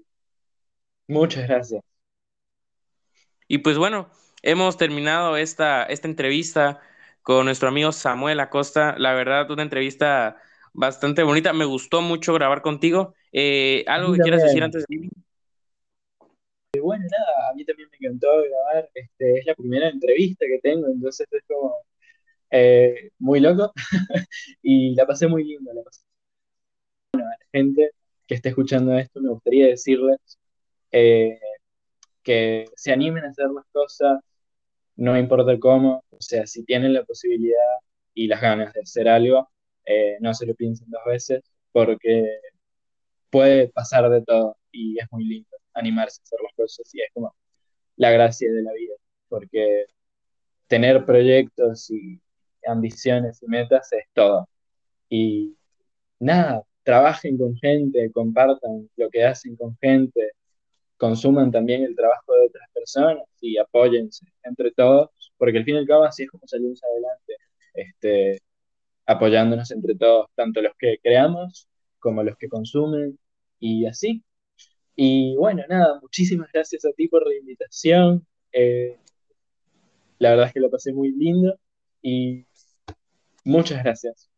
Muchas 1.09 1.49
gracias. 1.49 1.83
Y 3.49 3.59
pues 3.59 3.79
bueno, 3.79 4.11
hemos 4.43 4.77
terminado 4.77 5.39
esta, 5.39 5.85
esta 5.85 6.07
entrevista 6.07 6.83
con 7.23 7.47
nuestro 7.47 7.69
amigo 7.69 7.93
Samuel 7.93 8.41
Acosta. 8.41 8.95
La 8.99 9.15
verdad, 9.15 9.51
una 9.51 9.63
entrevista 9.63 10.37
bastante 10.75 11.23
bonita. 11.23 11.55
Me 11.55 11.65
gustó 11.65 12.03
mucho 12.03 12.35
grabar 12.35 12.61
contigo. 12.61 13.15
Eh, 13.33 13.87
¿Algo 13.87 14.13
que 14.13 14.21
quieras 14.21 14.43
decir 14.43 14.63
antes 14.63 14.85
de 14.87 15.09
bueno, 16.83 17.07
nada, 17.11 17.51
a 17.51 17.55
mí 17.55 17.65
también 17.65 17.89
me 17.91 18.07
encantó 18.07 18.27
grabar. 18.43 18.91
Este, 18.93 19.39
es 19.39 19.47
la 19.47 19.55
primera 19.55 19.89
entrevista 19.89 20.45
que 20.45 20.59
tengo, 20.59 20.89
entonces 20.89 21.27
es 21.31 21.43
como 21.49 21.75
eh, 22.51 23.13
muy 23.19 23.41
loco 23.41 23.73
y 24.63 24.95
la 24.95 25.07
pasé 25.07 25.27
muy 25.27 25.45
linda. 25.45 25.73
La 25.73 25.83
pasé. 25.83 26.03
Bueno, 27.15 27.29
a 27.29 27.31
la 27.31 27.47
gente 27.51 27.91
que 28.27 28.35
esté 28.37 28.51
escuchando 28.51 28.97
esto, 28.99 29.21
me 29.21 29.31
gustaría 29.31 29.67
decirles 29.67 30.19
eh, 30.93 31.39
que 32.23 32.67
se 32.77 32.93
animen 32.93 33.25
a 33.25 33.29
hacer 33.31 33.49
las 33.51 33.67
cosas, 33.73 34.21
no 34.97 35.19
importa 35.19 35.59
cómo, 35.59 36.05
o 36.11 36.21
sea, 36.21 36.47
si 36.47 36.65
tienen 36.65 36.95
la 36.95 37.05
posibilidad 37.05 37.59
y 38.15 38.29
las 38.29 38.41
ganas 38.41 38.73
de 38.73 38.83
hacer 38.83 39.09
algo, 39.09 39.49
eh, 39.87 40.17
no 40.21 40.35
se 40.35 40.47
lo 40.47 40.55
piensen 40.55 40.91
dos 40.91 41.03
veces, 41.07 41.43
porque 41.73 42.41
puede 43.31 43.69
pasar 43.69 44.09
de 44.11 44.23
todo 44.23 44.57
y 44.73 44.99
es 44.99 45.07
muy 45.11 45.25
lindo 45.25 45.49
animarse 45.75 46.21
a 46.21 46.25
hacer 46.25 46.39
las 46.43 46.55
cosas 46.55 46.95
y 46.95 47.03
es 47.03 47.09
como 47.13 47.35
la 47.97 48.11
gracia 48.11 48.53
de 48.53 48.63
la 48.63 48.73
vida, 48.73 48.95
porque 49.29 49.87
tener 50.69 51.05
proyectos 51.05 51.91
y 51.91 52.21
ambiciones 52.67 53.43
y 53.43 53.47
metas 53.47 53.93
es 53.93 54.05
todo. 54.13 54.49
Y 55.09 55.57
nada, 56.21 56.65
trabajen 56.85 57.39
con 57.39 57.57
gente, 57.57 58.13
compartan 58.13 58.89
lo 58.97 59.11
que 59.11 59.25
hacen 59.25 59.57
con 59.57 59.77
gente, 59.81 60.33
consuman 60.97 61.51
también 61.51 61.83
el 61.83 61.97
trabajo 61.97 62.35
de 62.35 62.47
otras 62.47 62.69
personas 62.73 63.25
y 63.41 63.59
apóyense 63.59 64.27
entre 64.45 64.71
todos, 64.73 65.11
porque 65.37 65.59
al 65.59 65.65
fin 65.65 65.77
y 65.77 65.79
al 65.79 65.87
cabo 65.87 66.05
así 66.05 66.25
es 66.25 66.31
como 66.31 66.47
salimos 66.47 66.83
adelante, 66.85 67.35
este, 67.75 68.43
apoyándonos 69.07 69.71
entre 69.71 69.95
todos, 69.97 70.29
tanto 70.35 70.63
los 70.63 70.73
que 70.79 70.99
creamos 71.03 71.69
como 71.99 72.23
los 72.23 72.37
que 72.37 72.49
consumen 72.49 73.19
y 73.59 73.87
así. 73.87 74.23
Y 74.97 75.37
bueno, 75.37 75.65
nada, 75.69 75.99
muchísimas 76.01 76.51
gracias 76.53 76.85
a 76.85 76.93
ti 76.93 77.09
por 77.09 77.27
la 77.27 77.35
invitación. 77.35 78.27
Eh, 78.53 78.97
la 80.19 80.31
verdad 80.31 80.47
es 80.49 80.53
que 80.55 80.61
lo 80.61 80.71
pasé 80.71 80.93
muy 80.93 81.13
lindo 81.13 81.59
y 82.03 82.47
muchas 83.45 83.83
gracias. 83.83 84.34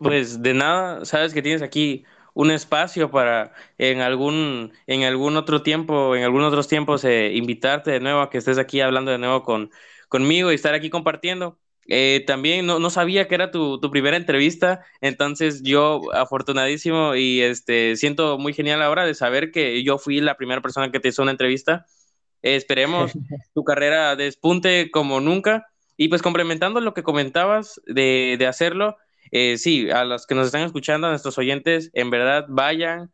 Pues 0.00 0.42
de 0.42 0.54
nada, 0.54 1.04
sabes 1.04 1.34
que 1.34 1.42
tienes 1.42 1.60
aquí 1.60 2.04
un 2.32 2.50
espacio 2.50 3.10
para 3.10 3.52
en 3.76 4.00
algún, 4.00 4.72
en 4.86 5.02
algún 5.02 5.36
otro 5.36 5.62
tiempo, 5.62 6.16
en 6.16 6.24
algunos 6.24 6.48
otros 6.48 6.68
tiempos, 6.68 7.04
eh, 7.04 7.32
invitarte 7.34 7.90
de 7.90 8.00
nuevo 8.00 8.20
a 8.20 8.30
que 8.30 8.38
estés 8.38 8.56
aquí 8.56 8.80
hablando 8.80 9.10
de 9.10 9.18
nuevo 9.18 9.42
con, 9.42 9.70
conmigo 10.08 10.50
y 10.50 10.54
estar 10.54 10.72
aquí 10.72 10.88
compartiendo. 10.88 11.58
Eh, 11.86 12.24
también 12.26 12.64
no, 12.64 12.78
no, 12.78 12.88
sabía 12.88 13.28
que 13.28 13.34
era 13.34 13.50
tu, 13.50 13.78
tu, 13.78 13.90
primera 13.90 14.16
entrevista, 14.16 14.84
entonces 15.02 15.62
yo 15.62 16.00
afortunadísimo 16.14 17.14
y 17.14 17.42
este, 17.42 17.96
siento 17.96 18.38
muy 18.38 18.54
genial 18.54 18.80
ahora 18.80 19.04
de 19.04 19.14
saber 19.14 19.50
que 19.50 19.82
yo 19.82 19.98
fui 19.98 20.20
la 20.20 20.36
primera 20.36 20.62
persona 20.62 20.90
que 20.90 21.00
te 21.00 21.08
hizo 21.08 21.22
una 21.22 21.32
entrevista. 21.32 21.84
esperemos 22.40 23.12
tu 23.54 23.64
carrera 23.64 24.16
despunte 24.16 24.90
como 24.90 25.20
nunca. 25.20 25.66
Y 25.96 26.08
pues 26.08 26.22
complementando 26.22 26.80
lo 26.80 26.94
que 26.94 27.02
comentabas 27.02 27.78
de, 27.84 28.36
de 28.38 28.46
hacerlo, 28.46 28.96
eh, 29.30 29.58
sí, 29.58 29.90
a 29.90 30.04
los 30.04 30.26
que 30.26 30.34
nos 30.34 30.46
están 30.46 30.62
escuchando, 30.62 31.06
a 31.06 31.10
nuestros 31.10 31.38
oyentes, 31.38 31.90
en 31.92 32.10
verdad 32.10 32.46
vayan, 32.48 33.12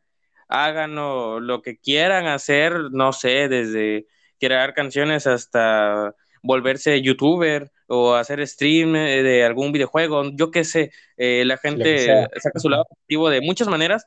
hagan 0.48 0.94
lo 0.94 1.62
que 1.62 1.78
quieran 1.78 2.26
hacer, 2.26 2.90
no 2.92 3.12
sé, 3.12 3.48
desde 3.48 4.06
crear 4.38 4.74
canciones 4.74 5.26
hasta 5.26 6.14
volverse 6.42 7.02
youtuber 7.02 7.70
o 7.88 8.14
hacer 8.14 8.46
stream 8.46 8.96
eh, 8.96 9.22
de 9.22 9.44
algún 9.44 9.72
videojuego, 9.72 10.30
yo 10.32 10.50
qué 10.50 10.64
sé, 10.64 10.92
eh, 11.16 11.44
la 11.44 11.58
gente 11.58 12.06
saca 12.36 12.58
su 12.58 12.68
lado 12.68 12.86
activo 12.90 13.28
de 13.30 13.40
muchas 13.40 13.68
maneras, 13.68 14.06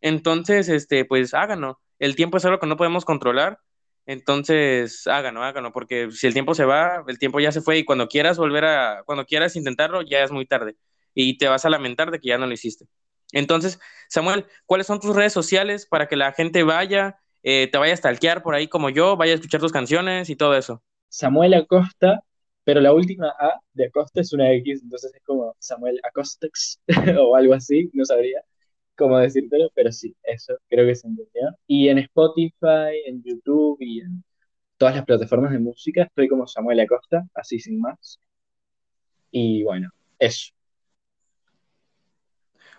entonces, 0.00 0.68
este, 0.68 1.04
pues 1.04 1.34
háganlo, 1.34 1.80
el 1.98 2.16
tiempo 2.16 2.36
es 2.36 2.44
algo 2.44 2.58
que 2.58 2.66
no 2.66 2.76
podemos 2.76 3.04
controlar, 3.04 3.58
entonces 4.06 5.06
háganlo, 5.06 5.44
háganlo, 5.44 5.72
porque 5.72 6.10
si 6.10 6.26
el 6.26 6.32
tiempo 6.32 6.54
se 6.54 6.64
va, 6.64 7.04
el 7.06 7.18
tiempo 7.18 7.38
ya 7.40 7.52
se 7.52 7.60
fue 7.60 7.78
y 7.78 7.84
cuando 7.84 8.08
quieras 8.08 8.38
volver 8.38 8.64
a, 8.64 9.02
cuando 9.04 9.24
quieras 9.26 9.54
intentarlo, 9.54 10.02
ya 10.02 10.24
es 10.24 10.32
muy 10.32 10.46
tarde 10.46 10.76
y 11.14 11.38
te 11.38 11.48
vas 11.48 11.64
a 11.64 11.70
lamentar 11.70 12.10
de 12.10 12.20
que 12.20 12.28
ya 12.28 12.38
no 12.38 12.46
lo 12.46 12.52
hiciste. 12.52 12.86
Entonces, 13.32 13.80
Samuel, 14.08 14.46
¿cuáles 14.66 14.86
son 14.86 15.00
tus 15.00 15.16
redes 15.16 15.32
sociales 15.32 15.86
para 15.86 16.06
que 16.06 16.16
la 16.16 16.32
gente 16.32 16.62
vaya, 16.62 17.18
eh, 17.42 17.68
te 17.70 17.78
vaya 17.78 17.94
a 17.94 17.96
stalkear 17.96 18.42
por 18.42 18.54
ahí 18.54 18.68
como 18.68 18.90
yo, 18.90 19.16
vaya 19.16 19.32
a 19.32 19.34
escuchar 19.36 19.60
tus 19.60 19.72
canciones 19.72 20.28
y 20.30 20.36
todo 20.36 20.54
eso? 20.56 20.82
Samuel 21.08 21.54
Acosta, 21.54 22.22
pero 22.64 22.80
la 22.80 22.92
última 22.92 23.28
A 23.38 23.60
de 23.72 23.86
Acosta 23.86 24.20
es 24.20 24.32
una 24.32 24.52
X, 24.52 24.82
entonces 24.82 25.14
es 25.14 25.22
como 25.24 25.54
Samuel 25.58 26.00
Acostex 26.04 26.80
o 27.20 27.34
algo 27.36 27.54
así, 27.54 27.90
no 27.94 28.04
sabría 28.04 28.42
cómo 28.96 29.18
decírtelo, 29.18 29.70
pero 29.74 29.90
sí, 29.90 30.14
eso 30.22 30.54
creo 30.68 30.86
que 30.86 30.94
se 30.94 31.08
entendió. 31.08 31.56
Y 31.66 31.88
en 31.88 31.98
Spotify, 31.98 33.02
en 33.06 33.22
YouTube 33.22 33.78
y 33.80 34.00
en 34.00 34.22
todas 34.76 34.94
las 34.96 35.04
plataformas 35.04 35.52
de 35.52 35.58
música 35.58 36.04
estoy 36.04 36.28
como 36.28 36.46
Samuel 36.46 36.80
Acosta, 36.80 37.26
así 37.34 37.58
sin 37.58 37.80
más. 37.80 38.20
Y 39.30 39.62
bueno, 39.64 39.90
eso. 40.18 40.52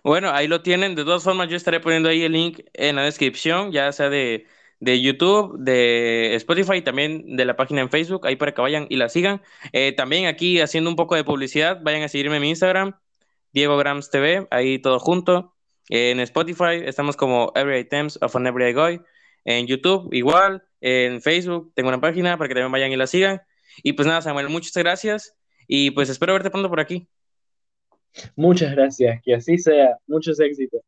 Bueno, 0.03 0.31
ahí 0.31 0.47
lo 0.47 0.61
tienen. 0.61 0.95
De 0.95 1.05
todas 1.05 1.23
formas, 1.23 1.49
yo 1.49 1.55
estaré 1.55 1.79
poniendo 1.79 2.09
ahí 2.09 2.23
el 2.23 2.33
link 2.33 2.59
en 2.73 2.97
la 2.97 3.03
descripción, 3.03 3.71
ya 3.71 3.91
sea 3.93 4.09
de, 4.09 4.45
YouTube, 4.81 5.57
de 5.59 6.35
Spotify 6.35 6.81
también 6.81 7.37
de 7.37 7.45
la 7.45 7.55
página 7.55 7.81
en 7.81 7.89
Facebook, 7.89 8.27
ahí 8.27 8.35
para 8.35 8.53
que 8.53 8.61
vayan 8.61 8.85
y 8.89 8.97
la 8.97 9.07
sigan. 9.07 9.41
Eh, 9.71 9.93
también 9.93 10.25
aquí 10.25 10.59
haciendo 10.59 10.89
un 10.89 10.97
poco 10.97 11.15
de 11.15 11.23
publicidad, 11.23 11.79
vayan 11.81 12.03
a 12.03 12.09
seguirme 12.09 12.35
en 12.35 12.41
mi 12.41 12.49
Instagram, 12.49 12.99
Diego 13.53 13.77
Grams 13.77 14.09
TV, 14.09 14.47
ahí 14.51 14.79
todo 14.79 14.99
junto. 14.99 15.55
en 15.89 16.19
Spotify 16.19 16.81
estamos 16.85 17.15
como 17.17 17.51
Everyday 17.55 17.85
Times 17.87 18.19
of 18.21 18.35
an 18.35 18.43
Guy. 18.53 19.01
En 19.45 19.67
YouTube 19.67 20.09
igual, 20.13 20.63
en 20.81 21.21
Facebook 21.21 21.71
tengo 21.75 21.89
una 21.89 22.01
página 22.01 22.37
para 22.37 22.47
que 22.49 22.55
también 22.55 22.71
vayan 22.71 22.91
y 22.91 22.97
la 22.97 23.07
sigan. 23.07 23.41
Y 23.83 23.93
pues 23.93 24.07
nada, 24.07 24.21
Samuel, 24.21 24.49
muchas 24.49 24.73
gracias 24.75 25.35
y 25.67 25.91
pues 25.91 26.09
espero 26.09 26.33
verte 26.33 26.49
pronto 26.51 26.69
por 26.69 26.79
aquí. 26.81 27.07
Muchas 28.35 28.71
gracias, 28.71 29.21
que 29.23 29.35
así 29.35 29.57
sea. 29.57 29.97
Muchos 30.07 30.39
éxitos. 30.39 30.81